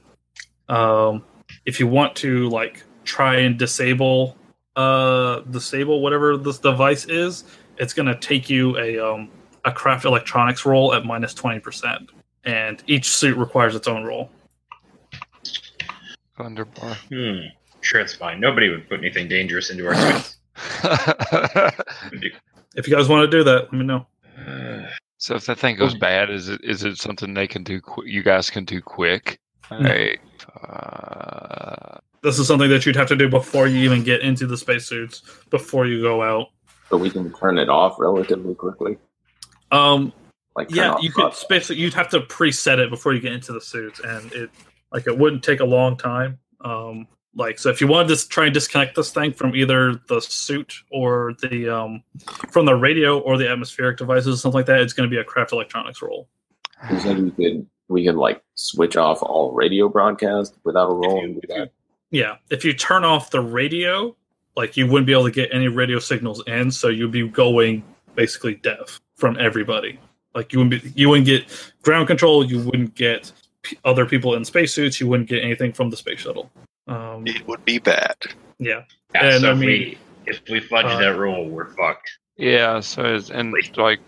[0.68, 1.24] Um,
[1.66, 4.36] if you want to like try and disable
[4.76, 7.46] uh disable whatever this device is,
[7.78, 9.30] it's gonna take you a um
[9.64, 12.10] a craft electronics roll at minus twenty percent.
[12.44, 14.30] And each suit requires its own roll.
[16.38, 16.96] Thunderbar.
[17.10, 17.40] Hmm.
[17.82, 18.40] Sure, it's fine.
[18.40, 20.38] Nobody would put anything dangerous into our suits.
[22.78, 24.06] If you guys want to do that, let me know.
[24.38, 24.86] Uh,
[25.18, 27.80] so if that thing goes bad, is it is it something they can do?
[27.80, 29.40] Qu- you guys can do quick.
[29.72, 29.80] No.
[29.80, 30.20] Right.
[30.62, 34.58] Uh, This is something that you'd have to do before you even get into the
[34.58, 36.48] spacesuits, before you go out.
[36.90, 38.98] But we can turn it off relatively quickly.
[39.72, 40.12] Um,
[40.58, 43.62] Like yeah, you could basically you'd have to preset it before you get into the
[43.62, 44.50] suits, and it
[44.96, 46.40] like it wouldn't take a long time.
[46.62, 47.06] Um,
[47.36, 50.74] like so, if you wanted to try and disconnect this thing from either the suit
[50.90, 52.02] or the um,
[52.50, 55.20] from the radio or the atmospheric devices, or something like that, it's going to be
[55.20, 56.30] a craft electronics roll.
[56.90, 61.26] You said we could we could like switch off all radio broadcast without a roll
[61.26, 61.72] and do that.
[62.10, 64.16] Yeah, if you turn off the radio,
[64.56, 67.84] like you wouldn't be able to get any radio signals in, so you'd be going
[68.16, 70.00] basically deaf from everybody.
[70.34, 73.34] Like you wouldn't be, you wouldn't get ground control, you wouldn't get
[73.66, 76.50] p- other people in spacesuits, you wouldn't get anything from the space shuttle.
[76.88, 78.16] Um, It would be bad.
[78.60, 78.84] yeah,
[79.14, 79.98] yeah, And, so I if mean, we
[80.28, 82.10] if we fudge uh, that rule, we're fucked.
[82.38, 82.80] yeah.
[82.80, 84.00] So it's, and like,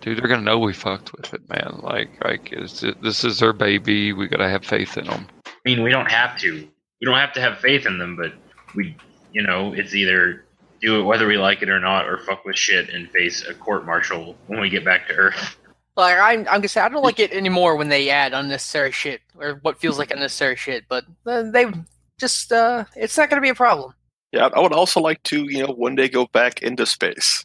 [0.00, 1.80] dude, they're gonna know we fucked with it, man.
[1.82, 4.12] Like, like is it, this is their baby.
[4.12, 5.26] We gotta have faith in them.
[5.46, 6.54] I mean, we don't have to.
[7.00, 8.32] We don't have to have faith in them, but
[8.74, 8.96] we,
[9.32, 10.44] you know, it's either
[10.80, 13.54] do it whether we like it or not, or fuck with shit and face a
[13.54, 15.56] court martial when we get back to Earth.
[15.96, 19.20] Like I'm, I'm gonna say I don't like it anymore when they add unnecessary shit
[19.38, 20.84] or what feels like unnecessary shit.
[20.88, 21.66] But uh, they
[22.18, 23.94] just, uh, it's not gonna be a problem.
[24.32, 27.44] Yeah, I would also like to, you know, one day go back into space.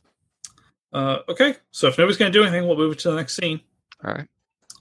[0.94, 1.56] uh, okay.
[1.72, 3.60] So if nobody's going to do anything, we'll move to the next scene.
[4.06, 4.28] All right.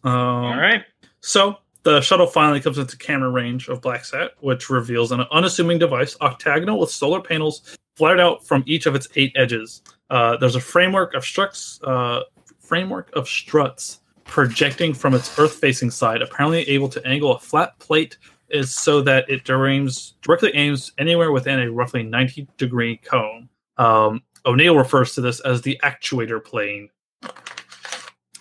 [0.05, 0.85] Um, All right.
[1.21, 6.17] So the shuttle finally comes into camera range of BlackSat, which reveals an unassuming device,
[6.21, 9.83] octagonal with solar panels flared out from each of its eight edges.
[10.09, 12.21] Uh, there's a framework of struts, uh,
[12.67, 18.19] framework of struts projecting from its Earth-facing side, apparently able to angle a flat plate
[18.51, 23.49] is so that it aims, directly aims anywhere within a roughly 90 degree cone.
[23.77, 26.89] Um, O'Neill refers to this as the actuator plane.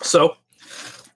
[0.02, 0.38] So,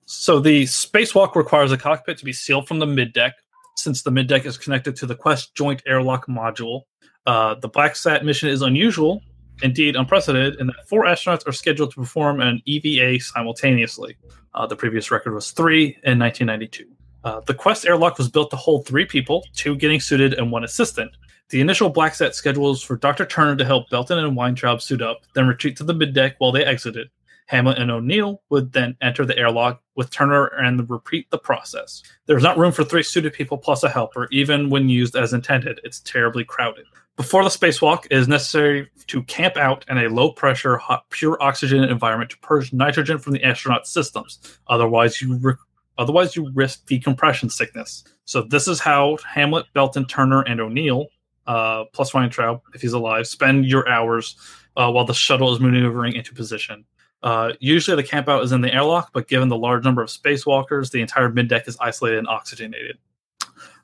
[0.06, 3.34] so the spacewalk requires a cockpit to be sealed from the middeck,
[3.78, 6.82] since the middeck is connected to the Quest Joint Airlock Module.
[7.26, 9.22] Uh, the BlackSat mission is unusual,
[9.62, 14.18] indeed unprecedented, in that four astronauts are scheduled to perform an EVA simultaneously.
[14.54, 16.86] Uh, the previous record was three in 1992.
[17.24, 20.64] Uh, the Quest airlock was built to hold three people, two getting suited and one
[20.64, 21.12] assistant.
[21.50, 23.26] The initial BlackSat schedule was for Dr.
[23.26, 26.64] Turner to help Belton and Weintraub suit up, then retreat to the middeck while they
[26.64, 27.10] exited.
[27.50, 32.04] Hamlet and O'Neill would then enter the airlock with Turner and repeat the process.
[32.28, 35.82] There's not room for three suited people plus a helper, even when used as intended.
[35.84, 36.86] It's terribly crowded.
[37.18, 41.42] Before the spacewalk, it is necessary to camp out in a low pressure, hot, pure
[41.42, 44.60] oxygen environment to purge nitrogen from the astronaut systems.
[44.68, 45.56] Otherwise, you ri-
[45.98, 48.04] otherwise you risk decompression sickness.
[48.26, 51.08] So this is how Hamlet, Belton, Turner, and O'Neill,
[51.48, 54.36] uh, plus Weintraub, if he's alive, spend your hours
[54.78, 56.86] uh, while the shuttle is maneuvering into position.
[57.22, 60.92] Uh, usually the campout is in the airlock, but given the large number of spacewalkers,
[60.92, 62.98] the entire middeck is isolated and oxygenated.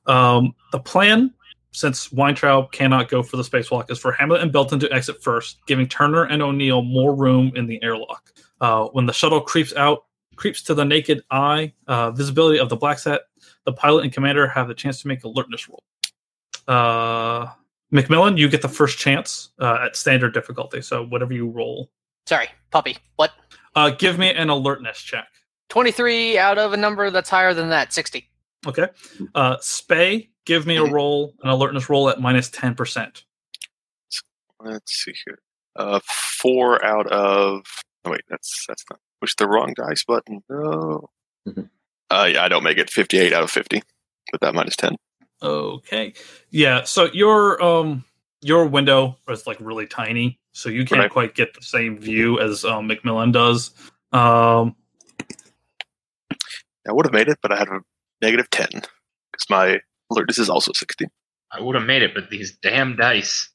[0.06, 1.34] Um, the plan,
[1.72, 5.58] since Weintraub cannot go for the spacewalk, is for Hamlet and Belton to exit first,
[5.66, 8.32] giving Turner and O'Neill more room in the airlock.
[8.62, 10.06] Uh, when the shuttle creeps out,
[10.38, 13.22] creeps to the naked eye uh, visibility of the Black Sat,
[13.66, 15.84] the pilot and commander have the chance to make alertness roll.
[16.68, 17.48] Uh,
[17.92, 21.90] McMillan, you get the first chance uh, at standard difficulty, so whatever you roll.
[22.28, 22.98] Sorry, puppy.
[23.16, 23.32] What?
[23.76, 25.28] Uh, give me an alertness check.
[25.70, 28.28] 23 out of a number that's higher than that, 60.
[28.68, 28.88] Okay.
[29.34, 33.24] Uh, Spay, give me a roll, an alertness roll at minus 10%.
[34.64, 35.40] Let's see here.
[35.76, 37.62] Uh, four out of.
[38.06, 39.00] Oh wait, that's that's not.
[39.22, 40.42] Push the wrong dice button.
[40.50, 41.10] No.
[41.48, 41.70] Mhm.
[42.10, 42.90] Uh, yeah, I don't make it.
[42.90, 43.84] Fifty-eight out of fifty,
[44.32, 44.96] with that minus ten.
[45.44, 46.14] Okay.
[46.50, 48.06] Yeah, so your um
[48.42, 51.12] your window is like really tiny, so you can't Right.
[51.12, 53.72] quite get the same view as um, McMillan does.
[54.14, 54.76] Um
[56.88, 57.80] I would have made it, but I had a
[58.22, 59.80] negative ten because my
[60.12, 61.06] alertness is also sixty.
[61.52, 63.50] I would have made it, but these damn dice.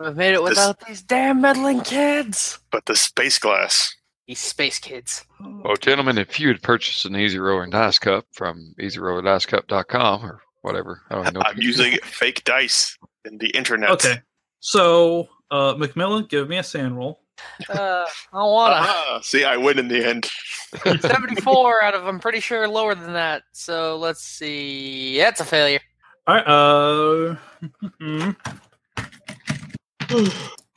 [0.00, 2.58] I've made it without these damn meddling kids.
[2.70, 3.94] But the space glass.
[4.26, 5.24] These space kids.
[5.40, 11.00] Well, gentlemen, if you had purchased an Easy Roller Dice Cup from EasyRollerDiceCup.com or whatever,
[11.10, 11.40] I don't even know.
[11.44, 13.90] I'm using fake dice in the internet.
[13.90, 14.20] okay.
[14.60, 17.20] So uh McMillan, give me a SAN roll.
[17.68, 18.74] Uh, I don't wanna.
[18.78, 20.28] Ah, see, I win in the end.
[21.00, 23.42] 74 out of, I'm pretty sure, lower than that.
[23.52, 25.18] So let's see.
[25.18, 25.80] That's a failure.
[26.26, 26.46] All right.
[26.46, 27.36] Uh.
[27.98, 28.30] hmm.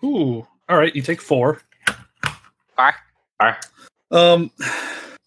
[0.04, 0.48] Ooh.
[0.70, 0.96] All right.
[0.96, 1.62] You take four.
[2.80, 3.66] Alright.
[4.12, 4.52] Um.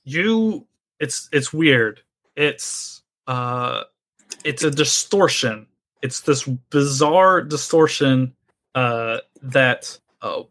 [0.05, 0.67] You.
[0.99, 2.01] It's it's weird.
[2.37, 3.83] It's uh.
[4.45, 5.67] It's a distortion.
[6.01, 8.35] It's this bizarre distortion.
[8.75, 9.19] Uh.
[9.45, 9.99] That.
[10.23, 10.49] Oh.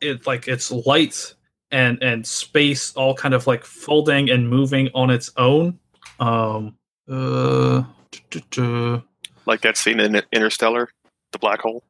[0.00, 1.34] It like it's light
[1.70, 5.78] and and space all kind of like folding and moving on its own.
[6.20, 6.76] Um.
[7.10, 7.84] Uh.
[9.46, 10.90] Like that scene in Interstellar,
[11.32, 11.82] the black hole.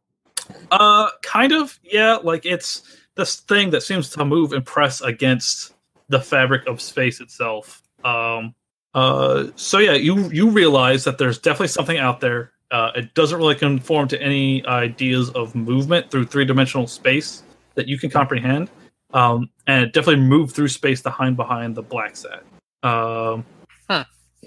[0.71, 2.17] Uh, kind of, yeah.
[2.23, 2.83] Like it's
[3.17, 5.75] this thing that seems to move and press against
[6.09, 7.83] the fabric of space itself.
[8.05, 8.55] Um,
[8.95, 12.53] uh, so yeah, you you realize that there's definitely something out there.
[12.71, 17.43] Uh, it doesn't really conform to any ideas of movement through three dimensional space
[17.75, 18.71] that you can comprehend.
[19.15, 22.43] Um, and it definitely moved through space to hide behind the Black Sat.
[22.83, 23.45] Um,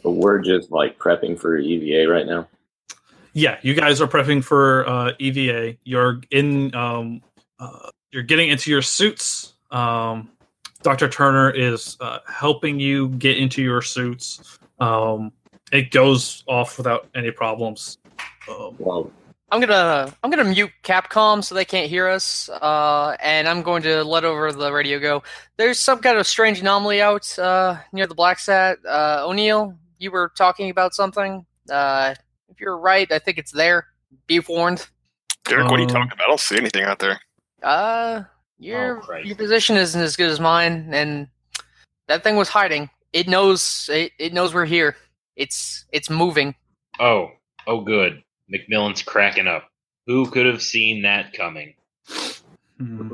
[0.03, 2.47] But we're just like prepping for EVA right now.
[3.33, 5.77] yeah, you guys are prepping for uh, EVA.
[5.83, 6.73] You're in.
[6.75, 7.21] Um,
[7.59, 9.53] uh, you're getting into your suits.
[9.71, 10.29] Um,
[10.81, 14.57] Doctor Turner is uh, helping you get into your suits.
[14.79, 15.31] Um,
[15.71, 17.97] it goes off without any problems.
[18.49, 19.11] Um, Well,
[19.51, 23.83] I'm gonna I'm gonna mute Capcom so they can't hear us, uh, and I'm going
[23.83, 25.23] to let over the radio go.
[25.57, 28.77] There's some kind of strange anomaly out uh, near the Black Sat.
[28.85, 31.45] Uh, O'Neill, you were talking about something.
[31.69, 32.15] Uh,
[32.49, 33.87] if you're right, I think it's there.
[34.27, 34.87] Be warned.
[35.43, 36.21] Dirk, what are you Um, talking about?
[36.25, 37.19] I don't see anything out there.
[37.61, 38.23] Uh,
[38.57, 41.27] your Oh, your position isn't as good as mine, and
[42.07, 42.89] that thing was hiding.
[43.11, 44.95] It knows it, it knows we're here.
[45.35, 46.55] It's it's moving.
[46.99, 47.31] Oh,
[47.67, 48.23] oh, good.
[48.53, 49.69] McMillan's cracking up.
[50.07, 51.73] Who could have seen that coming?
[52.77, 53.11] hmm.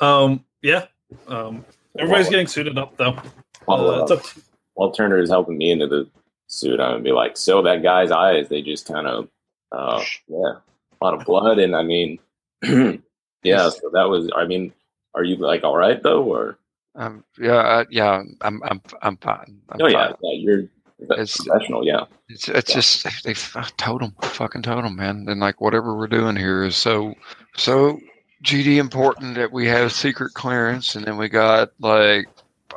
[0.00, 0.86] um, yeah.
[1.28, 1.64] Um,
[1.98, 3.18] everybody's getting suited up though.
[3.66, 4.40] while, Uh, up to-
[4.74, 6.08] while Turner is helping me into the
[6.46, 9.28] suit, I'm gonna be like, so that guy's eyes, they just kind of,
[9.72, 10.54] uh, yeah,
[11.00, 12.18] a lot of blood, and I mean,
[12.62, 13.68] yeah.
[13.70, 14.72] So that was, I mean,
[15.14, 16.58] are you like all right though, or
[16.94, 19.60] Um, yeah, uh, yeah, I'm, I'm, I'm fine.
[19.68, 20.16] I'm oh yeah, fine.
[20.22, 20.62] yeah, you're
[21.02, 22.04] It's- professional, yeah.
[22.28, 25.26] It's, it's just they I told them, fucking told them, man.
[25.28, 27.14] And like whatever we're doing here is so,
[27.56, 27.98] so
[28.44, 32.26] GD important that we have secret clearance, and then we got like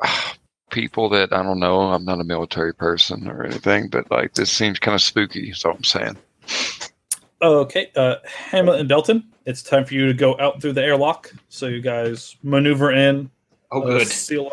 [0.72, 1.82] people that I don't know.
[1.82, 5.50] I'm not a military person or anything, but like this seems kind of spooky.
[5.52, 6.18] Is all I'm saying.
[7.41, 11.32] Okay, uh, Hamlet and Belton, it's time for you to go out through the airlock.
[11.50, 13.30] So you guys maneuver in,
[13.72, 14.08] Oh, uh, good.
[14.08, 14.50] seal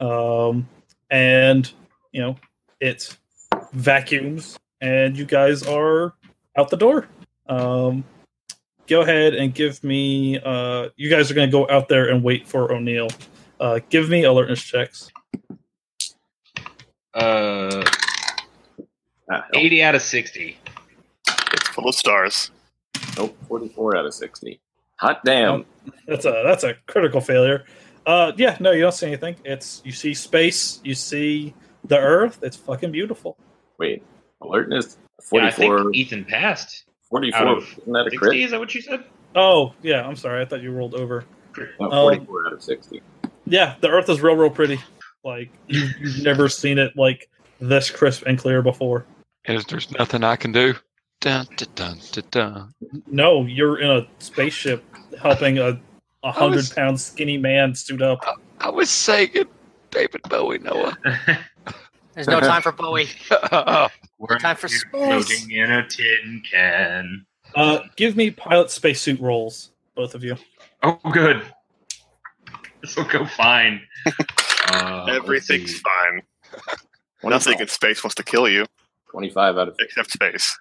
[0.00, 0.68] up, um,
[1.10, 1.70] and
[2.12, 2.36] you know
[2.80, 3.16] it
[3.72, 6.14] vacuums, and you guys are
[6.56, 7.08] out the door.
[7.48, 8.04] Um,
[8.86, 10.38] go ahead and give me.
[10.38, 13.08] Uh, you guys are going to go out there and wait for O'Neill.
[13.60, 15.10] Uh, give me alertness checks.
[17.14, 17.84] Uh,
[19.30, 20.58] Ah, 80 out of 60.
[21.52, 22.50] It's full of stars.
[23.16, 24.58] Nope, 44 out of 60.
[24.96, 25.66] Hot damn.
[26.06, 27.64] That's a that's a critical failure.
[28.06, 29.36] Uh, yeah, no, you don't see anything.
[29.44, 31.54] It's you see space, you see
[31.88, 32.38] the Earth.
[32.42, 33.36] It's fucking beautiful.
[33.78, 34.02] Wait,
[34.40, 34.98] alertness?
[35.32, 35.78] Yeah, I 44.
[35.84, 36.84] think Ethan passed.
[37.10, 37.40] 44.
[37.40, 38.36] out of Isn't that a 60, crit?
[38.40, 39.04] is that what you said?
[39.34, 40.42] Oh yeah, I'm sorry.
[40.42, 41.24] I thought you rolled over.
[41.80, 43.02] No, Um, 44 out of 60.
[43.46, 44.78] Yeah, the Earth is real, real pretty.
[45.24, 47.28] Like you, you've never seen it like
[47.60, 49.04] this crisp and clear before.
[49.46, 50.74] Is there's nothing I can do?
[51.20, 52.74] Dun, dun, dun, dun, dun.
[53.06, 54.84] No, you're in a spaceship
[55.20, 55.80] helping a
[56.22, 58.24] a hundred was- pound skinny man suit up.
[58.60, 59.48] I was saying it,
[59.98, 60.96] David Bowie, Noah.
[62.14, 63.08] There's no time for Bowie.
[64.18, 64.90] We're Time for here space.
[64.92, 67.26] floating in a tin can.
[67.56, 70.36] Uh, give me pilot spacesuit rolls, both of you.
[70.84, 71.42] Oh, good.
[72.80, 73.80] This will go fine.
[74.70, 75.80] Uh, let's Everything's see.
[75.82, 76.22] fine.
[77.24, 78.66] Nothing in space wants to kill you
[79.10, 79.84] 25 out of 50.
[79.84, 80.58] except space.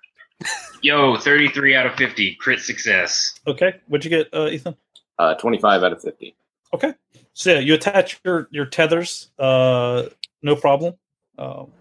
[0.82, 2.36] Yo, 33 out of 50.
[2.36, 3.34] Crit success.
[3.46, 4.78] Okay, what'd you get, uh, Ethan?
[5.20, 6.38] Uh, 25 out of 50.
[6.74, 6.94] Okay,
[7.38, 10.06] so yeah, you attach your your tethers, uh,
[10.42, 10.96] no problem.
[11.38, 11.72] Um,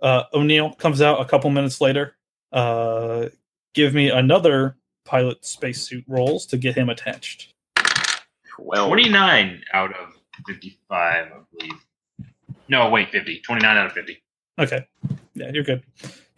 [0.00, 2.16] uh, O'Neill comes out a couple minutes later.
[2.50, 3.26] Uh,
[3.74, 7.52] give me another pilot spacesuit rolls to get him attached.
[8.56, 8.88] 12.
[8.88, 10.14] 29 out of
[10.46, 11.72] 55, I believe.
[12.70, 13.40] No, wait, 50.
[13.40, 14.22] 29 out of 50.
[14.58, 14.86] Okay,
[15.34, 15.82] yeah, you're good.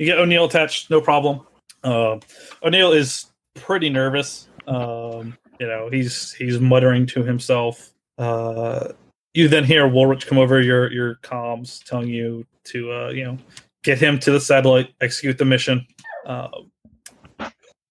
[0.00, 1.46] You get O'Neill attached, no problem.
[1.84, 2.18] Uh,
[2.64, 4.48] O'Neill is pretty nervous.
[4.66, 7.92] Um, you know, he's he's muttering to himself.
[8.18, 8.88] Uh,
[9.34, 13.38] you then hear Woolrich come over your your comms, telling you to uh, you know
[13.82, 15.86] get him to the satellite, execute the mission.
[16.26, 16.48] Uh,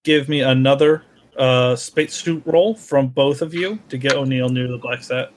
[0.04, 1.04] give me another
[1.38, 5.32] uh, spacesuit roll from both of you to get O'Neill near the Black Sat.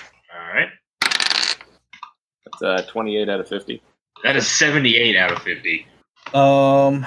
[0.00, 0.68] All right.
[1.00, 3.82] That's uh, 28 out of 50.
[4.22, 5.86] That is 78 out of 50.
[6.34, 7.06] Um.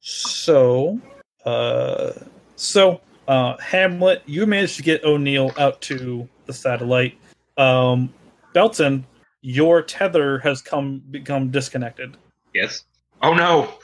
[0.00, 1.00] So,
[1.44, 2.12] uh,
[2.54, 7.18] so uh, Hamlet, you managed to get O'Neill out to the satellite.
[7.56, 8.12] Um,
[8.52, 9.06] Belton,
[9.42, 12.16] your tether has come become disconnected.
[12.54, 12.84] Yes.
[13.22, 13.74] Oh, no.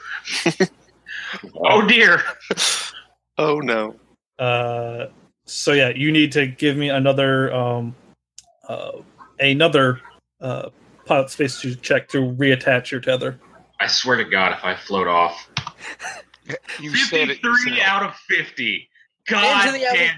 [1.55, 2.21] Oh, dear.
[3.37, 3.95] Oh no.
[4.37, 5.07] Uh,
[5.45, 7.95] so yeah, you need to give me another um,
[8.67, 8.91] uh,
[9.39, 10.01] another
[10.41, 10.69] uh,
[11.05, 13.39] pilot spacesuit check to reattach your tether.
[13.79, 15.49] I swear to God, if I float off.
[16.81, 18.89] You said it 53 out of 50.
[19.27, 20.13] God Into the damn other- it.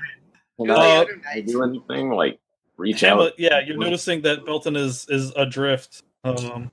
[0.57, 2.10] Can Uh, I do anything?
[2.11, 2.40] Like,
[2.77, 3.40] reach Hamlet, out?
[3.40, 6.03] yeah, you're noticing that Belton is is adrift.
[6.23, 6.72] Um,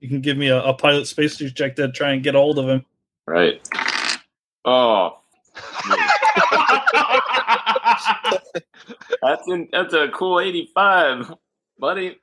[0.00, 2.58] you can give me a, a pilot spacesuit check to try and get a hold
[2.58, 2.84] of him.
[3.26, 3.60] Right.
[4.64, 5.18] Oh,
[9.22, 11.34] that's in, that's a cool 85,
[11.78, 12.18] buddy.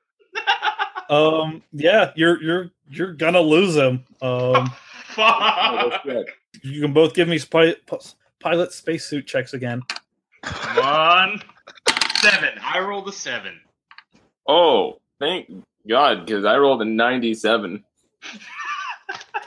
[1.09, 4.03] Um, yeah, you're you're you're gonna lose him.
[4.21, 4.71] Um,
[5.17, 6.27] Oh, Fuck.
[6.61, 7.73] you can both give me spy,
[8.45, 9.81] pilot spacesuit checks again.
[10.75, 11.41] One.
[12.21, 12.49] Seven.
[12.61, 13.59] I rolled a seven.
[14.47, 15.49] Oh, thank
[15.89, 17.83] God, because I rolled a 97.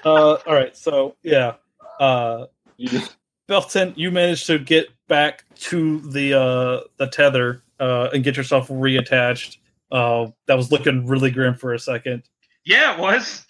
[0.04, 1.54] Uh, all right, so yeah,
[1.98, 2.46] uh,
[2.76, 3.00] You
[3.48, 8.68] Belton, you managed to get back to the uh the tether uh and get yourself
[8.68, 9.56] reattached.
[9.90, 12.22] Uh, that was looking really grim for a second.
[12.64, 13.44] Yeah, it was.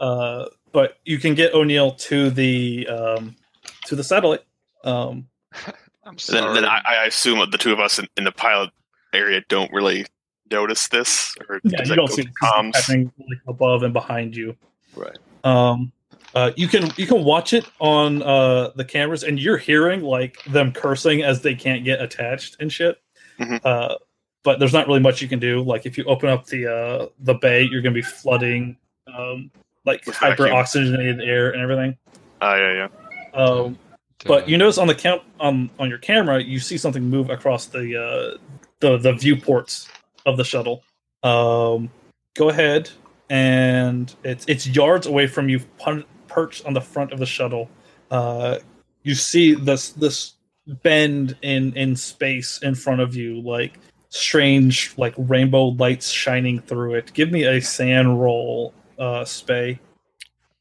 [0.00, 3.36] Uh, but you can get O'Neill to the um
[3.84, 4.42] to the satellite.
[4.84, 5.26] Um,
[6.04, 6.54] I'm Then, sorry.
[6.54, 8.70] then I, I assume the two of us in, in the pilot
[9.12, 10.06] area don't really
[10.50, 12.74] notice this, or yeah, you don't see to comms?
[12.74, 14.56] happening like above and behind you.
[14.96, 15.16] Right.
[15.44, 15.92] Um,
[16.34, 20.42] uh, you can you can watch it on uh the cameras, and you're hearing like
[20.44, 23.00] them cursing as they can't get attached and shit.
[23.38, 23.60] Mhm.
[23.64, 23.96] Uh,
[24.42, 25.62] but there's not really much you can do.
[25.62, 28.76] Like if you open up the uh the bay, you're gonna be flooding
[29.12, 29.50] um
[29.84, 31.96] like hyper oxygenated air and everything.
[32.40, 32.88] Ah, yeah,
[33.34, 33.38] yeah.
[33.38, 33.78] Um,
[34.26, 37.66] but you notice on the count on on your camera, you see something move across
[37.66, 38.38] the uh,
[38.80, 39.88] the the viewports
[40.26, 40.82] of the shuttle.
[41.22, 41.90] Um,
[42.34, 42.90] go ahead,
[43.30, 47.70] and it's it's yards away from you, pun- perched on the front of the shuttle.
[48.10, 48.58] Uh,
[49.02, 50.34] you see this this
[50.82, 53.78] bend in in space in front of you, like
[54.10, 57.12] strange like rainbow lights shining through it.
[57.14, 59.78] Give me a SAN roll, uh, Spay.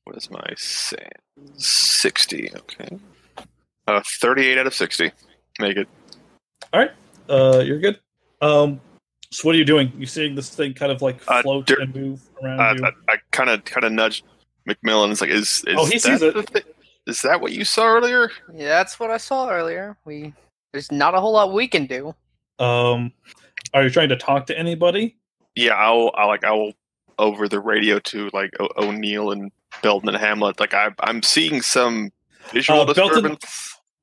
[0.06, 1.10] What is my SAN?
[1.56, 2.98] 60, okay.
[3.90, 5.12] Uh, 38 out of 60.
[5.60, 5.88] Make it.
[6.72, 6.92] All right.
[7.28, 8.00] Uh, you're good.
[8.42, 8.80] Um,
[9.32, 9.92] so what are you doing?
[9.98, 12.94] You seeing this thing kind of like Uh, float there- and move around Uh, you?
[13.10, 14.24] I kind of kind of nudged
[14.68, 15.12] McMillan.
[15.12, 16.34] It's like, is, is Oh, he that sees it.
[16.54, 16.64] the
[17.08, 18.30] Is that what you saw earlier?
[18.54, 19.98] Yeah, that's what I saw earlier.
[20.06, 20.34] We
[20.72, 22.14] There's not a whole lot we can do.
[22.60, 23.12] Um,
[23.74, 25.18] are you trying to talk to anybody?
[25.56, 26.74] Yeah, I'll, I'll like I'll
[27.18, 29.52] over the radio to like o- O'Neill and
[29.82, 30.60] Belton and Hamlet.
[30.60, 32.12] Like I, I'm seeing some
[32.54, 33.24] visual Uh, disturbance.
[33.24, 33.38] Belton,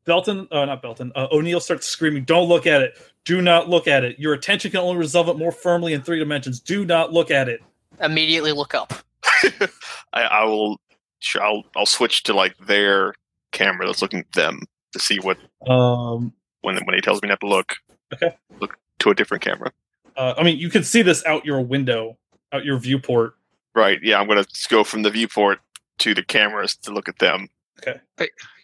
[0.08, 1.12] uh, not Belton.
[1.14, 2.96] Uh, O'Neill starts screaming, "Don't look at it!
[3.24, 4.18] Do not look at it!
[4.18, 6.60] Your attention can only resolve it more firmly in three dimensions.
[6.60, 7.62] Do not look at it."
[8.00, 8.92] Immediately look up.
[10.12, 10.80] I, I will.
[11.40, 13.14] I'll I'll switch to like their
[13.52, 14.60] camera that's looking at them
[14.92, 15.38] to see what
[15.68, 17.74] Um, when when he tells me not to look.
[18.14, 18.36] Okay.
[18.60, 19.72] Look to a different camera.
[20.16, 22.16] uh, I mean, you can see this out your window,
[22.52, 23.34] out your viewport.
[23.74, 23.98] Right.
[24.02, 24.20] Yeah.
[24.20, 25.58] I'm gonna go from the viewport
[25.98, 27.48] to the cameras to look at them.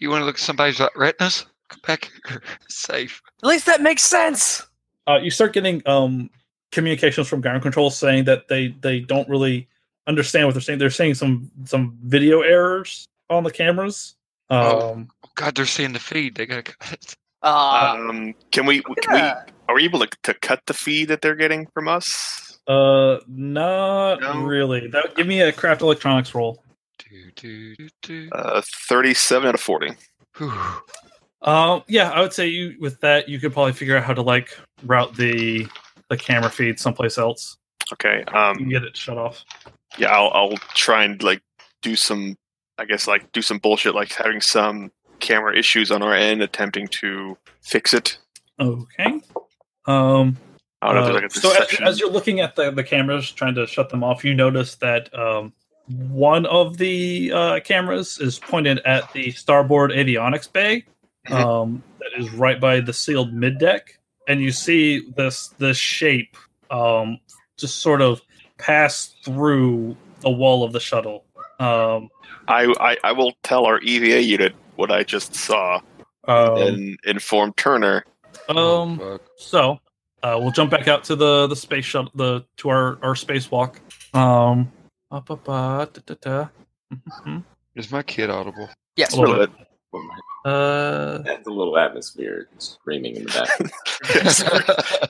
[0.00, 1.46] You want to look at somebody's uh, retinas?
[1.68, 2.42] Come back here.
[2.68, 3.22] Safe.
[3.42, 4.66] At least that makes sense.
[5.08, 6.30] Uh, you start getting um,
[6.70, 9.68] communications from ground control saying that they they don't really
[10.06, 10.78] understand what they're saying.
[10.78, 14.16] They're saying some some video errors on the cameras.
[14.50, 15.06] Um, Oh.
[15.24, 16.34] Oh, God, they're seeing the feed.
[16.34, 18.34] They got to Uh, Um.
[18.50, 18.82] Can we?
[18.82, 19.42] Can yeah.
[19.46, 19.52] we?
[19.68, 22.58] Are we able to, to cut the feed that they're getting from us?
[22.68, 24.42] uh, not No.
[24.42, 24.86] really.
[24.88, 26.62] That give me a craft electronics roll.
[27.12, 28.28] Do, do, do, do.
[28.32, 29.92] Uh, thirty-seven out of forty.
[30.38, 30.52] Whew.
[31.42, 34.22] Um, yeah, I would say you with that you could probably figure out how to
[34.22, 35.66] like route the
[36.08, 37.56] the camera feed someplace else.
[37.92, 38.18] Okay.
[38.20, 38.68] You can Um.
[38.68, 39.44] get it shut off.
[39.98, 40.10] Yeah.
[40.10, 41.42] I'll I'll try and like
[41.82, 42.36] do some.
[42.78, 44.90] I guess like do some bullshit like having some
[45.20, 48.18] camera issues on our end, attempting to fix it.
[48.58, 49.20] Okay.
[49.86, 50.38] Um,
[50.80, 52.82] I don't know Uh, if like a so as, as you're looking at the, the
[52.82, 55.52] cameras, trying to shut them off, you notice that um,
[55.98, 60.84] one of the uh, cameras is pointed at the starboard avionics bay
[61.28, 61.34] Mhm.
[61.34, 66.36] um, that is right by the sealed mid deck, and you see this this shape
[66.70, 67.18] um,
[67.56, 68.20] just sort of
[68.58, 71.24] pass through the wall of the shuttle.
[71.60, 72.08] Um,
[72.48, 75.80] I, I I will tell our EVA unit what I just saw
[76.26, 78.04] um, and inform Turner.
[78.48, 79.22] um, Fuck.
[79.36, 79.78] So
[80.24, 83.76] uh, we'll jump back out to the the space shuttle, the to our our spacewalk.
[84.14, 84.72] Um,
[85.12, 86.48] up, up, uh, da, da, da.
[87.24, 87.44] Mhm.
[87.76, 88.68] Is my kid audible?
[88.96, 89.14] yes.
[89.14, 89.50] a little bit.
[90.44, 93.46] Uh, That's a little atmosphere screaming in the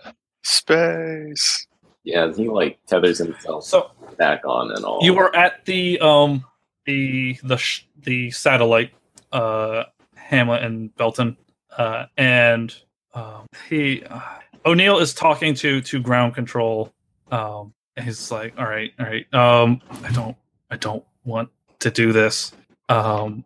[0.03, 0.15] back.
[0.45, 1.67] Space.
[2.05, 4.99] yeah, he like tethers himself so back on and all.
[5.03, 6.45] you were at the um
[6.85, 8.91] the the sh- the satellite
[9.31, 9.85] uh
[10.17, 11.37] Hamlet and Belton
[11.79, 12.75] uh and
[13.15, 14.21] um he uh,
[14.67, 16.93] O'Neill is talking to to ground control
[17.31, 20.37] um and he's like all right all right um I don't
[20.71, 21.51] I don't want
[21.81, 22.53] to do this.
[22.89, 23.45] Um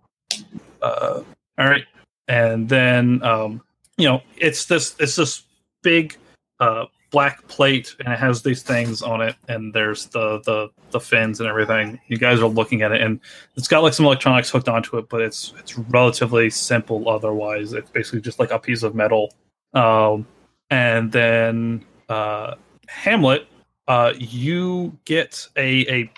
[0.82, 1.22] uh
[1.58, 1.84] all right.
[2.28, 3.62] And then um
[3.96, 5.42] you know it's this it's this
[5.82, 6.16] big
[6.60, 11.00] uh black plate and it has these things on it and there's the the the
[11.00, 11.98] fins and everything.
[12.08, 13.20] You guys are looking at it and
[13.56, 17.72] it's got like some electronics hooked onto it but it's it's relatively simple otherwise.
[17.72, 19.34] It's basically just like a piece of metal.
[19.74, 20.26] Um
[20.70, 22.54] and then uh
[22.88, 23.48] hamlet
[23.88, 26.12] uh you get a a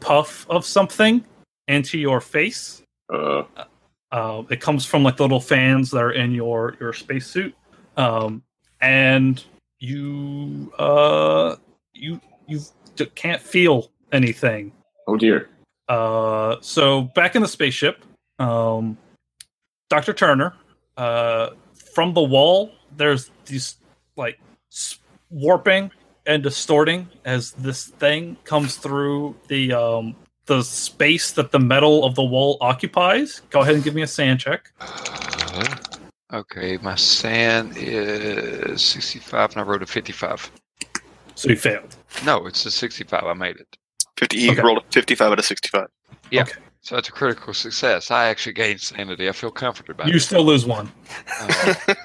[0.00, 1.24] puff of something
[1.68, 2.82] into your face
[3.12, 3.42] Uh,
[4.12, 7.54] uh, it comes from like the little fans that are in your your spacesuit,
[7.96, 8.42] um,
[8.80, 9.44] and
[9.78, 11.56] you uh,
[11.94, 12.60] you you
[13.14, 14.72] can't feel anything.
[15.06, 15.48] oh dear.
[15.88, 18.04] Uh, so back in the spaceship,
[18.38, 18.96] um,
[19.88, 20.54] Doctor Turner,
[20.96, 21.50] uh,
[21.94, 23.76] from the wall, there's these
[24.16, 24.38] like
[25.30, 25.90] warping
[26.26, 30.14] and distorting as this thing comes through the um,
[30.46, 33.42] the space that the metal of the wall occupies.
[33.50, 34.72] Go ahead and give me a SAN check.
[34.80, 35.76] Uh,
[36.32, 40.50] okay, my SAN is 65 and I wrote a 55.
[41.36, 41.96] So you failed.
[42.24, 43.24] No, it's a 65.
[43.24, 43.76] I made it.
[44.18, 44.38] Fifty.
[44.40, 44.60] He Okay.
[44.60, 45.86] rolled a fifty-five out of sixty-five.
[46.30, 46.44] Yeah.
[46.82, 48.10] So that's a critical success.
[48.10, 49.28] I actually gained sanity.
[49.30, 50.20] I feel comforted by You it.
[50.20, 50.92] still lose one.
[51.40, 51.48] Oh,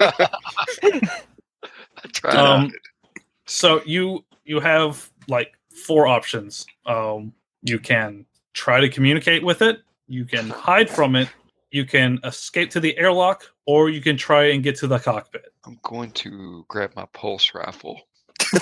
[0.82, 2.36] I tried.
[2.36, 2.72] Um,
[3.46, 5.54] so you you have like
[5.86, 6.66] four options.
[6.84, 7.32] Um,
[7.62, 9.80] you can try to communicate with it.
[10.08, 11.28] You can hide from it.
[11.70, 15.52] You can escape to the airlock, or you can try and get to the cockpit.
[15.64, 18.00] I'm going to grab my pulse rifle.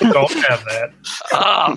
[0.00, 0.90] Don't have that.
[1.32, 1.76] Ah!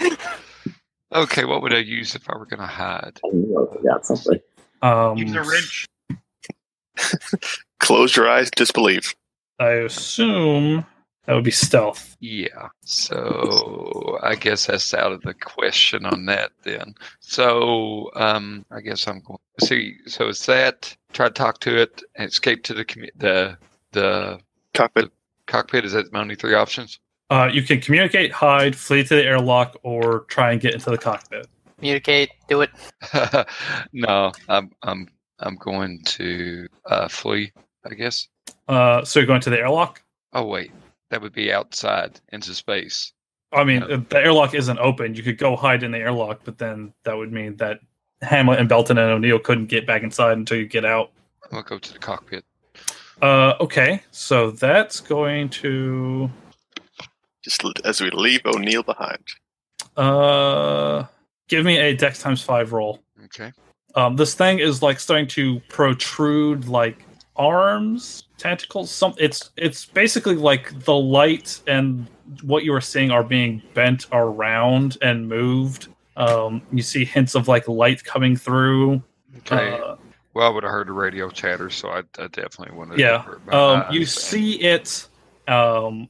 [1.14, 3.20] okay, what would I use if I were going to hide?
[3.24, 4.40] I got something.
[4.82, 5.86] Um, Use a wrench.
[7.80, 9.14] Close your eyes, disbelieve.
[9.60, 10.86] I assume
[11.30, 12.18] that would be stealth.
[12.22, 12.70] Yeah.
[12.86, 16.96] So I guess that's out of the question on that then.
[17.20, 19.38] So um, I guess I'm going.
[19.60, 20.98] to See, so it's that.
[21.14, 23.56] Try to talk to it and escape to the commu- the
[23.92, 24.40] the
[24.74, 25.12] Cockpit.
[25.46, 25.86] cockpit.
[25.86, 27.00] Is that my only three options?
[27.30, 30.98] Uh, you can communicate, hide, flee to the airlock, or try and get into the
[30.98, 31.46] cockpit.
[31.78, 32.32] Communicate.
[32.48, 32.72] Do it.
[33.94, 35.08] no, I'm I'm
[35.38, 37.52] I'm going to uh, flee.
[37.86, 38.28] I guess.
[38.68, 40.02] Uh, so you're going to the airlock.
[40.34, 40.72] Oh wait,
[41.10, 43.14] that would be outside into space.
[43.52, 43.98] I mean, Yeah.
[44.10, 45.16] the airlock isn't open.
[45.16, 47.80] You could go hide in the airlock, but then that would mean that
[48.22, 51.12] Hamlet and Belton and O'Neill couldn't get back inside until you get out.
[51.52, 52.44] I'll go to the cockpit.
[53.22, 56.30] Uh, okay, so that's going to
[57.44, 59.24] Just as we leave O'Neill behind.
[59.98, 61.06] uh
[61.48, 63.02] give me a Dex times five roll.
[63.26, 63.52] Okay.
[63.96, 67.04] Um, this thing is like starting to protrude like
[67.36, 68.90] arms, tentacles.
[68.90, 72.08] Some it's it's basically like the light and
[72.42, 75.88] what you are seeing are being bent around and moved.
[76.18, 79.02] Um, you see hints of like light coming through.
[79.40, 79.74] Okay.
[79.80, 79.96] Uh,
[80.34, 82.96] well, I would have heard the radio chatter, so I, I definitely wanted.
[82.98, 83.24] to yeah.
[83.24, 85.08] avert Um, you and- see it.
[85.48, 86.08] Um,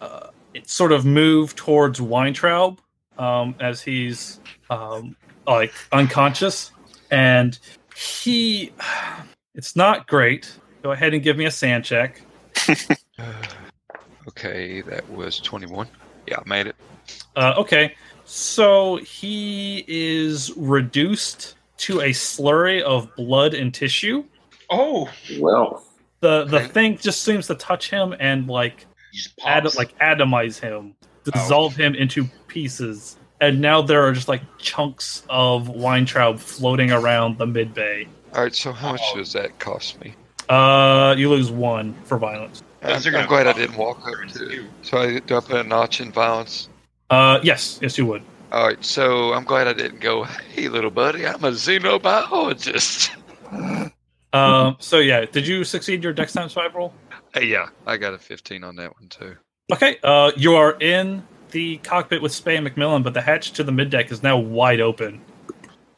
[0.00, 2.80] uh, it sort of move towards Weintraub
[3.18, 4.40] um, as he's
[4.70, 5.16] um,
[5.46, 6.72] like unconscious,
[7.10, 7.58] and
[7.96, 8.72] he.
[9.56, 10.52] It's not great.
[10.84, 12.20] Go ahead and give me a SAN check.
[14.26, 15.86] Okay, that was 21.
[16.26, 16.74] Yeah, I made it.
[17.36, 17.94] Uh, okay,
[18.24, 24.24] so he is reduced to a slurry of blood and tissue.
[24.70, 25.08] Oh,
[25.38, 25.84] Well,
[26.20, 26.68] The the Okay.
[26.68, 28.86] thing just seems to touch him and like
[29.44, 35.22] ad- like atomize him, dissolve him into pieces, and now there are just like chunks
[35.28, 38.08] of Weintraub floating around the mid bay.
[38.34, 39.18] All right, so how much Oh.
[39.18, 40.14] does that cost me?
[40.48, 42.62] Uh, you lose one for violence.
[42.82, 44.48] I'm, I'm glad I didn't walk up turns to.
[44.48, 44.66] too.
[44.82, 46.68] So I do I put a notch in violence.
[47.10, 48.22] Uh, yes, yes, you would.
[48.52, 50.24] All right, so I'm glad I didn't go.
[50.24, 53.10] Hey, little buddy, I'm a xenobiologist.
[54.32, 56.92] Um, so yeah, did you succeed your Dex times five roll?
[57.32, 59.36] Hey, yeah, I got a 15 on that one too.
[59.72, 61.22] Okay, uh, you are in
[61.52, 64.36] the cockpit with Spay and McMillan, but the hatch to the mid deck is now
[64.36, 65.20] wide open.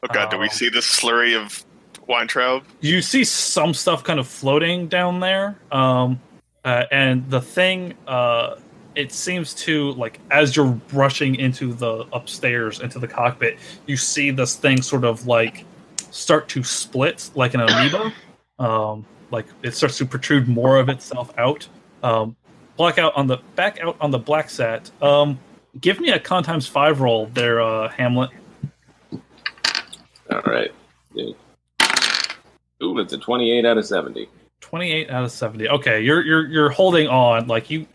[0.03, 0.49] Oh god, do we Oh.
[0.49, 1.65] see this slurry of
[2.07, 2.63] Weintraub?
[2.81, 6.19] you see some stuff kind of floating down there um
[6.65, 8.55] uh, and the thing uh
[8.95, 14.31] it seems to like as you're rushing into the upstairs into the cockpit you see
[14.31, 15.65] this thing sort of like
[16.11, 18.13] start to split like an amoeba
[18.59, 21.67] um like it starts to protrude more of itself out
[22.03, 22.35] um
[22.75, 25.39] black out on the back out on the black sat um
[25.79, 28.29] give me a con times five roll there uh hamlet
[30.29, 30.71] all right.
[31.13, 31.33] Yeah.
[32.83, 34.29] Ooh, it's a 28 out of 70.
[34.59, 37.85] 28 out of 70 okay you're you're you're holding on like you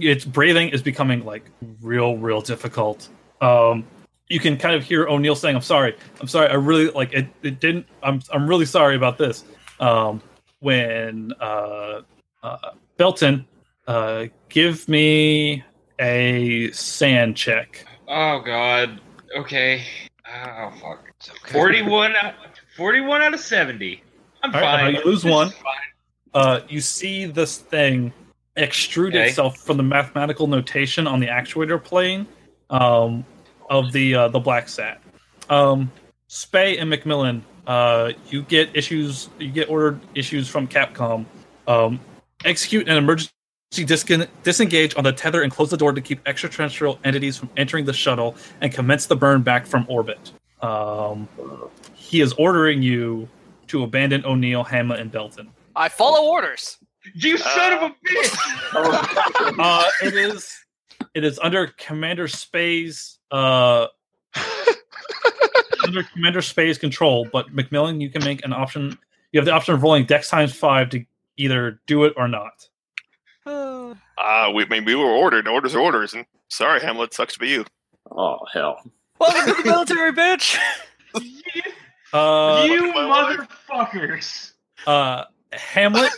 [0.00, 1.44] it's breathing is becoming like
[1.80, 3.08] real real difficult
[3.40, 3.86] um
[4.28, 7.28] you can kind of hear o'neill saying i'm sorry i'm sorry i really like it,
[7.44, 9.44] it didn't i'm i'm really sorry about this
[9.78, 10.20] um
[10.58, 12.00] when uh,
[12.42, 13.46] uh belton
[13.86, 15.62] uh give me
[16.00, 19.00] a SAN check Oh god.
[19.34, 19.84] Okay.
[20.28, 21.10] Oh fuck.
[21.16, 21.52] It's okay.
[21.52, 22.34] 41 out,
[22.76, 24.02] 41 out of 70.
[24.42, 24.96] I'm All right, fine.
[24.96, 25.52] uh, you lose This one.
[26.34, 28.12] uh, you see this thing
[28.56, 29.28] extrude Okay.
[29.28, 32.26] itself from the mathematical notation on the actuator plane
[32.70, 33.24] um,
[33.70, 35.00] of the uh, the black sat.
[35.48, 35.90] Um,
[36.28, 39.28] Spay and McMillan, uh, you get issues.
[39.38, 41.24] You get ordered issues from Capcom.
[41.68, 42.00] Um,
[42.44, 43.30] execute an emergency
[43.76, 47.84] discon- disengage on the tether and close the door to keep extraterrestrial entities from entering
[47.84, 50.32] the shuttle and commence the burn back from orbit.
[50.60, 51.28] Um,
[51.94, 53.28] he is ordering you
[53.72, 55.50] to abandon O'Neill, Hamlet, and Belton.
[55.74, 56.76] I follow orders.
[57.14, 58.36] You son of a bitch!
[59.58, 60.54] uh, it is
[61.14, 63.86] it is under Commander Spay's uh
[65.84, 68.98] under Commander Spay's control, but McMillan, you can make an option.
[69.32, 71.04] You have the option of rolling Dex times five to
[71.38, 72.68] either do it or not.
[73.46, 75.48] Uh, Uh, we, I mean, we were ordered.
[75.48, 76.14] Orders are orders.
[76.14, 77.64] And sorry, Hamlet, sucks to be you.
[78.08, 78.78] Oh, hell.
[79.18, 80.56] welcome to the military, bitch.
[82.12, 84.52] Uh, you motherfuckers!
[84.86, 86.12] uh, Hamlet.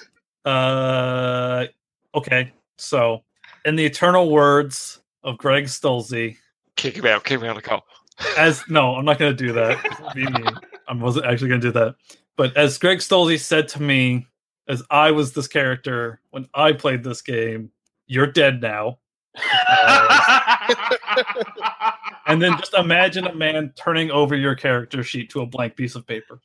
[0.45, 1.67] Uh,
[2.15, 3.23] okay, so
[3.65, 6.37] in the eternal words of Greg Stolze,
[6.77, 7.25] Kick him out.
[7.25, 7.85] Kick him out of the call.
[8.37, 10.63] as no, I'm not going to do that.
[10.89, 11.95] I wasn't actually going to do that.
[12.37, 14.27] But as Greg Stolze said to me,
[14.69, 17.71] as I was this character when I played this game,
[18.07, 18.99] you're dead now.
[22.27, 25.95] And then just imagine a man turning over your character sheet to a blank piece
[25.95, 26.41] of paper.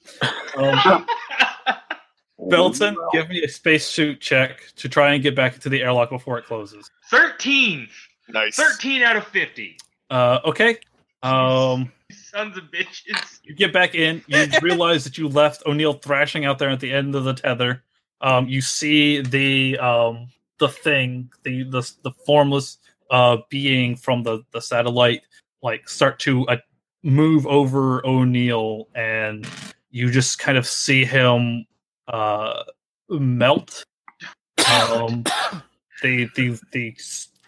[0.57, 1.05] Um,
[2.49, 6.37] Belton, give me a spacesuit check to try and get back into the airlock before
[6.37, 6.89] it closes.
[7.09, 7.87] 13!
[8.29, 8.55] Nice.
[8.55, 9.77] 13 out of 50.
[10.09, 10.77] Uh, okay.
[11.23, 13.39] Um, You sons of bitches.
[13.43, 14.21] you get back in.
[14.27, 17.83] You realize that you left O'Neill thrashing out there at the end of the tether.
[18.21, 20.27] Um, you see the um,
[20.59, 22.77] the thing, the the, the formless
[23.11, 25.21] uh, being from the the satellite,
[25.61, 26.57] like start to uh,
[27.03, 29.47] move over O'Neill, and
[29.91, 31.65] you just kind of see him
[32.07, 32.63] uh,
[33.09, 33.83] melt
[34.69, 35.23] Um,
[36.03, 36.95] the, the the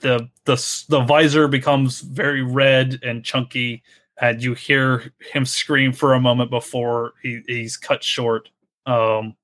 [0.01, 3.83] the the the visor becomes very red and chunky,
[4.21, 8.49] and you hear him scream for a moment before he, he's cut short.
[8.85, 9.35] Um,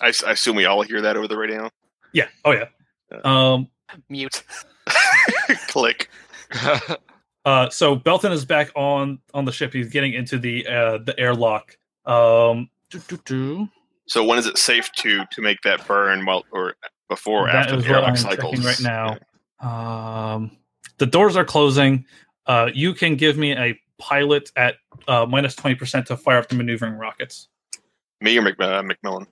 [0.00, 1.68] I, s- I assume we all hear that over the radio.
[2.12, 2.28] yeah.
[2.44, 2.66] Oh yeah.
[3.24, 3.68] Um,
[4.08, 4.42] Mute.
[5.68, 6.08] Click.
[7.46, 9.72] Uh, so Belton is back on on the ship.
[9.72, 11.78] He's getting into the uh, the airlock.
[12.04, 13.68] Um, doo, doo, doo.
[14.06, 16.26] So when is it safe to to make that burn?
[16.26, 16.74] Well, or
[17.08, 18.64] before or after the airlock I'm cycles?
[18.64, 19.16] right now.
[19.60, 20.50] Um,
[20.98, 22.04] the doors are closing.
[22.46, 24.74] Uh, you can give me a pilot at
[25.06, 27.46] uh, minus twenty percent to fire up the maneuvering rockets.
[28.20, 29.26] Me or Mc, uh, McMillan?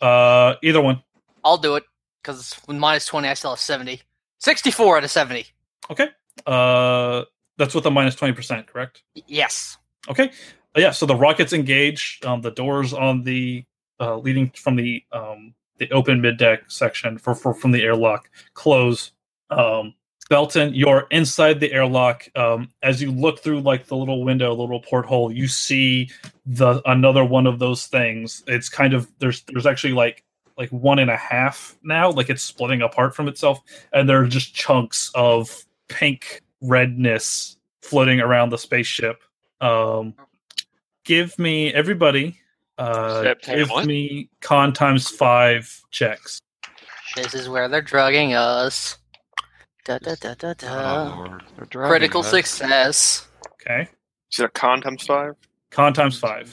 [0.00, 1.02] Uh, either one.
[1.42, 1.84] I'll do it
[2.22, 4.02] because with minus 20, I still have 70.
[4.40, 5.46] 64 out of 70.
[5.90, 6.08] Okay.
[6.44, 7.22] Uh,
[7.58, 9.02] that's with a minus twenty percent, correct?
[9.26, 9.78] Yes.
[10.08, 10.30] Okay.
[10.76, 10.90] Uh, yeah.
[10.90, 12.20] So the rockets engage.
[12.24, 13.64] Um, the doors on the
[14.00, 18.30] uh, leading from the um, the open mid deck section for, for from the airlock
[18.54, 19.12] close.
[19.50, 19.94] Um,
[20.28, 22.28] Belton, you're inside the airlock.
[22.34, 26.10] Um, as you look through like the little window, the little porthole, you see
[26.44, 28.42] the another one of those things.
[28.46, 30.24] It's kind of there's there's actually like
[30.58, 33.60] like one and a half now, like it's splitting apart from itself,
[33.92, 39.22] and there are just chunks of pink redness floating around the spaceship.
[39.60, 40.14] Um,
[41.04, 42.38] give me everybody.
[42.78, 43.86] Uh, give one.
[43.86, 46.40] me con times five checks.
[47.14, 48.98] This is where they're drugging us.
[49.86, 51.14] Da, da, da, da, Oh, da.
[51.16, 51.42] Lord.
[51.56, 52.30] They're dragging Critical us.
[52.30, 53.28] success.
[53.62, 53.88] Okay,
[54.32, 55.34] Is it a con times five?
[55.70, 56.52] con times five.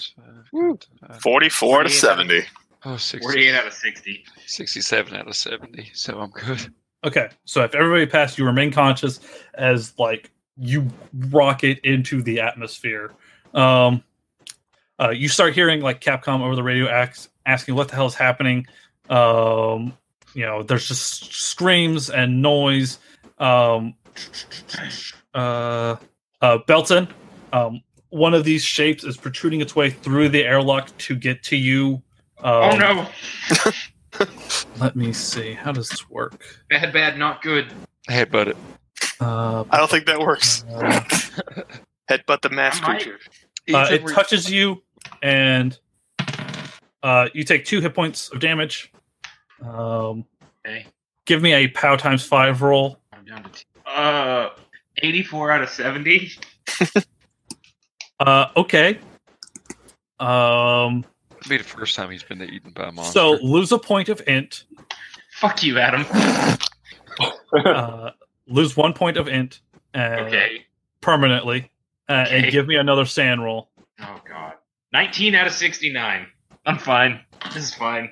[1.19, 2.41] Forty-four to 48 seventy.
[2.85, 4.25] Oh, 60, 48 out of 60.
[4.45, 6.73] 67 out of 70, so I'm good.
[7.03, 9.19] Okay, so if everybody passed, you remain conscious
[9.55, 10.88] as like you
[11.30, 13.11] rocket into the atmosphere.
[13.53, 14.03] Um,
[14.99, 16.88] uh, you start hearing like Capcom over the radio
[17.45, 18.65] asking what the hell is happening.
[19.09, 19.97] Um,
[20.34, 22.99] you know, there's just screams and noise.
[23.38, 23.95] Um,
[25.34, 25.95] uh,
[26.41, 27.07] uh, Belton,
[27.51, 31.57] um, one of these shapes is protruding its way through the airlock to get to
[31.57, 32.01] you.
[32.39, 33.07] Um, oh no!
[34.80, 35.53] Let me see.
[35.53, 36.44] How does this work?
[36.69, 37.72] Bad, bad, not good.
[38.10, 38.57] Headbutt it.
[39.19, 40.64] Uh, I don't think that works.
[40.69, 40.99] uh,
[42.10, 43.19] Headbutt the mass creature.
[43.73, 44.84] Uh, it touches you,
[45.22, 45.77] and
[47.02, 48.91] uh, you take two hit points of damage.
[49.61, 50.26] Um,
[50.65, 50.85] Okay,
[51.26, 52.99] give me a POW times five roll.
[53.11, 53.65] I'm down to two.
[53.85, 54.49] Uh,
[54.99, 56.31] 84 out of 70.
[58.19, 58.99] Uh, okay.
[60.19, 61.03] Um,
[61.44, 63.11] It'll be the first time he's been eaten by a monster.
[63.14, 64.64] so lose a point of int.
[65.40, 66.06] Fuck you, Adam.
[67.53, 68.10] Uh,
[68.48, 69.60] lose one point of int.
[69.94, 70.65] Uh, Okay.
[71.02, 71.70] Permanently,
[72.10, 73.70] uh, and give me another SAN roll.
[74.02, 74.53] Oh god.
[74.94, 76.26] 19 out of 69.
[76.65, 77.20] I'm fine.
[77.53, 78.10] This is fine.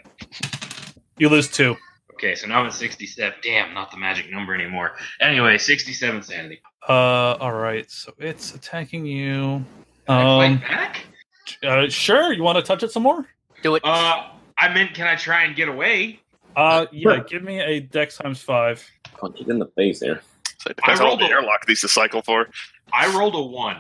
[1.18, 1.76] You lose two.
[2.14, 3.34] Okay, so now I'm at 67.
[3.42, 4.92] Damn, not the magic number anymore.
[5.20, 6.62] Anyway, 67 sanity.
[6.88, 6.92] Uh,
[7.40, 7.90] all right.
[7.90, 9.66] So it's attacking you.
[10.06, 11.06] Can I Um, fight back?
[11.64, 12.34] Uh, sure.
[12.34, 13.28] You want to touch it some more?
[13.64, 13.82] Do it.
[13.86, 16.20] Uh, I meant, can I try and get away?
[16.56, 17.16] Uh, yeah.
[17.16, 17.24] Sure.
[17.24, 18.86] Give me a dex times five.
[19.18, 20.22] Punch it in the face there.
[20.58, 22.50] So it depends I how rolled the a- airlock needs to cycle for.
[22.94, 23.78] I rolled a 1.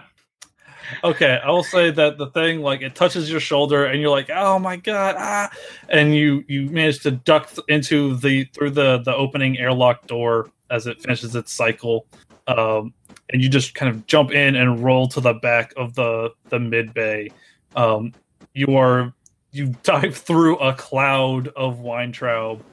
[1.03, 4.29] Okay, I will say that the thing like it touches your shoulder and you're like,
[4.29, 5.49] "Oh my god!" Ah,
[5.87, 10.87] and you you manage to duck into the through the the opening airlock door as
[10.87, 12.07] it finishes its cycle,
[12.47, 12.93] um,
[13.29, 16.59] and you just kind of jump in and roll to the back of the the
[16.59, 17.29] mid bay.
[17.75, 18.13] Um,
[18.53, 19.13] you are
[19.51, 22.61] you dive through a cloud of Weintraub.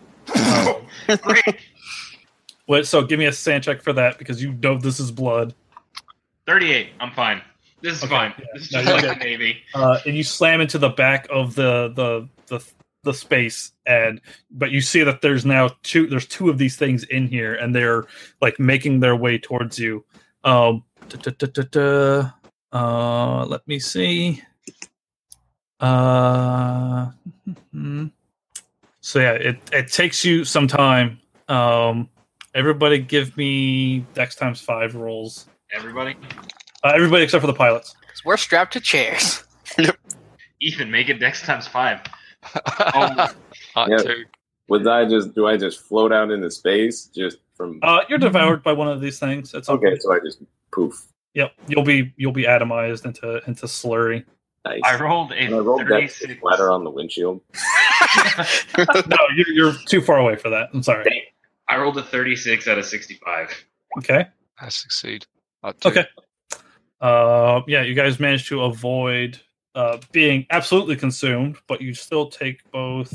[1.09, 1.57] Um, Great.
[2.67, 5.55] wait, so give me a SAN check for that because you know this is blood.
[6.47, 6.91] 38.
[7.01, 7.41] I'm fine.
[7.81, 8.35] This is Okay, fine.
[8.39, 8.45] yeah.
[8.55, 9.21] This is just you're like good.
[9.21, 9.59] the Navy.
[9.75, 12.65] uh, and you slam into the back of the the the
[13.05, 14.21] the space and
[14.51, 17.75] but you see that there's now two there's two of these things in here and
[17.75, 18.05] they're
[18.43, 20.05] like making their way towards you
[20.45, 20.83] um
[22.73, 24.43] uh let me see
[25.81, 27.11] uh
[29.01, 31.19] so yeah it it takes you some time
[31.49, 32.09] um
[32.55, 36.17] everybody give me dex times five rolls Everybody?
[36.83, 39.45] uh, everybody except for the pilots 'Cause we're strapped to chairs.
[40.61, 42.01] Ethan, make it dex times 5.
[42.95, 43.29] Oh,
[43.87, 43.99] Yeah.
[43.99, 44.25] too.
[44.69, 48.63] Would I just do I just float out into space just from uh you're devoured
[48.65, 50.43] by one of these things it's Okay, so I just
[50.73, 51.07] poof.
[51.35, 54.25] Yep, you'll be you'll be atomized into into slurry.
[54.69, 54.81] Nice.
[54.85, 56.37] I rolled a and I rolled that 36.
[56.37, 57.41] splatter on the windshield.
[58.79, 60.69] no, you're, you're too far away for that.
[60.75, 61.33] I'm sorry.
[61.69, 63.65] I rolled a 36 out of 65.
[63.99, 64.27] Okay.
[64.61, 65.27] I succeed.
[65.65, 66.05] Okay.
[67.01, 69.41] Uh, yeah, you guys managed to avoid
[69.75, 73.13] uh, being absolutely consumed, but you still take both.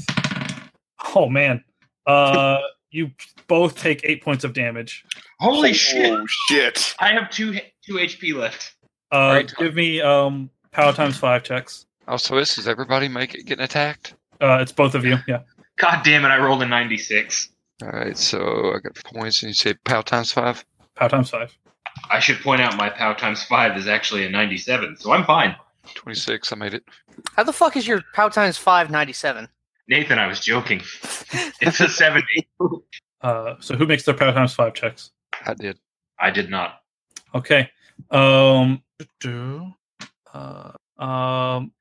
[1.16, 1.64] Oh man,
[2.08, 2.60] uh,
[2.92, 3.12] you
[3.48, 5.04] both take eight points of damage.
[5.40, 6.12] Holy shit!
[6.12, 6.96] Oh shit!
[7.00, 8.76] I have two two HP left.
[9.12, 9.54] Uh, Alright.
[9.58, 11.86] give me um power times five checks.
[12.08, 14.16] Also, this is everybody make it getting attacked.
[14.42, 15.18] Uh, it's both of you.
[15.28, 15.40] Yeah.
[15.78, 16.28] God damn it!
[16.28, 17.50] I rolled a ninety-six.
[17.82, 20.64] All right, so I got points, and you say pow times five.
[20.96, 21.56] Power times five.
[22.10, 25.56] I should point out my POW times five is actually a ninety-seven, so I'm fine.
[25.96, 26.52] Twenty-six.
[26.52, 26.84] I made it.
[27.36, 29.48] How the fuck is your POW times five ninety seven?
[29.88, 30.80] Nathan, I was joking.
[31.62, 32.48] it's a seventy.
[33.22, 35.12] Uh, so who makes their power times five checks?
[35.46, 35.80] I did.
[36.20, 36.82] I did not.
[37.34, 37.70] Okay.
[38.12, 38.84] Um.
[39.20, 39.74] do-
[40.34, 41.72] Uh, um.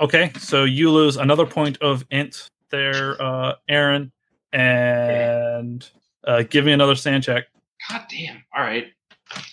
[0.00, 0.32] Okay.
[0.38, 4.12] So you lose another point of int there, uh, Aaron,
[4.52, 5.88] and
[6.24, 7.44] uh, give me another SAN check.
[7.88, 8.42] God damn.
[8.56, 8.86] All right.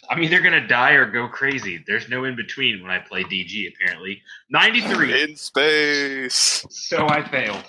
[0.09, 1.83] I'm either gonna die or go crazy.
[1.87, 3.73] There's no in between when I play DG.
[3.73, 5.23] Apparently, ninety-three.
[5.23, 6.65] In space.
[6.69, 7.63] So I failed.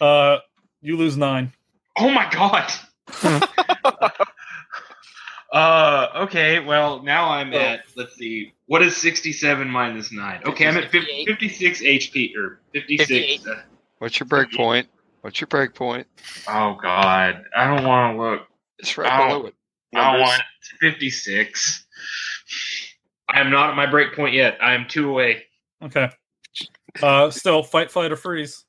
[0.00, 0.38] Uh,
[0.80, 1.52] you lose nine.
[1.98, 2.72] Oh my god.
[5.52, 6.08] uh.
[6.22, 6.60] Okay.
[6.60, 7.84] Well, now I'm at.
[7.96, 8.52] Let's see.
[8.66, 10.40] What is sixty-seven minus nine?
[10.46, 13.46] Okay, I'm at 50, 56 HP or fifty-six.
[13.46, 13.62] Uh,
[13.98, 14.88] What's your break point?
[15.22, 16.06] What's your break point?
[16.48, 17.44] oh god.
[17.56, 18.42] I don't want to look.
[18.78, 19.28] It's right Ow.
[19.28, 19.54] below it.
[19.94, 20.42] I want
[20.80, 21.86] 56.
[23.28, 24.56] I am not at my break point yet.
[24.62, 25.42] I am two away.
[25.82, 26.08] Okay.
[27.02, 28.64] Uh, still fight, flight, or freeze.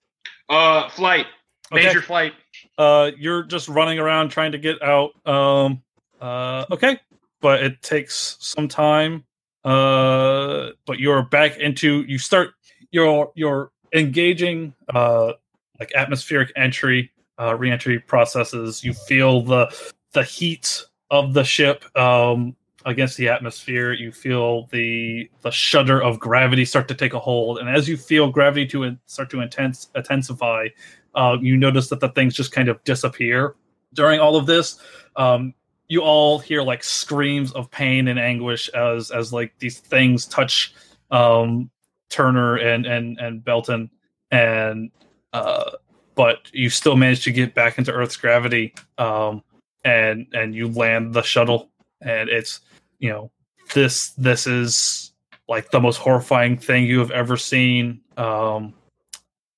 [0.50, 1.28] Uh, flight.
[1.72, 1.86] Okay.
[1.86, 2.34] Major flight.
[2.78, 5.12] Uh, you're just running around trying to get out.
[5.26, 5.82] Um,
[6.22, 7.00] uh, okay,
[7.42, 9.26] but it takes some time.
[9.64, 12.04] Uh, but you're back into.
[12.08, 12.52] You start.
[12.92, 14.74] You're you're engaging.
[14.94, 15.34] Uh,
[15.82, 18.84] like atmospheric entry, uh, reentry processes.
[18.84, 19.76] You feel the
[20.14, 23.92] the heat of the ship um, against the atmosphere.
[23.92, 27.98] You feel the the shudder of gravity start to take a hold, and as you
[27.98, 30.68] feel gravity to in- start to intense intensify,
[31.16, 33.56] uh, you notice that the things just kind of disappear.
[33.94, 34.80] During all of this,
[35.18, 35.54] um,
[35.92, 40.74] you all hear like screams of pain and anguish as as like these things touch
[41.12, 41.70] um,
[42.08, 43.92] Turner and and and Belton,
[44.32, 44.90] and
[45.34, 45.72] uh,
[46.16, 49.44] but you still manage to get back into Earth's gravity, um,
[49.84, 51.70] and and you land the shuttle,
[52.00, 52.62] and it's
[53.00, 53.30] you know
[53.74, 55.12] this this is
[55.50, 58.00] like the most horrifying thing you have ever seen.
[58.16, 58.74] Um,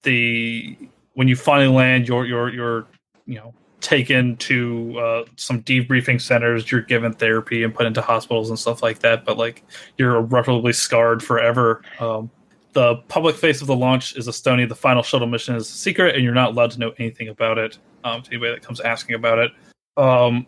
[0.01, 0.76] the
[1.14, 2.88] when you finally land, you're you're you're
[3.27, 3.53] you know
[3.84, 6.72] taken to uh, some debriefing centers.
[6.72, 9.26] You're given therapy and put into hospitals and stuff like that.
[9.26, 9.64] But like
[9.97, 11.84] you're irreparably scarred forever.
[11.99, 12.31] Um,
[12.72, 14.68] the public face of the launch is Estonia.
[14.68, 17.77] The final shuttle mission is secret, and you're not allowed to know anything about it.
[18.03, 19.51] Um, to anybody that comes asking about it.
[19.95, 20.47] Um,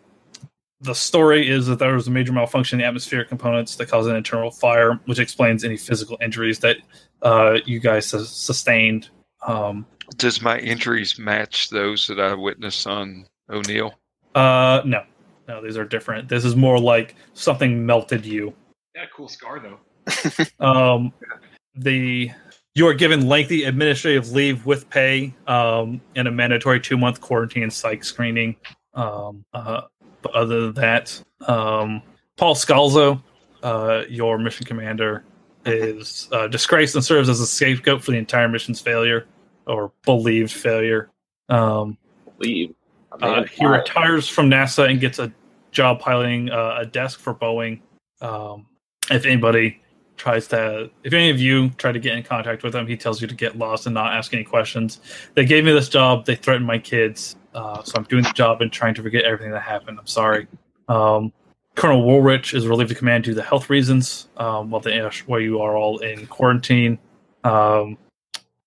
[0.80, 4.10] the story is that there was a major malfunction in the atmospheric components that caused
[4.10, 6.76] an internal fire, which explains any physical injuries that
[7.22, 9.08] uh, you guys sustained.
[9.46, 13.94] Um, Does my injuries match those that I witnessed on O'Neill?
[14.34, 15.02] uh, no,
[15.48, 16.28] no, these are different.
[16.28, 18.54] This is more like something melted you.
[18.94, 19.80] Got a cool scar though.
[20.60, 21.12] Um,
[21.74, 22.30] the
[22.74, 27.70] you are given lengthy administrative leave with pay um, and a mandatory two month quarantine
[27.70, 28.56] psych screening.
[28.94, 29.82] Um, uh,
[30.22, 32.02] but other than that, um,
[32.36, 33.22] Paul Scalzo,
[33.62, 35.24] uh, your mission commander,
[35.64, 39.26] is uh, disgraced and serves as a scapegoat for the entire mission's failure
[39.66, 41.10] or believed failure.
[41.48, 41.98] Um.
[42.44, 42.70] A
[43.22, 45.32] uh, he retires from NASA and gets a
[45.70, 47.80] job piloting uh, a desk for Boeing.
[48.20, 48.66] Um,
[49.10, 49.80] if anybody
[50.16, 53.20] tries to, if any of you try to get in contact with him, he tells
[53.20, 55.00] you to get lost and not ask any questions.
[55.34, 56.26] They gave me this job.
[56.26, 59.52] They threatened my kids, uh, so I'm doing the job and trying to forget everything
[59.52, 59.98] that happened.
[59.98, 60.46] I'm sorry.
[60.88, 61.32] Um,
[61.74, 65.60] Colonel Woolrich is relieved of command due to health reasons, um, while the while you
[65.60, 66.98] are all in quarantine.
[67.44, 67.98] Um,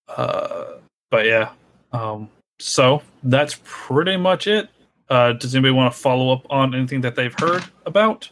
[0.07, 0.78] uh,
[1.09, 1.51] but yeah,
[1.91, 2.29] um,
[2.59, 4.69] so that's pretty much it.
[5.09, 8.29] Uh, does anybody want to follow up on anything that they've heard about?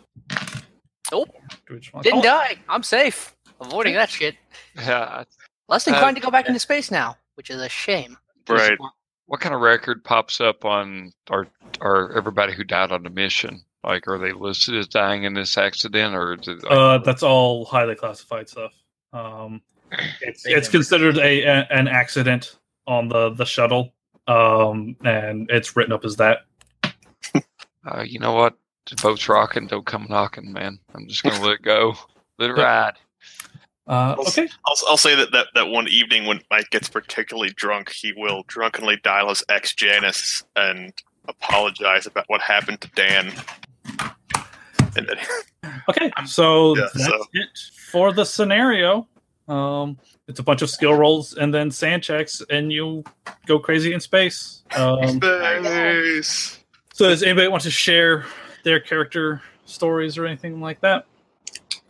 [1.12, 1.30] Nope.
[1.68, 2.56] Do we just wanna Didn't call it?
[2.56, 2.56] die.
[2.70, 3.36] I'm safe.
[3.62, 4.36] Avoiding that shit.
[4.76, 5.24] Yeah.
[5.70, 8.16] Less Uh, inclined to go back into space now, which is a shame.
[8.48, 8.80] Right.
[8.80, 8.92] What,
[9.26, 11.48] what kind of record pops up on our
[11.82, 13.62] our everybody who died on the mission?
[13.84, 17.66] Like, are they listed as dying in this accident, or did, like, Uh, that's all
[17.66, 18.72] highly classified stuff.
[19.14, 19.62] Um,
[20.22, 22.58] it's it's considered a, a an accident
[22.88, 23.94] on the the shuttle,
[24.28, 26.46] um, and it's written up as that.
[27.86, 28.56] uh, you know what?
[28.90, 29.68] The boat's rocking.
[29.68, 30.80] Don't come knocking, man.
[30.96, 31.96] I'm just gonna let it go.
[32.40, 32.94] Let it ride.
[33.88, 34.50] Uh, okay.
[34.66, 38.44] I'll, I'll say that, that that one evening when Mike gets particularly drunk, he will
[38.48, 40.94] drunkenly dial his ex Janice and
[41.28, 43.32] apologize about what happened to Dan.
[44.96, 45.18] And then,
[45.90, 47.50] Okay, so Yeah, that's so- it
[47.92, 49.08] for the scenario.
[49.48, 49.98] Um,
[50.28, 53.04] it's a bunch of skill rolls and then SAN checks, and you
[53.46, 54.64] go crazy in space.
[54.76, 56.60] Um, Space.
[56.94, 58.26] So does anybody want to share
[58.64, 61.06] their character stories or anything like that?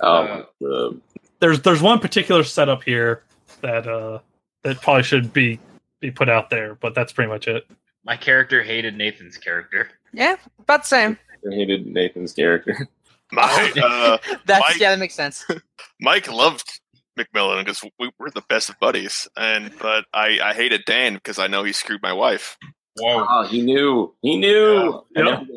[0.01, 0.99] Um, the,
[1.39, 3.23] There's there's one particular setup here
[3.61, 4.19] that uh
[4.63, 5.59] that probably should be
[5.99, 7.65] be put out there, but that's pretty much it.
[8.03, 9.89] My character hated Nathan's character.
[10.13, 11.17] Yeah, about the same.
[11.49, 12.87] I hated Nathan's character.
[13.31, 15.45] My uh, That's Mike- yeah, that makes sense.
[16.01, 16.79] Mike loved
[17.17, 21.39] McMillan because we were the best of buddies, and but I I hated Dan because
[21.39, 22.57] I know he screwed my wife.
[22.99, 23.25] Whoa.
[23.29, 24.13] Oh, he knew.
[24.21, 25.03] He knew.
[25.15, 25.21] Yeah.
[25.21, 25.55] I never did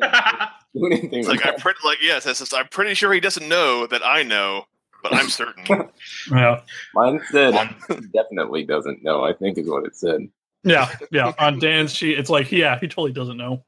[0.75, 3.19] do anything It's with like I'm pretty like yes, it's just, I'm pretty sure he
[3.19, 4.65] doesn't know that I know,
[5.03, 5.63] but I'm certain.
[6.31, 6.61] Yeah,
[6.93, 7.75] Mine said On-
[8.13, 9.23] definitely doesn't know.
[9.23, 10.21] I think is what it said.
[10.63, 11.33] yeah, yeah.
[11.39, 13.63] On Dan's sheet, it's like, yeah, he totally doesn't know.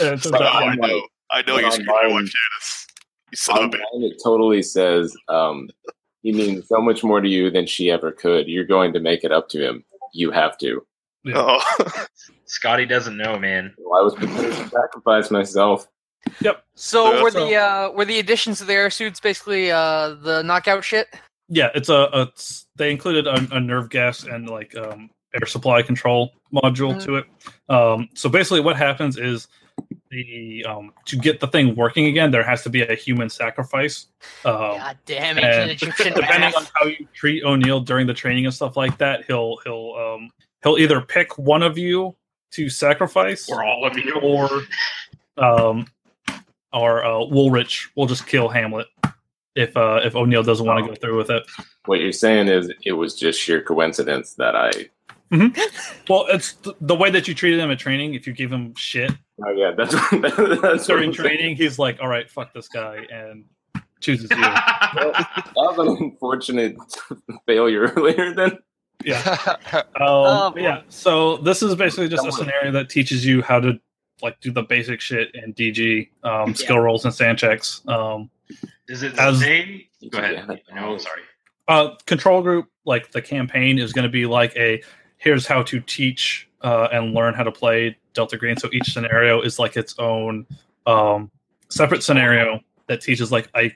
[0.00, 2.86] And it turns oh, I know, I know But you screwed my mine- wife, Janice.
[3.30, 3.80] You son of a bitch.
[4.10, 5.68] it totally says um,
[6.22, 8.48] he means so much more to you than she ever could.
[8.48, 9.84] You're going to make it up to him.
[10.12, 10.82] You have to.
[11.34, 11.60] Oh.
[12.46, 13.74] Scotty doesn't know, man.
[13.78, 15.86] Well, I was prepared to sacrifice myself.
[16.40, 16.62] Yep.
[16.74, 20.14] So Yeah, were so- the uh, were the additions to the air suits basically uh,
[20.22, 21.08] the knockout shit?
[21.48, 25.46] Yeah, it's a, a it's- they included a, a nerve gas and like um, air
[25.46, 27.04] supply control module Mhm.
[27.04, 27.26] to it.
[27.68, 29.48] Um, so basically, what happens is
[30.10, 34.06] the um, to get the thing working again, there has to be a human sacrifice.
[34.44, 36.56] Um, God damn it, and depending math.
[36.56, 40.30] on how you treat O'Neill during the training and stuff like that, he'll he'll um,
[40.62, 42.14] he'll either pick one of you
[42.52, 44.14] to sacrifice, Or all of you.
[44.20, 44.48] or
[45.36, 45.86] um,
[46.72, 48.86] or uh, Woolrich will just kill Hamlet
[49.54, 51.42] if uh, if O'Neill doesn't want to go through with it.
[51.86, 54.70] What you're saying is it was just sheer coincidence that I.
[56.08, 58.14] Well, it's th- the way that you treated him at training.
[58.14, 59.12] If you give him shit
[59.44, 63.06] Oh yeah, that's what, that's during what training, he's like, "All right, fuck this guy,"
[63.12, 63.44] and
[64.00, 64.36] chooses you.
[64.94, 66.76] That was an unfortunate
[67.46, 68.34] failure earlier.
[68.34, 68.58] Then
[69.04, 69.36] Yeah.
[69.74, 70.82] Um, Oh, yeah.
[70.88, 73.78] So this is basically just a Someone- scenario that teaches you how to
[74.22, 76.54] like do the basic shit in DG, um, Yeah.
[76.54, 77.82] skill rolls and SAN checks.
[77.86, 78.30] Um,
[78.88, 79.88] Does it As- say?
[80.10, 80.62] Go ahead.
[80.68, 80.80] Yeah.
[80.80, 81.22] No, sorry.
[81.68, 84.82] uh, control group, like the campaign, is going to be like a
[85.18, 88.56] here's how to teach uh, and learn how to play Delta Green.
[88.56, 90.46] So each scenario is like its own
[90.86, 91.30] um,
[91.68, 93.74] separate scenario that teaches like a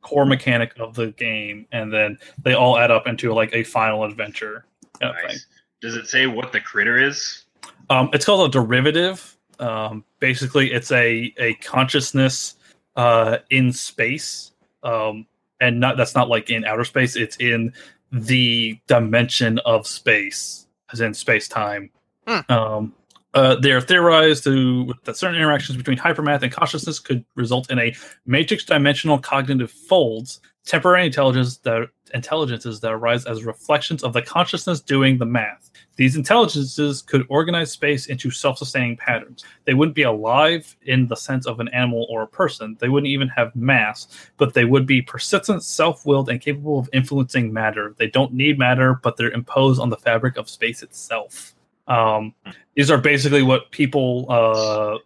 [0.00, 4.04] core mechanic of the game, and then they all add up into like a final
[4.04, 4.64] adventure.
[5.00, 5.22] Kind of.
[5.24, 5.46] Nice.
[5.80, 7.44] Does it say what the critter is?
[7.90, 9.36] Um, it's called a derivative.
[9.58, 12.56] Um, basically, it's a a consciousness
[12.96, 14.52] uh, in space,
[14.82, 15.26] um,
[15.60, 17.16] and not that's not like in outer space.
[17.16, 17.72] It's in
[18.12, 21.90] the dimension of space, as in space time.
[22.26, 22.52] Hmm.
[22.52, 22.94] Um,
[23.34, 27.78] uh, they are theorized to that certain interactions between hypermath and consciousness could result in
[27.80, 27.94] a
[28.26, 34.80] matrix dimensional cognitive folds, temporary intelligence that intelligences that arise as reflections of the consciousness
[34.80, 35.70] doing the math.
[35.96, 39.44] These intelligences could organize space into self sustaining patterns.
[39.64, 42.76] They wouldn't be alive in the sense of an animal or a person.
[42.80, 46.88] They wouldn't even have mass, but they would be persistent, self willed, and capable of
[46.92, 47.94] influencing matter.
[47.96, 51.54] They don't need matter, but they're imposed on the fabric of space itself.
[51.86, 52.34] Um,
[52.74, 54.98] these are basically what people uh,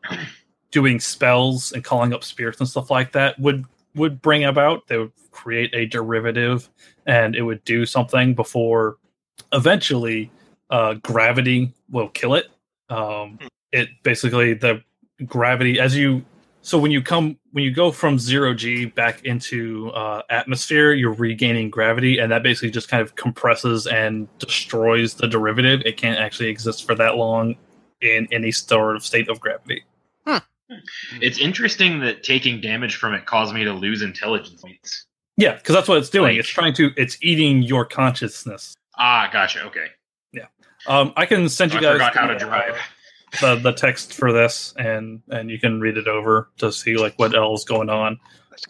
[0.71, 4.87] doing spells and calling up spirits and stuff like that would would bring about.
[4.87, 6.69] They would create a derivative,
[7.07, 8.97] and it would do something before
[9.53, 10.31] eventually
[10.71, 12.47] uh, gravity will kill it.
[12.89, 13.39] Um,
[13.73, 14.83] it basically the
[15.27, 16.25] gravity as you
[16.63, 21.15] so when you come when you go from zero g back into uh, atmosphere, you're
[21.15, 25.83] regaining gravity, and that basically just kind of compresses and destroys the derivative.
[25.85, 27.57] It can't actually exist for that long
[28.01, 29.83] in any sort of state of gravity.
[31.23, 35.07] It's interesting that taking damage from it caused me to lose intelligence points.
[35.39, 36.33] Yeah, because that's what it's doing.
[36.33, 38.75] Like- it's trying to it's eating your consciousness.
[38.99, 39.63] Ah, gotcha.
[39.63, 39.87] Okay.
[40.89, 42.79] Um, I can send you I guys forgot how the, to drive.
[43.41, 47.19] the the text for this, and and you can read it over to see like
[47.19, 48.19] what else is going on.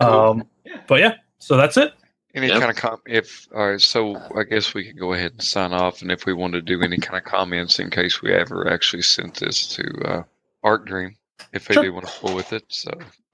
[0.01, 0.09] Cool.
[0.09, 0.45] Um,
[0.87, 1.93] but yeah, so that's it.
[2.35, 2.59] any Yep.
[2.61, 5.73] kind of com- if all right, so I guess we can go ahead and sign
[5.73, 8.69] off, and if we want to do any kind of comments in case we ever
[8.69, 10.23] actually sent this to uh,
[10.65, 11.17] Arc Dream,
[11.53, 11.85] if they Sure.
[11.85, 12.65] do want to pull with it.
[12.69, 12.91] So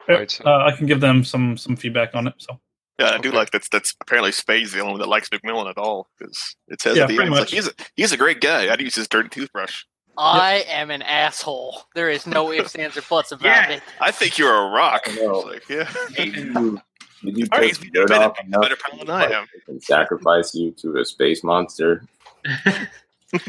[0.08, 2.34] Yeah, Right, so- uh, I can give them some some feedback on it.
[2.38, 2.60] So
[2.98, 3.38] Yeah, I do Okay.
[3.38, 6.80] like that's that's apparently Spade's the only one that likes McMillan at all because it
[6.80, 8.72] says Yeah, at the end like he's a he's a great guy.
[8.72, 9.82] I'd use his dirty toothbrush.
[10.16, 11.82] I am an asshole.
[11.96, 13.70] There is no ifs, ands, or buts about Yeah.
[13.70, 13.82] it.
[14.00, 15.02] I think you're a rock.
[15.08, 15.40] I know.
[15.40, 15.92] Like, yeah.
[16.14, 16.80] did you,
[17.24, 19.46] did you All right, piss dirt better- off enough better pal than I am.
[19.52, 22.04] They can sacrifice you to a space monster?
[22.64, 23.40] all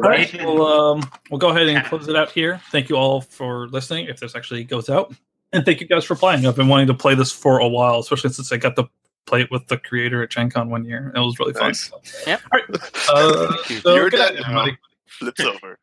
[0.00, 2.60] right, Nathan, we'll um we'll go ahead and close it out here.
[2.70, 4.06] Thank you all for listening.
[4.06, 5.14] If this actually goes out,
[5.52, 6.46] and thank you guys for playing.
[6.46, 8.88] I've been wanting to play this for a while, especially since I got to
[9.26, 11.12] play it with the creator at Gen Con one year.
[11.14, 11.68] It was really fun.
[11.68, 11.90] Nice.
[11.90, 12.40] So, Yep.
[12.52, 12.80] All right.
[13.08, 15.78] Uh, so You're good night, dead Flips over.